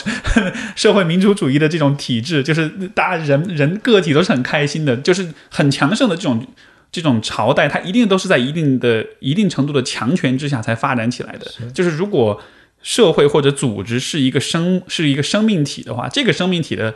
[0.74, 6.46] 社 会民主主义的这种体制，就是大家人人个体都是很开心的，就是很强盛的这种。
[6.92, 11.46] 这种朝代，它一定都是在一定的、一定程度的强权之下才发展起来的。
[11.74, 12.40] 就是如果
[12.86, 16.94] 社会或者组织是一个生是一个生命体的话，这个生命体的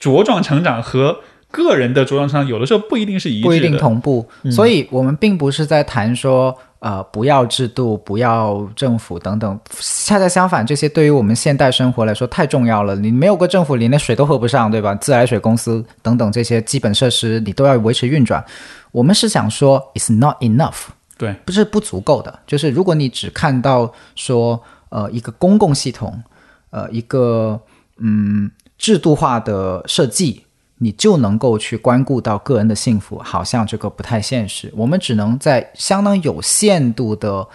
[0.00, 1.20] 茁壮成长和
[1.52, 4.28] 个人的茁壮成长，有的时候不一定是一致的，不一定同步。
[4.50, 9.56] 所以我们并不是在谈说，呃，不要制度，不要政府等等。
[9.80, 12.96] 恰恰相反，这些对于我们现代生活来说太重要了。
[12.96, 14.96] 你没有个政府，你连水都喝不上，对吧？
[14.96, 18.44] 自来水公司等等这些基本设施，你都要维持运转。
[18.90, 22.36] 我们是想说，it's not enough，对，不是不足够的。
[22.48, 26.22] 就是如果你只看到说，呃，一个公共系统，
[26.70, 27.60] 呃，一个
[27.98, 30.44] 嗯制度化的设计，
[30.78, 34.72] 你就能够去关顾到个人的幸福，好像这个不太现实。
[34.76, 37.46] 我们只能在相当有限度的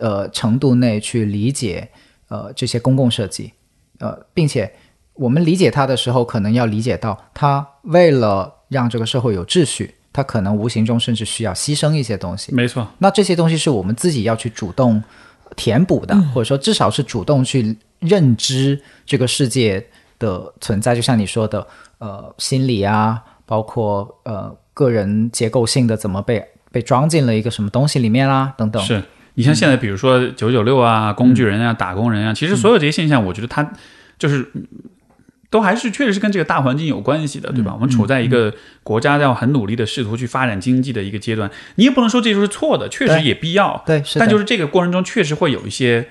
[0.00, 1.88] 呃程度内去理解
[2.28, 3.52] 呃这些公共设计，
[3.98, 4.70] 呃，并且
[5.14, 12.52] 我们理解它的时候，可能要理解到它为了让这个社会有秩序，它可能无形中甚至需要牺牲一些东西。
[12.52, 15.02] 没错，那这些东西是我们自己要去主动
[15.54, 19.86] 填补的，或者说至少是主动去认知这个世界
[20.18, 20.94] 的存在。
[20.94, 21.66] 就像你说的，
[21.98, 28.82] 呃，心理啊，包括呃个人结构性的怎么被被装进了一个什么东西里面啦、等等。
[28.82, 29.02] 是
[29.34, 33.72] 你像现在，比如说九九六啊、工具人啊、打工人啊，其实所有这些现象，我觉得它
[34.18, 34.50] 就是。
[35.56, 37.72] 都还是确实是跟这个大环境有关系的，对吧？
[37.72, 38.52] 我们处在一个
[38.82, 43.82] 国家要很努力的试图去发展经济的一个阶段，你也不能说这就是错的，确实也必要。
[43.86, 46.08] 对，是但就是这个过程中确实会有一些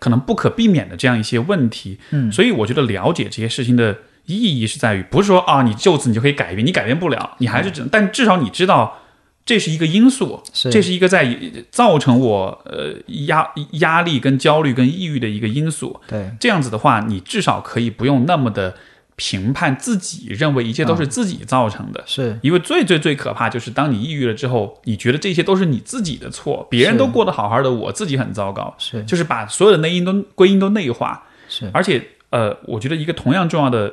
[0.00, 1.98] 可能不可避免的这样一些问题。
[2.10, 3.96] 嗯所以我觉得了解这些事情的
[4.26, 8.98] 意义是在于，不是说啊，你就此你就可以改变，你改变不了，你还是只能，但至少你知道
[9.46, 11.34] 这是一个因素，是这是一个在
[11.70, 12.94] 造成我呃
[13.26, 13.48] 压
[13.80, 15.98] 压力跟焦虑跟抑郁的一个因素。
[16.06, 18.74] 对，这样子的话，你至少可以不用那么的
[19.18, 22.02] 评判自己，认为一切都是自己造成的。
[22.06, 31.26] 是因为最最最可怕就是当你抑郁了之后，你觉得这些都是你自己的错，别人都过得好好的，我自己很糟糕，是就是把所有的内因都归因都内化。
[31.48, 32.00] 是而且
[32.30, 33.92] 呃，我觉得一个同样重要的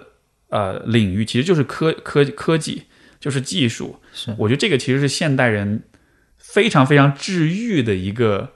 [0.50, 2.84] 呃领域，其实就是科科科技，
[3.20, 3.96] 就是技术。
[4.14, 5.82] 是我觉得这个其实是现代人
[6.38, 8.52] 非常非常治愈的一个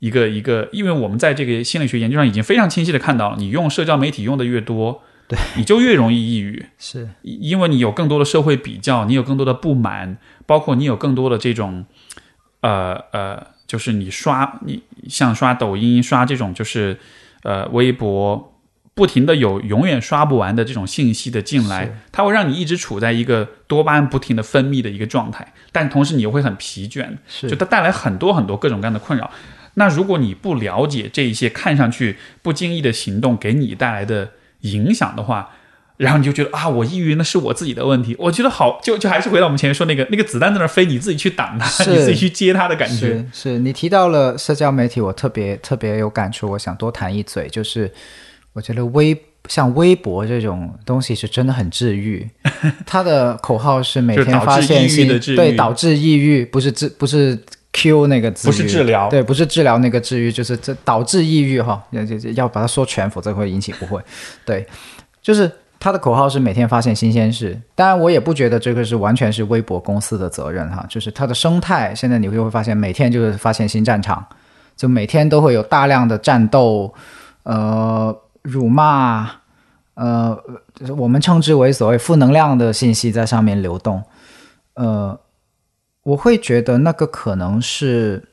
[0.00, 6.66] 一个一个，因为我们在这个心理学研究上已经非常清晰的看到了，你用社交媒体用的越多，对，你就越容易抑郁。
[6.76, 11.86] 是因为你有更多的社会比较，你有更多的不满，包括你有更多的这种，
[12.62, 16.98] 呃呃，就是你刷你像刷抖音、刷这种就是
[17.44, 18.58] 呃微博，
[18.92, 29.30] 不停的有永远刷不完的这种信息的进来，它会让你一直处在一个多巴胺不停的分泌的一个状态，但同时你又会很疲倦，是就它带来很多很多各种各样的困扰。
[29.74, 35.50] 那如果你不了解这一些看上去不经意的行动给你带来的影响的话，
[35.96, 38.16] 然后你就觉得啊，我抑郁那是我自己的问题。
[38.18, 42.94] 我觉得好，就就还是回到我们前面说那个那个子弹在那飞，你自己去挡它，你自己去接它的感觉。
[42.94, 47.92] 是是，你提到了社交媒体，我特别特别有感触，我想多谈一嘴，就是
[48.54, 49.16] 我觉得微
[49.48, 52.28] 像微博这种东西是真的很治愈，
[52.86, 57.38] 它的口号是每天就是导致抑郁发现新的治愈对导致抑郁，不是治不是
[57.72, 64.02] Q 那个治愈，不是治疗对，不是治疗那个治愈，就是这导致抑郁哈，要要要把它说全，否则会引起误会。
[64.44, 64.66] 对，
[65.22, 67.56] 就是他的口号是每天发现新鲜事。
[67.76, 74.26] 当然，我也不觉得这个是完全是微博公司的责任哈，就是它的生态，现在你就会发现每天就是发现新战场，
[74.76, 76.92] 就每天都会有大量的战斗，
[77.44, 79.30] 呃，辱骂，
[79.94, 80.36] 呃，
[80.74, 84.02] 就是我们称之为所谓负能量的信息在上面流动，
[84.74, 85.16] 呃。
[86.10, 88.28] 我会觉得那个可能是，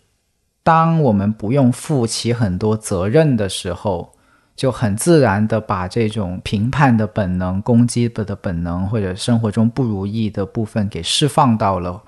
[0.63, 4.13] 当我们不用负起很多责任的时候，
[4.55, 12.01] 就很自然的把这种评判的本能、攻击的本能，或者生活中不如意的部分给释放到了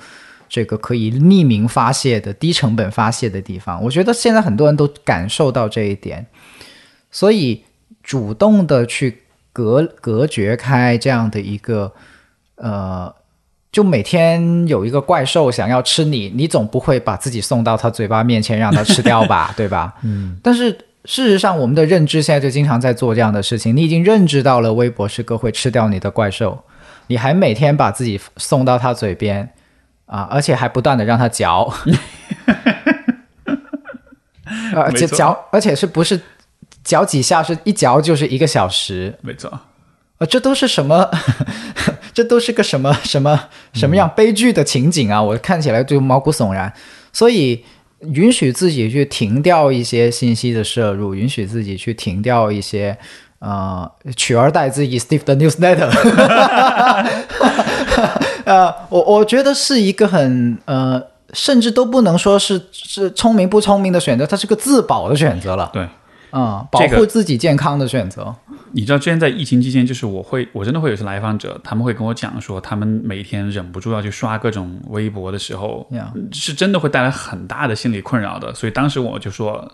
[0.48, 3.84] 这个可以匿名发泄的低成本发泄的地方。
[3.84, 6.26] 我觉得现在很多人都感受到这一点，
[7.12, 7.64] 所以
[8.02, 9.22] 主动的去
[9.54, 11.94] 隔隔绝开这样的一个
[12.56, 13.19] 呃。
[13.72, 19.94] 就每天有一个怪兽想要吃你，你总不会把自己送到他嘴巴面前让他吃掉吧， 对吧？
[20.04, 20.38] 嗯。
[20.42, 20.72] 但是
[21.06, 23.76] 事实上，我们的认知现在就经常在做这样的事情。
[23.76, 26.64] 你已经认知到了微博是个会吃掉你的怪兽，
[27.08, 29.48] 你还每天把自己送到他嘴边
[30.08, 31.72] 啊，而且还不断的让他嚼，
[34.76, 36.20] 而且嚼，而且是不是
[36.84, 37.44] 嚼几下？
[37.44, 39.16] 是一嚼就是一个小时。
[39.22, 39.48] 没错。
[40.18, 41.10] 啊，这都是什么？
[42.20, 45.24] 这都是个什么 什么什么样悲剧的情景啊！
[45.24, 46.70] 我看起来就毛骨悚然。
[47.14, 47.64] 所以，
[48.02, 52.98] 允许自己去停掉一些信息的摄入，允许自己去停掉一些
[53.40, 55.90] 呃，取而代之以 Steve 的 newsletter。
[58.44, 61.02] 呃，我我觉得是一个很呃，
[61.32, 65.70] 甚至都不能说是是聪明不聪明的选择，它是个自保的选择了。
[65.72, 65.88] 对。
[66.32, 68.36] 嗯，保护自己健康的选择。
[68.72, 75.90] 你知道，之前在疫情期间，就是我会，我真的会有些来访者，他们会跟我讲说，他们每天忍不住要去刷各种微博的时候，
[76.32, 78.54] 是真的会带来很大的心理困扰的。
[78.54, 79.72] 所以当时我就说，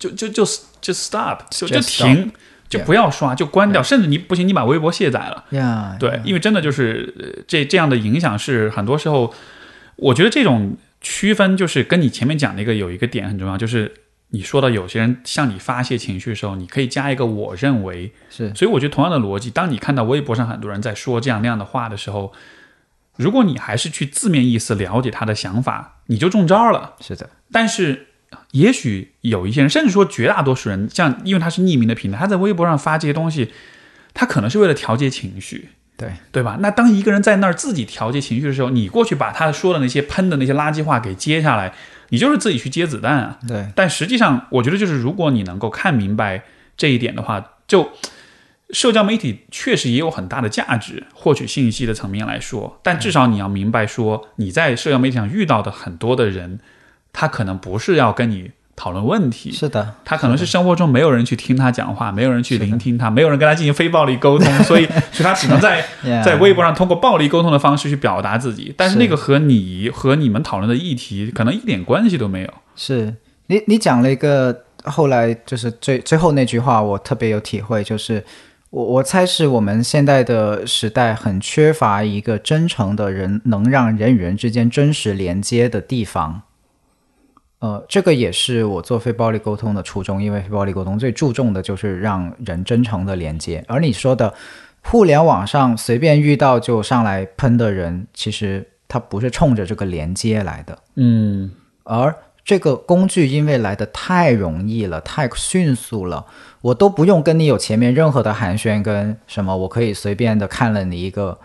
[0.00, 0.44] 就就就
[0.80, 2.32] 就 stop，就就停，
[2.68, 5.44] 就不要刷，就关掉，甚至你不行，你把微博卸载了。
[6.00, 9.32] 对，因为真的就是这这样的影响是很多时候，
[9.94, 13.92] 我觉得这种区分就是跟你前面讲那个有一个点很重要，就是。
[14.34, 18.52] 你说到有些人向你发泄情绪的时候，你可以加一个“我认为”，是。
[18.54, 22.32] 所以我觉得同样的逻辑，当你看到微博上很多人在说这样那样的话的时候，
[23.16, 26.94] 如果你还是去字面意思了解他的想法，你就中招了。
[27.00, 27.28] 是的。
[27.50, 28.06] 但是，
[28.52, 33.52] 也许有一些人，甚至说绝大多数人，像因为他是匿名的平台，他在微博上发这些东西，
[34.14, 36.58] 他可能是为了调节情绪，对对吧？
[36.60, 41.72] 那当一个人在那儿自己调节情绪的时候，你过去把他说的那些喷的那些垃圾话给接下来。
[42.08, 43.38] 你就是自己去接子弹啊！
[43.48, 46.42] 对，但实际上，我觉得就是如果你能够看明白
[46.76, 47.90] 这一点的话，就
[48.68, 52.78] 社交媒体确实也有很大的价值，获取信息的层面来说。
[52.82, 56.60] 但至少你要明白，说你在社交媒体上遇到的很多的人，
[57.14, 58.50] 他可能不是要跟你。
[58.74, 59.52] 讨论问题。
[59.52, 65.84] 是的，他可能是生活中没有人去听他讲话，没有人去聆听他，没有人跟他进行非暴力沟通， 所以所以他只能在
[66.24, 68.74] 在微博上通过暴力沟通的方式去表达自己。
[68.76, 72.48] 但是那个和你和你们讨论的议题可能一点关系都没有。
[72.74, 73.14] 是。
[73.48, 78.24] 你你讲了一个后来就是最最后那句话，我特别有体会，就是
[78.70, 86.42] 我我猜是我们现在的时代很缺乏一个真诚的人，能让人与人之间真实连接的地方。
[87.62, 93.64] 呃，这个也是我做非暴力沟通的初衷，因为非暴力沟通最注重的就是让人真诚的连接。
[93.68, 94.34] 而你说的，
[94.82, 101.52] 互联网上随便遇到就上来喷的人，其实他不是冲着这个连接来的，嗯，
[101.84, 102.12] 而
[102.44, 106.26] 这个工具因为来的太容易了，太迅速了，
[106.62, 111.38] 我都不用跟你有前面任何的寒暄跟什么，我可以随便的看了你一个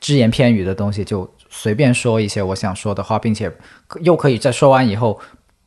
[0.00, 3.48] 只言片语的东西，就随便说一些我想说的话，并且
[4.00, 5.20] 又可以在说完以后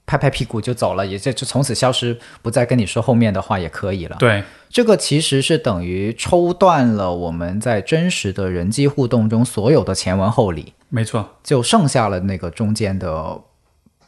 [0.05, 4.15] 拍拍屁股就走了，也就就从此消失，不再跟你说后面的话也可以了。
[4.19, 10.73] 对，这个其实是等于抽断了我们在真实的人际互动中所有的前文后理。
[10.89, 13.39] 没错，就剩下了那个中间的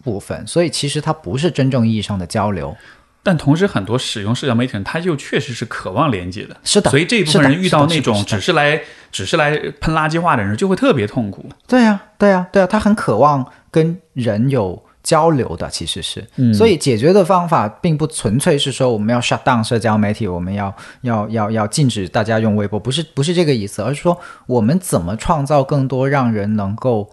[0.03, 2.75] 部分，所以其实它不是真正意义上的交流。
[3.23, 6.55] 但同时，很多使用社交媒体人，他就确实是渴望连接的。
[6.63, 11.49] 是的，所以这一部分人遇到那种只是来只是来喷垃圾话的人，就会特别痛苦。
[11.67, 16.27] 对呀、对呀、对呀、他很渴望跟人有交流的，其实是。
[16.35, 27.09] 嗯所以解决的方法并不纯粹是说我们要 shut down 社交媒体，我们要要要要禁止大家用微博，不是不是这个意思，而是说我们怎么创造更多让人能够，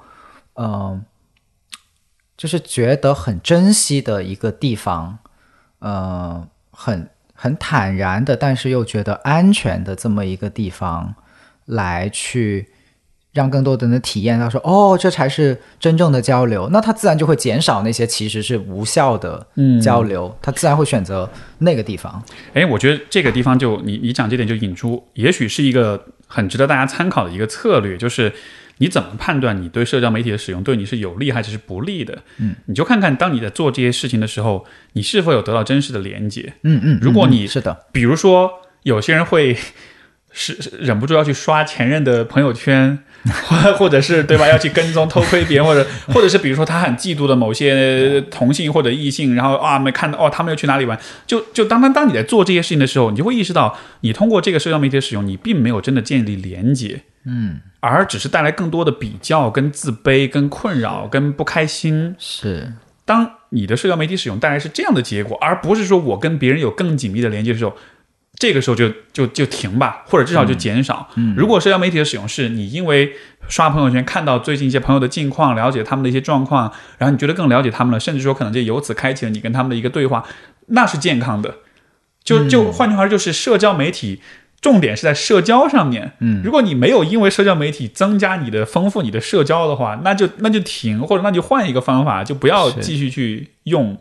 [0.54, 1.00] 呃，
[2.36, 5.18] 就是觉得很珍惜的一个地方，
[5.78, 11.14] 呃，很很坦然的，但是又觉得安全的这么一个地方，
[11.66, 12.73] 来去
[13.34, 16.70] 让更多的人体验到说，哦，这才是真正的交流。
[16.72, 21.28] 那他自然就会减少那些其实是无效的嗯交流，他自然会选择
[21.58, 22.22] 那个地方。
[22.54, 28.32] 哎，我觉得这个地方就你你讲这点就引出，也许是一个很值得大家参考的一个策略，就是
[28.78, 32.22] 你怎么判断你对社交媒体的使用对你是有利还是不利的？
[32.38, 36.54] 嗯，你就看看当你在做这些事情的时候，你是否有得到真实的连接。
[36.62, 38.50] 嗯嗯，如果你嗯是的，比如说，
[38.84, 39.56] 有些人会
[40.30, 42.98] 是是忍不住要去刷前任的朋友圈，
[43.46, 62.72] 或 或者是对吧，要去跟踪偷窥别人，或者 或者是比如说他很嫉妒的某些同性或者异性，然后啊没看到哦他们又去哪里玩，就就当当当你在做这些事情的时候，你就会意识到，你通过这个社交媒体的使用，你并没有真的建立连接，嗯，而只是带来更多的比较、跟自卑、跟困扰、跟不开心，是。
[63.06, 67.76] 当你的社交媒体使用带来是这样的结果，而不是说我跟别人有更紧密的连接的时候，
[68.36, 71.08] 这个时候就就就停吧，或者至少就减少。
[71.36, 73.12] 如果社交媒体的使用是你因为
[73.48, 80.24] 刷朋友圈看到最近一些朋友的近况，了解他们的一些状况，然后你觉得更了解他们了，甚至说可能就由此开启了你跟他们的一个对话，
[80.68, 81.56] 那是健康的。
[82.22, 84.20] 就就换句话说，就是社交媒体。
[84.60, 93.98] 重点是在社交上面，嗯，如果你没有因为社交媒体增加你的丰富你的社交的话，那就那就停，或者那就换一个方法，就不要继续去用。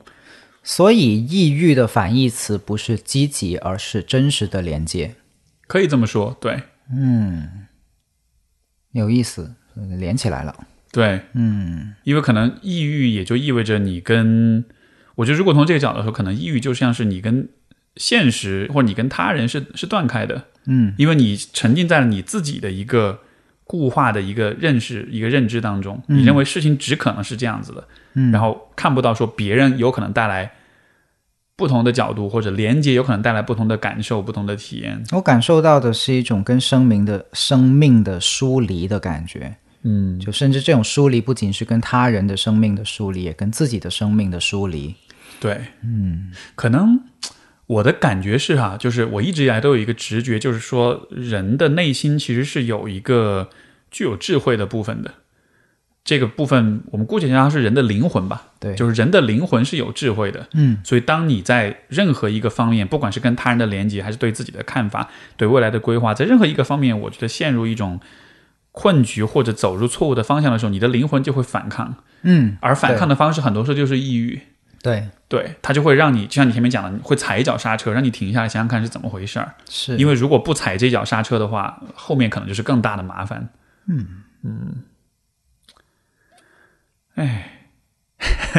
[0.64, 5.15] 所以抑郁的反义词不是积极，而是真实的连接。
[5.68, 6.64] 可以这么说，对。
[6.91, 7.49] 嗯
[8.91, 10.68] 有意思，连起来了。
[10.91, 14.64] 对，嗯，因为可能抑郁也就意味着你跟，
[15.15, 17.49] 我觉得如果从这个角度来说，可能抑郁就像是你跟
[17.95, 23.22] 现实或者你跟他人是是断开的，嗯，因为你沉浸在了你自己的一个
[23.64, 27.88] 固化的一个认识、一个认知当中，你认为事情只可能是这样子的，嗯，
[28.31, 30.52] 然后看不到说别人有可能带来
[31.56, 39.56] 不同的角度或者连接，有可能带来不同的感受、不同的体验，我感受到的是一种跟生命的生命的疏离的感觉。
[39.84, 44.95] 嗯，就甚至这种疏离，不仅是跟他人的生命的疏离，也跟自己的生命的疏离。
[45.41, 46.99] 对，嗯，可能
[47.68, 53.49] 我的感觉是哈，就是我一直以来都有一个直觉，就是说人的内心其实是有一个
[53.91, 55.14] 具有智慧的部分的。
[56.04, 60.48] 这个部分我们姑且叫它是人的灵魂吧，对就是人的灵魂是有智慧的。
[60.54, 68.02] 嗯，所以当你在任何一个方面，不管是跟他人的连接，还是对自己的看法、对未来的规划，在任何一个方面，我觉得陷入一种
[68.72, 74.42] 困局或者走入错误的方向的时候，你的灵魂就会反抗，嗯，而反抗的方式很多时候就是抑郁。
[74.82, 79.54] 对，对，它就会让你，就像你前面讲的，会踩一脚刹车，让你停下来想想看是怎么回事儿。
[79.70, 83.48] 是因为如果不踩这脚刹车的话，后面可能就是更大的麻烦。
[83.88, 84.84] 嗯嗯，
[87.16, 87.70] 哎，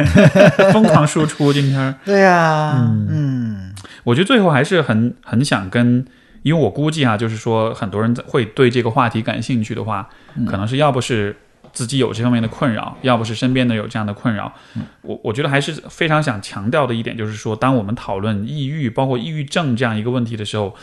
[0.73, 3.07] 疯狂输出今天，对呀、嗯。
[3.09, 3.75] 嗯。
[4.03, 6.05] 我觉得最后还是很很想跟，
[6.43, 10.07] 因为我估计啊，就是说很多人会对这个话题感兴趣的话，
[10.45, 11.35] 可能是要不是
[11.73, 14.53] 自己有这方面的困扰，要不是身边的有这样的困扰。
[15.01, 20.75] 我我觉得还是非常想强调的一点，就是说，当我们讨论抑郁，包括抑郁症这样一个问题的时候，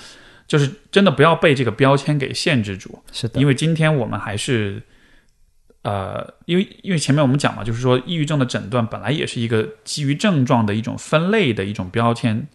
[0.49, 4.83] 就是真的不要被这个标签给限制住，是的，因为今天我们还是。
[5.83, 12.47] 呃，因为因为前面我们讲嘛，就是说抑郁症的诊断本来也是一个基于症状的一种分类的一种标签，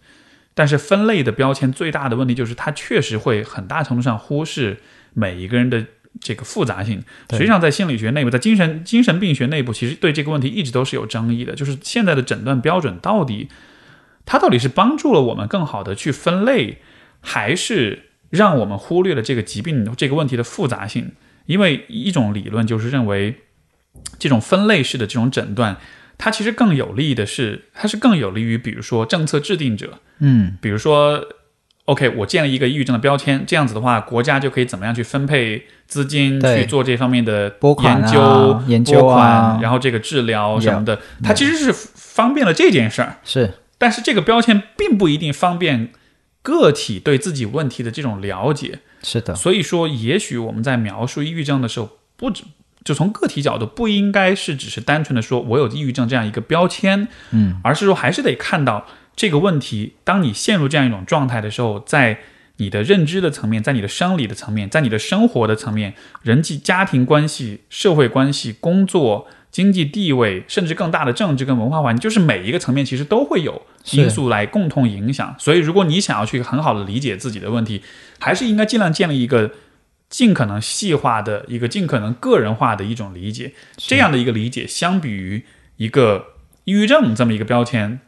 [0.54, 4.78] 但是分类的标签最大的问题就是它确实会很大程度上忽视
[5.12, 5.84] 每一个人的
[6.20, 7.04] 这个复杂性。
[7.30, 13.48] 实际上，在心理学内部，在精神精神病学内部，其实对这个问题一直都是有争议的，就是现在的诊断标准到底
[14.24, 16.78] 它到底是帮助了我们更好的去分类，
[17.20, 21.12] 还是让我们忽略了这个疾病这个问题的复杂性。
[21.48, 23.34] 因为一种理论就是认为，
[24.18, 25.78] 这种分类式的这种诊断，
[26.18, 31.24] 它其实更有利的是，它是更有利于，比如说政策制定者，嗯，比如说
[31.86, 43.16] ，OK，我建立一个抑郁症的标签，这样子的话，国家就可以怎么样去分配资金去做这方面的拨款啊研究、研究拨啊款，然后这个治疗什么的，它其实是方便了这件事儿。
[43.24, 43.54] 是。
[43.78, 45.92] 但是这个标签并不一定方便
[46.42, 52.44] 个体对自己问题的这种了解，是的，所以说，也许我们在描述抑郁症的时候，不止
[52.84, 58.86] 就从个体角度，不应该是只是单纯的说我有抑郁症这样一个标签，嗯，而是说还是得看到
[59.16, 62.18] 这个问题，当你陷入这样一种状态的时候，在
[62.58, 69.26] 你的认知的层面，在你的生理的层面，在你的生活的层面，人际家庭关系、社会关系、工作。
[69.50, 73.62] 经济地位，甚至更大的政治跟文化环境，就是每一个层面其实都会有
[73.92, 75.34] 因素来共同影响。
[75.38, 77.82] 所以，如果你想要去很好的理解自己的问题，
[78.18, 79.50] 还是应该尽量建立一个
[80.08, 83.52] 尽可能细化的一个尽可能个人化的一种理解。
[83.76, 85.44] 这样的一个理解，相比于
[85.76, 86.26] 一个
[86.64, 88.00] 抑郁症这么一个标签，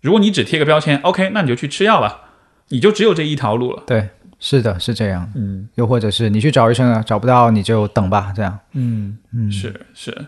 [0.00, 2.30] 如果你只贴个标签，OK，那你就去吃药吧，
[2.68, 3.82] 你就只有这一条路了。
[3.86, 4.08] 对，
[4.38, 5.30] 是的，是这样。
[5.34, 8.58] 嗯又或者是你去找医生啊，找不到你就等吧，这样。
[8.72, 10.26] 嗯嗯，是是，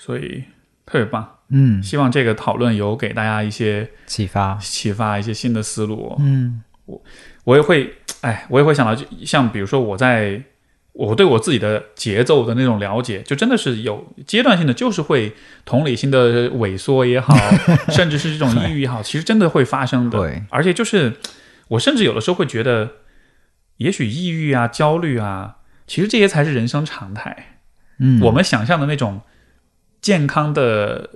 [0.00, 0.42] 所以
[0.86, 1.36] 特别棒。
[1.50, 4.56] 嗯，希望这个讨论有给大家一些启发。
[4.56, 6.16] 启发，一些新的思路。
[6.18, 7.02] 嗯我
[7.44, 10.42] 我也会，哎，我也会想到，就像比如说我在
[10.92, 17.34] 我对我自己的节奏的那种了解，就真的是有阶段性的，就是会同理心的萎缩也好，
[17.90, 20.18] 甚至是这种抑郁也好，其实真的会发生的。
[20.18, 21.14] 对而且就是
[21.68, 22.90] 我甚至有的时候会觉得，
[23.76, 27.58] 也许抑郁啊、焦虑啊，其实这些才是人生常态。
[27.98, 29.20] 嗯，我们想象的那种
[30.00, 31.08] 健康的、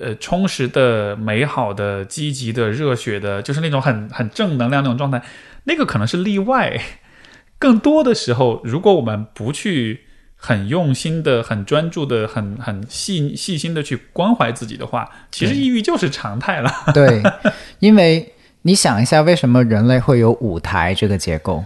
[0.00, 5.22] 呃充实的、美好的、积极的、热血的，就是那种很很正能量那种状态，
[5.64, 6.80] 那个可能是例外。
[7.58, 10.00] 更多的时候，如果我们不去
[10.36, 16.72] 很用心的、很专注的、很很细细心的去关怀自己的话，其实抑郁就是常态了。
[16.94, 17.22] 对，
[17.78, 21.62] 因为你想一下，为什么人类会有舞台这个结构？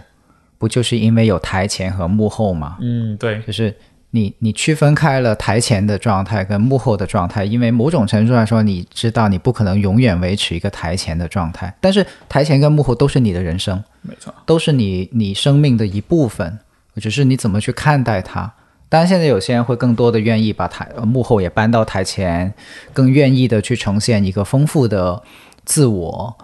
[0.57, 2.77] 不就是因为有台前和幕后吗？
[2.81, 3.73] 嗯，对，就是
[4.15, 16.57] 你你区分开了台前的状态跟幕后的状态，因为某种程度来说，你知道你不可能永远维持一个台前的状态，但是台前跟幕后都是你的人生，没错，都是你你生命的一部分，
[16.95, 18.53] 只是你怎么去看待它。
[18.87, 22.53] 当然，现在有些人会更多的愿意把台呃幕后也搬到台前，
[22.93, 25.21] 更愿意的去呈现一个丰富的
[25.65, 26.37] 自我。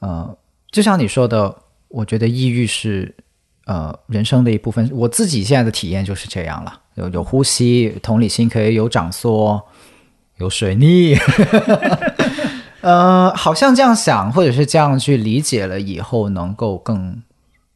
[0.00, 0.36] 呃，
[0.72, 1.54] 就像你说的，
[1.88, 3.14] 我觉得抑郁是
[3.66, 4.90] 呃人生的一部分。
[4.92, 9.62] 我自己现在的体验就是这样了，有有呼吸，同理心可以有长缩，
[10.38, 11.16] 有水逆。
[12.80, 17.22] 呃，好像这样想，或者是这样去理解了以后，能够更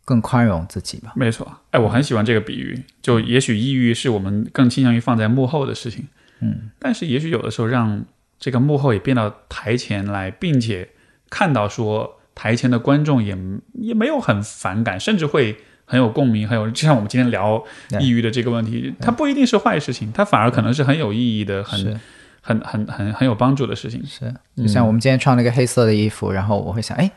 [0.05, 1.13] 更宽容自己吧。
[1.17, 1.51] 没错。
[1.71, 6.07] 哎，我很喜欢这个比喻，就也许抑郁是我们更倾向于放在幕后的事情。
[6.41, 8.05] 嗯，但是也许有的时候让
[8.39, 10.91] 这个幕后也变到台前来，并且
[11.31, 13.37] 看到说台前的观众也
[13.73, 15.57] 也没有很反感，甚至会
[15.89, 17.61] 很有共鸣，很有就像我们今天聊
[17.99, 21.99] 抑郁的这个问题，它不一定是坏事情，它反而可能是很有意义的，很
[22.43, 24.05] 很很很很有帮助的事情。
[24.07, 27.11] 是，就像我们今天穿了一个黑色的衣服，然后我会想，哎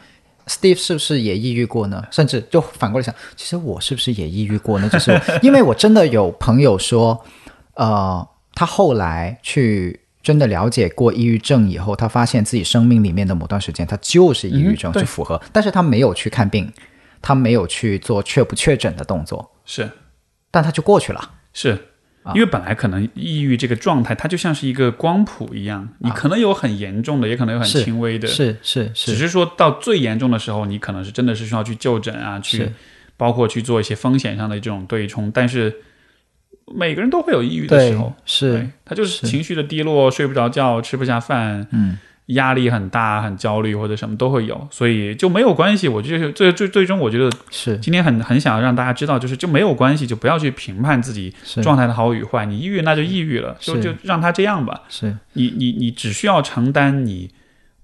[0.47, 2.03] ，Steve 是不是也抑郁过呢？
[2.09, 4.87] 甚至就反过来想，其实我是不是也抑郁过呢？
[4.89, 7.23] 就是 因为我真的有朋友说，
[7.75, 16.71] 呃，他后来去真的了解过抑郁症以后，他发现自己生命里面的某段时间，他就是抑郁症，是符合，但是他没有去看病，
[17.21, 19.89] 他没有去做确不确诊的动作，是。
[20.49, 21.31] 但他就过去了。
[21.53, 21.87] 是。
[22.35, 29.13] 因为本来可能抑郁这个状态，它就像是一个光谱一样，你可能有很严重的，也可能有很轻微的，是是是。
[29.13, 32.71] 只是说到最严重的时候，你可能是真的是需要去就诊啊，去
[33.17, 35.31] 包括去做一些风险上的这种对冲。
[35.31, 35.75] 但是
[36.75, 39.27] 每个人都会有抑郁的时候，是，他就是是。
[39.27, 41.97] 情绪的低落，睡不着觉，吃不下饭，嗯，
[42.33, 45.87] 压力很大，很焦虑或者什么都会有，所以就没有关系。
[45.87, 52.45] 我就是最最最终，我觉得是今天很很想让大家知道，就是就没有关系，就不要去评判自己状态的好与坏。
[52.45, 54.81] 你抑郁那就抑郁了，就就让他这样吧。
[54.89, 57.29] 是你你你只需要承担你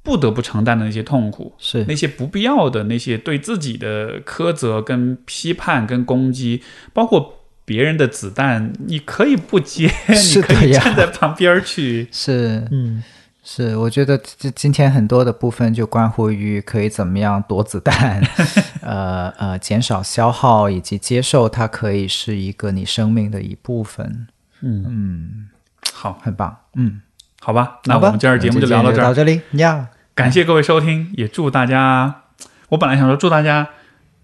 [0.03, 6.61] 不得不承担的那些痛苦，是那些不必要的那些对自己的苛责、跟批判、跟攻击，
[6.93, 12.07] 包括别人的子弹，你可以不接，你可以站在旁边去。
[12.13, 13.03] 是嗯，
[13.49, 18.21] 是，我觉得这今天很多的部分就关乎于可以怎么样躲子弹，
[18.83, 24.27] 呃呃，减少消耗，以及接受它可以是一个你生命的一部分。
[24.59, 25.47] 嗯嗯
[25.93, 26.99] 好，很棒，嗯，
[27.39, 29.87] 好吧，那我们今儿节目就聊到这儿，到这里呀。
[30.13, 32.23] 感谢各位收听，也祝大家，
[32.67, 33.69] 我本来想说祝大家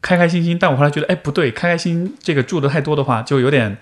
[0.02, 3.78] 开开心心，但我后来觉得，哎，不对，开开心这个祝的太多的话，就有点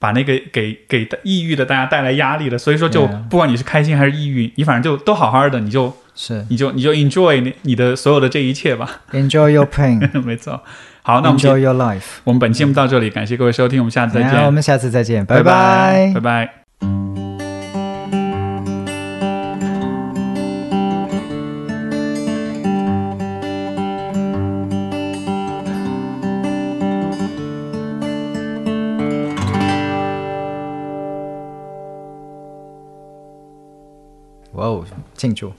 [0.00, 2.58] 把那个给给抑郁的大家带来压力了。
[2.58, 9.02] 所以说，就不管你是开心还是抑郁，你反正就都好好的，你就是你就你就 enjoy 你你的所有的这一切吧。
[9.12, 10.60] enjoy your pain, 没错。
[11.02, 12.18] 好，那我们 enjoy your life。
[12.24, 16.44] 我们本期节目到这里，感谢各位收听，我们下次再见，我们下次再见，拜拜拜拜。
[16.80, 17.09] 哇
[35.20, 35.52] 庆祝！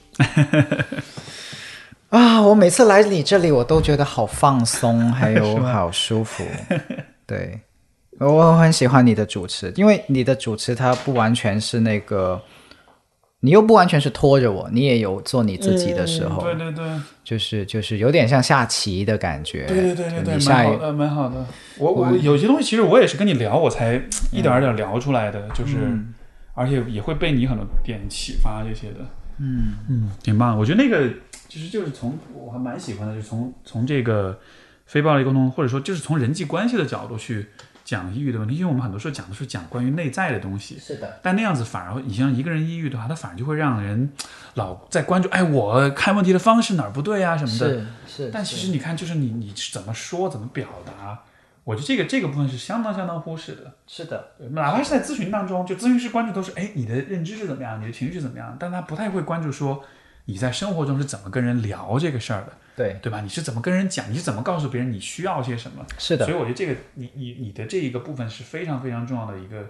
[2.10, 6.44] 啊，我每次来你这里，我都觉得好放松，还有 好舒服。
[7.24, 7.60] 对，
[8.18, 12.42] 我很喜欢你的主持，因为你的主持它不完全是那个，
[13.40, 16.84] 你又不完全是拖着我，你也有做你自己的时候，对对对。
[17.22, 19.64] 就是就是有点像下棋的感觉。
[19.66, 21.46] 对对对对蛮好的，蛮好的。
[21.78, 23.94] 我我有些东西其实我也是跟你聊，我才
[24.32, 25.76] 一点一点聊出来的，就是，
[26.52, 28.98] 而且也会被你很多点启发这些的。
[29.38, 30.58] 嗯嗯，挺棒的。
[30.58, 31.08] 我觉得那个
[31.48, 34.38] 其实就是从我还蛮喜欢的，就是从从这个
[34.86, 37.48] 非暴力沟通，或者说就是从人际关系的角度去
[37.84, 40.78] 讲抑郁的问题，因为我们很多时候讲的是讲关于内在的东西。
[40.78, 44.10] 是的，但那样子反而，你像一个人抑郁的话，他反而就会让人
[44.54, 47.80] 老在关注，哎，我看问题的方式哪儿不对啊什么的。
[47.80, 51.18] 是是，但其实你看，就是你你是怎么说，怎么表达，
[51.64, 53.72] 我觉得这个这个部分是相当相当忽视的。
[53.86, 59.82] 是的，哪怕是在咨询当中，就咨询师关注都是，哎，你的认知是怎么样，你的情绪是怎么样，但他不太会关注说
[60.24, 63.20] 你在生活中是怎么跟人聊这个事儿的，对，对吧？
[63.20, 65.84] 你是怎么跟人讲，你是怎么告诉别人你需要些什么？
[65.98, 66.36] 是的所以。
[66.36, 69.64] 我觉得这个你你你的这一个部分是非常非常重要的一个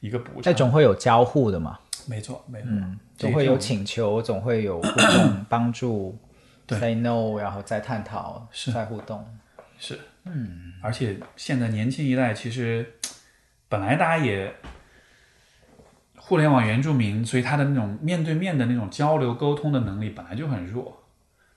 [0.00, 0.54] 一个补那偿。
[0.54, 6.18] 总会有交互的嘛，没错没错，嗯，总会有请求，总会有互 动帮助
[6.66, 9.24] 对，say no，然后再探讨，是再互动。
[9.78, 12.94] 是，嗯，而且现在年轻一代其实
[13.68, 14.54] 本来大家也
[16.16, 20.98] 互联网原住民，所以他的那种面对面的那种交流沟通的能力本来就很弱。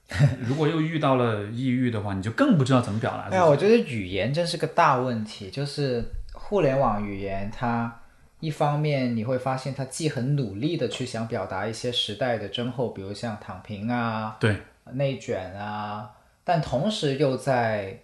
[0.40, 3.36] 如果又遇到了抑郁的话，你就更不知道怎么表达自己。
[3.36, 8.02] 哎呀，我觉得语言真是个大问题，就是互联网语言，它
[8.38, 14.56] 一方面你会发现它既很努力的去想表达一些时代的征候，比如像躺平啊、对，
[14.92, 16.10] 内卷啊，
[16.44, 18.00] 但同时又在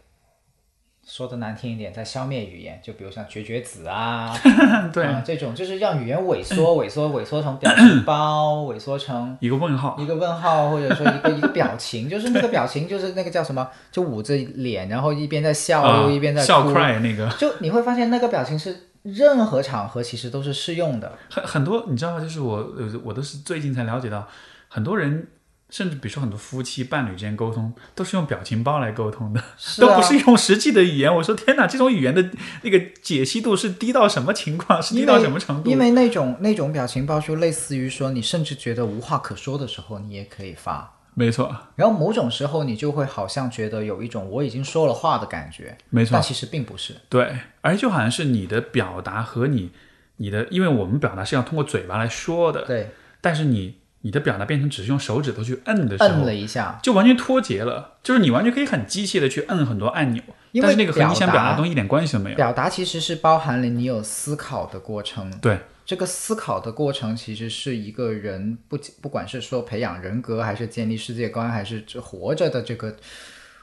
[1.06, 4.32] 说的难听一点，在消灭语言，就比如像绝绝子啊，
[4.94, 9.96] 对，啊这种就是让语言萎缩、 萎缩、萎缩成表情包，萎缩成 一个问号。
[9.98, 21.12] 一个问号，或者说一个一个表情，就是那个表情，就是那个叫什么，就捂着脸，然后一边在笑，啊又一边在笑哭，cry 那个就你会发现那个表情是任何场合其实都是适用的。
[21.28, 22.20] 很很多，你知道吗？
[22.20, 24.28] 就是我呃我都是最近才了解到，
[24.68, 25.26] 很多人
[25.72, 29.40] 甚至比如说很多夫妻伴侣之间沟通，都是用表情包来沟通的。
[29.40, 29.46] 啊
[29.78, 31.12] 都不是用实际的语言。
[31.12, 32.30] 我说天哪，这种语言的
[32.60, 34.82] 那个解析度是低到什么情况？
[34.82, 35.70] 是低到什么程度？
[35.70, 40.98] 因为那种那种表情包就类似于说，你甚至觉得无话可说的时候，你也可以发。
[41.14, 46.94] 没错，然后某种时候，你就会好像觉得有一种我已经说了话的感觉，没错但，其实并不是。
[47.08, 49.72] 对，而就好像是你的表达和你
[50.16, 52.90] 你的，因为我们表达是要通过嘴巴来说的，对，
[53.20, 57.94] 但是你你的表达变成只是用手指头去摁的时候，摁了一下，就完全脱节了。
[58.02, 60.22] 就是你完全可以很机械的去摁很多按钮，
[60.52, 62.36] 因为但是那个和你想表达的东西一点关系都没有。
[62.36, 65.30] 表达其实是包含了你有思考的过程。
[65.38, 72.96] 对，这个思考的过程其实是一个人不不管是说培养人格，还是建立世界观，还是这活着的这个，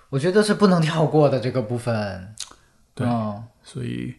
[0.09, 2.33] 我觉得是不能跳过的这个部分。
[2.95, 4.15] 对嗯所以，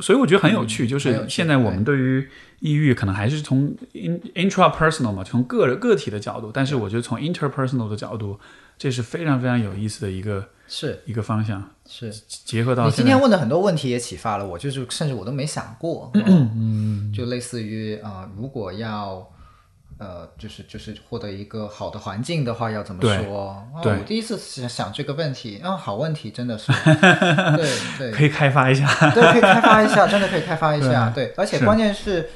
[0.00, 1.96] 所以我觉得很有趣，就是现在我们对。
[1.98, 2.28] 于
[2.60, 8.36] 抑郁可能还是从 in intrapersonal 嘛，从个人个体的角度，但是我觉得从 interpersonal 的角度，
[8.76, 10.98] 这是非常非常有意思的一个是。
[11.06, 19.24] 一个方向，是，结合到你今天问的很多问题也启发了我，就是甚至我都没想过， 嗯，就类似于啊、呃如果要。
[19.98, 23.64] 呃，就是就是获得一个好的环境的话，要怎么说？
[23.74, 26.70] 我第一次想想这个问题，啊，好问题，真的是，
[27.56, 27.68] 对
[27.98, 28.86] 对，可以开发一下。
[29.10, 31.10] 对，可以开发一下，真的可以开发一下。
[31.10, 32.30] 对，而且关键是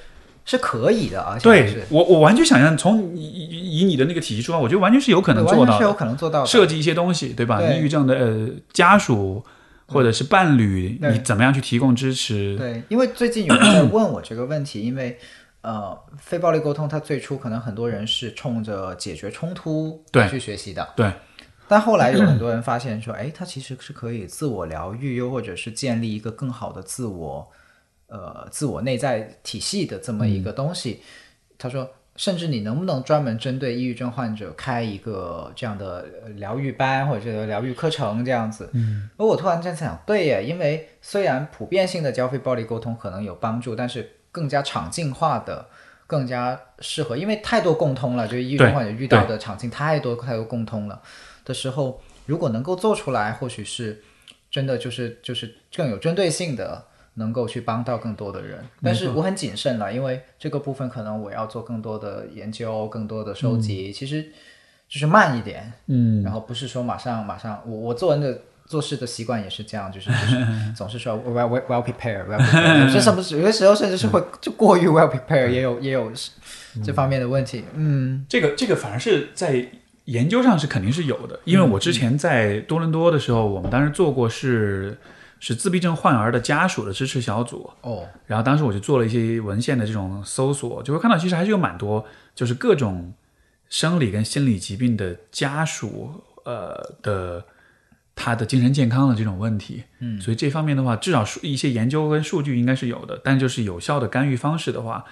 [0.44, 5.92] 是可以的，而且对是我，我完全想象从以以以你的那个体系出发，我觉得完全是有可能对完全是有。
[5.92, 6.46] 可能做到的。
[6.46, 7.62] 设计一些东西，对吧？
[7.62, 9.44] 抑郁症的呃家属
[9.86, 12.56] 或者是伴侣，你怎么样去提供支持？
[12.56, 15.16] 对，因为最近有人在 问我这个问题，因为
[15.62, 21.10] 呃，非暴力沟通它最初可能很多人是冲着解决冲突对去学习的，对
[21.68, 27.48] 但后来有很多人发现说，哎，它其实是可以自我疗愈，又或者是建立一个更好的自我
[28.08, 31.00] 呃自我内在体系的这么一个东西。
[31.56, 38.68] 他说，甚至你能不能专门针对抑郁症患者开一个这样的呃疗愈班或者是疗愈课程这样子？
[38.72, 45.64] 嗯，而我突然间想，对耶，因为虽然普遍性的交非暴力沟通可能有帮助，但是更加场景化的、
[46.08, 51.00] 更加适合，因为太多共通了，就是抑郁症患者遇到的场景太多太多共通了
[51.44, 54.02] 的时候，如果能够做出来，或许是
[54.50, 56.86] 真的就是就是更有针对性的。
[57.16, 64.22] 能够去帮到更多的人，但是我很谨慎了，因为这个部分可能我要做更多的研究、更多的收集，其实
[64.88, 72.26] 就是慢一点，嗯，然后不是说马上马上，我我做完的做事的习惯也是这样，就是就是 总是说 well well well prepared，
[72.84, 76.12] 有些什么有些时候甚至是会就过于 well prepared，也有也有
[76.84, 79.68] 这方面的问题，嗯，这个这个反而是在
[80.06, 84.98] 研究上是肯定是有的，因为我之前在多伦多的时候，我们当时做过是。
[85.44, 93.12] 是自闭症患儿的家属的支持小组哦，然后当时我就做了一些文献的这种搜索，就会看到其实还是有蛮多，就是各种
[93.68, 96.14] 生理跟心理疾病的家属，
[96.44, 97.44] 呃的
[98.14, 105.04] 他的精神健康的这种问题，嗯，所以这方面的话，至少数一些研究跟数据应该是有的，但就是有效的干预方式的话，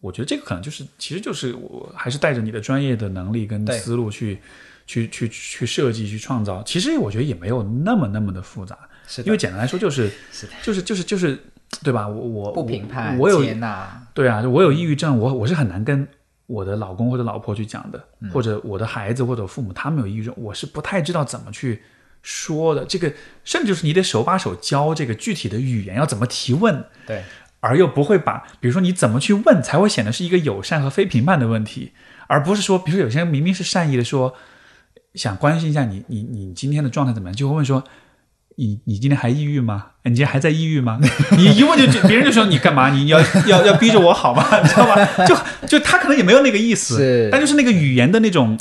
[0.00, 4.38] 我觉得这个可能就是，其实就是我还是带着你的专业的能力跟思路去
[4.86, 8.78] 去去去设计去创造，其实我觉得也没有那么那么的复杂。
[9.24, 10.10] 因为简单来说就是，
[10.62, 11.38] 就是就是就是，
[11.82, 12.06] 对吧？
[12.06, 13.42] 我我不评判，我有
[14.12, 16.06] 对啊，我有抑郁症，我我是很难跟
[16.46, 21.82] 我的老公或者老婆去讲的，或者我的孩子或者父母他们有抑郁症，我是不太知道怎么去
[22.22, 22.84] 说的。
[22.84, 23.12] 这个
[23.44, 27.22] 甚至就是你得手把手教这个具体的语言要怎么提问，对，
[27.60, 31.92] 而又不会把，比如说你怎么去问才会显得是一个友善和非评判的问题，
[32.26, 34.34] 而不是说，比如说有些人明明是善意的说
[35.14, 37.84] 想关心一下你，你你今天的状态怎么样，就会问说。
[38.60, 39.86] 你你今天还抑郁吗？
[40.02, 40.98] 你今天还在抑郁吗？
[41.38, 42.90] 你一问就别人就说你干嘛？
[42.90, 44.44] 你要要要逼着我好吗？
[44.60, 44.96] 你知道吗？
[45.24, 45.36] 就
[45.68, 48.58] 就他可能也没有那个意思，但就是那个语言的那种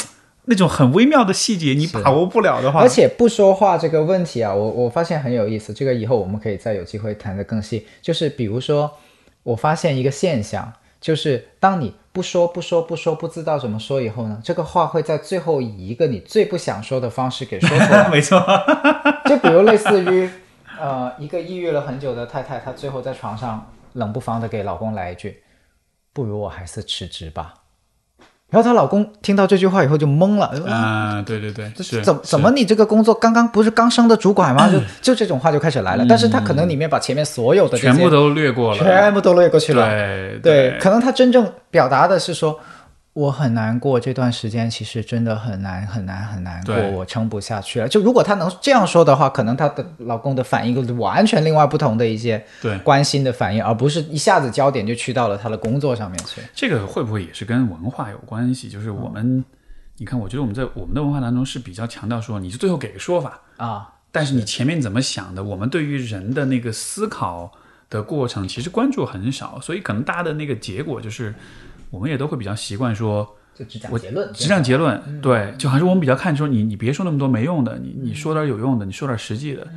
[0.48, 5.74] 那种很微妙的细节，你把握不了的话，而且不说话这个问题啊，我我发现很有意思。
[5.74, 7.86] 这个以后我们可以再有机会谈的更细。
[8.02, 8.92] 就是比如说，
[9.44, 11.94] 我发现一个现象，就是当你。
[12.18, 14.42] 不说不说不说，不知道怎么说以后呢？
[14.44, 18.10] 这个话会在最后以一个你最不想说的方式给说出来。
[18.10, 18.44] 没错，
[19.26, 20.28] 就比如类似于，
[20.80, 25.44] 呃，一个抑郁了很久的太太，她最后在床上冷不防的给老公来一句
[26.12, 27.54] ：“不如我还是辞职吧。”
[28.50, 30.46] 然后她老公听到这句话以后就懵了。
[30.68, 34.70] 啊，对对对，是怎怎么你这个工作刚刚不是刚升的主管吗？
[34.70, 36.06] 就就这种话就开始来了。
[36.08, 39.86] 但是他可能里面把前面所有的全部都略过了，全部都略过去了。
[39.88, 42.60] 对对，可能他真正表达的是说。
[43.18, 47.88] 我很难过，这段时间其实真的很难很难很难过，我撑不下去了。
[47.90, 56.42] 就如果她能这样说的话，可能她的老公的反应完全另外不同的一些对关心的反应，而不是一下子焦点就去到了他的工作上面去。
[56.54, 58.70] 这个会不会也是跟文化有关系？
[58.70, 59.44] 就是我们，
[59.98, 67.52] 你看，我觉得我们在我们的文化当中是比较强调说，你就最后给个说法啊，但是你前面怎么想的，我们对于人的那个思考
[67.90, 71.34] 的过程，其实关注很少，所以可能大家的那个结果就是。
[71.90, 79.68] 我们也都会比较习惯说，就只讲结论，只讲结论，对，就还是我们比较看说你，你别说那么多没用的，你你说点有用的，你说点实际的，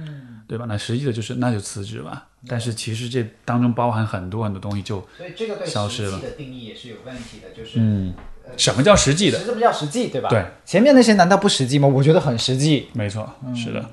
[0.47, 0.65] 对吧？
[0.69, 2.27] 那实际的就是那就辞职吧。
[2.49, 6.19] 但是其实这当中包含很多很多东西，就所以这个对消失了。
[6.21, 8.15] 的定义也是有问题的，就是嗯，
[8.57, 9.39] 什么叫实际的？
[9.39, 10.29] 什么叫实际，对吧？
[10.31, 11.87] 对，前面那些难道不实际吗？
[11.87, 12.89] 我觉得很实际。
[12.95, 13.85] 没错，是的，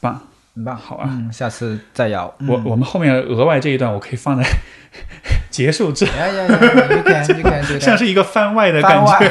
[0.00, 2.34] 棒，很棒，好啊，下次再聊。
[2.48, 4.44] 我我们后面额外这一段我可以放在。
[5.50, 6.06] 结束之，
[7.78, 9.28] 像是一个番外的感觉，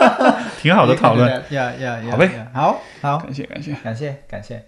[0.60, 1.30] 挺好的讨论。
[1.48, 2.10] 呀呀呀！
[2.10, 4.62] 好呗，好好，感谢感谢感谢感谢。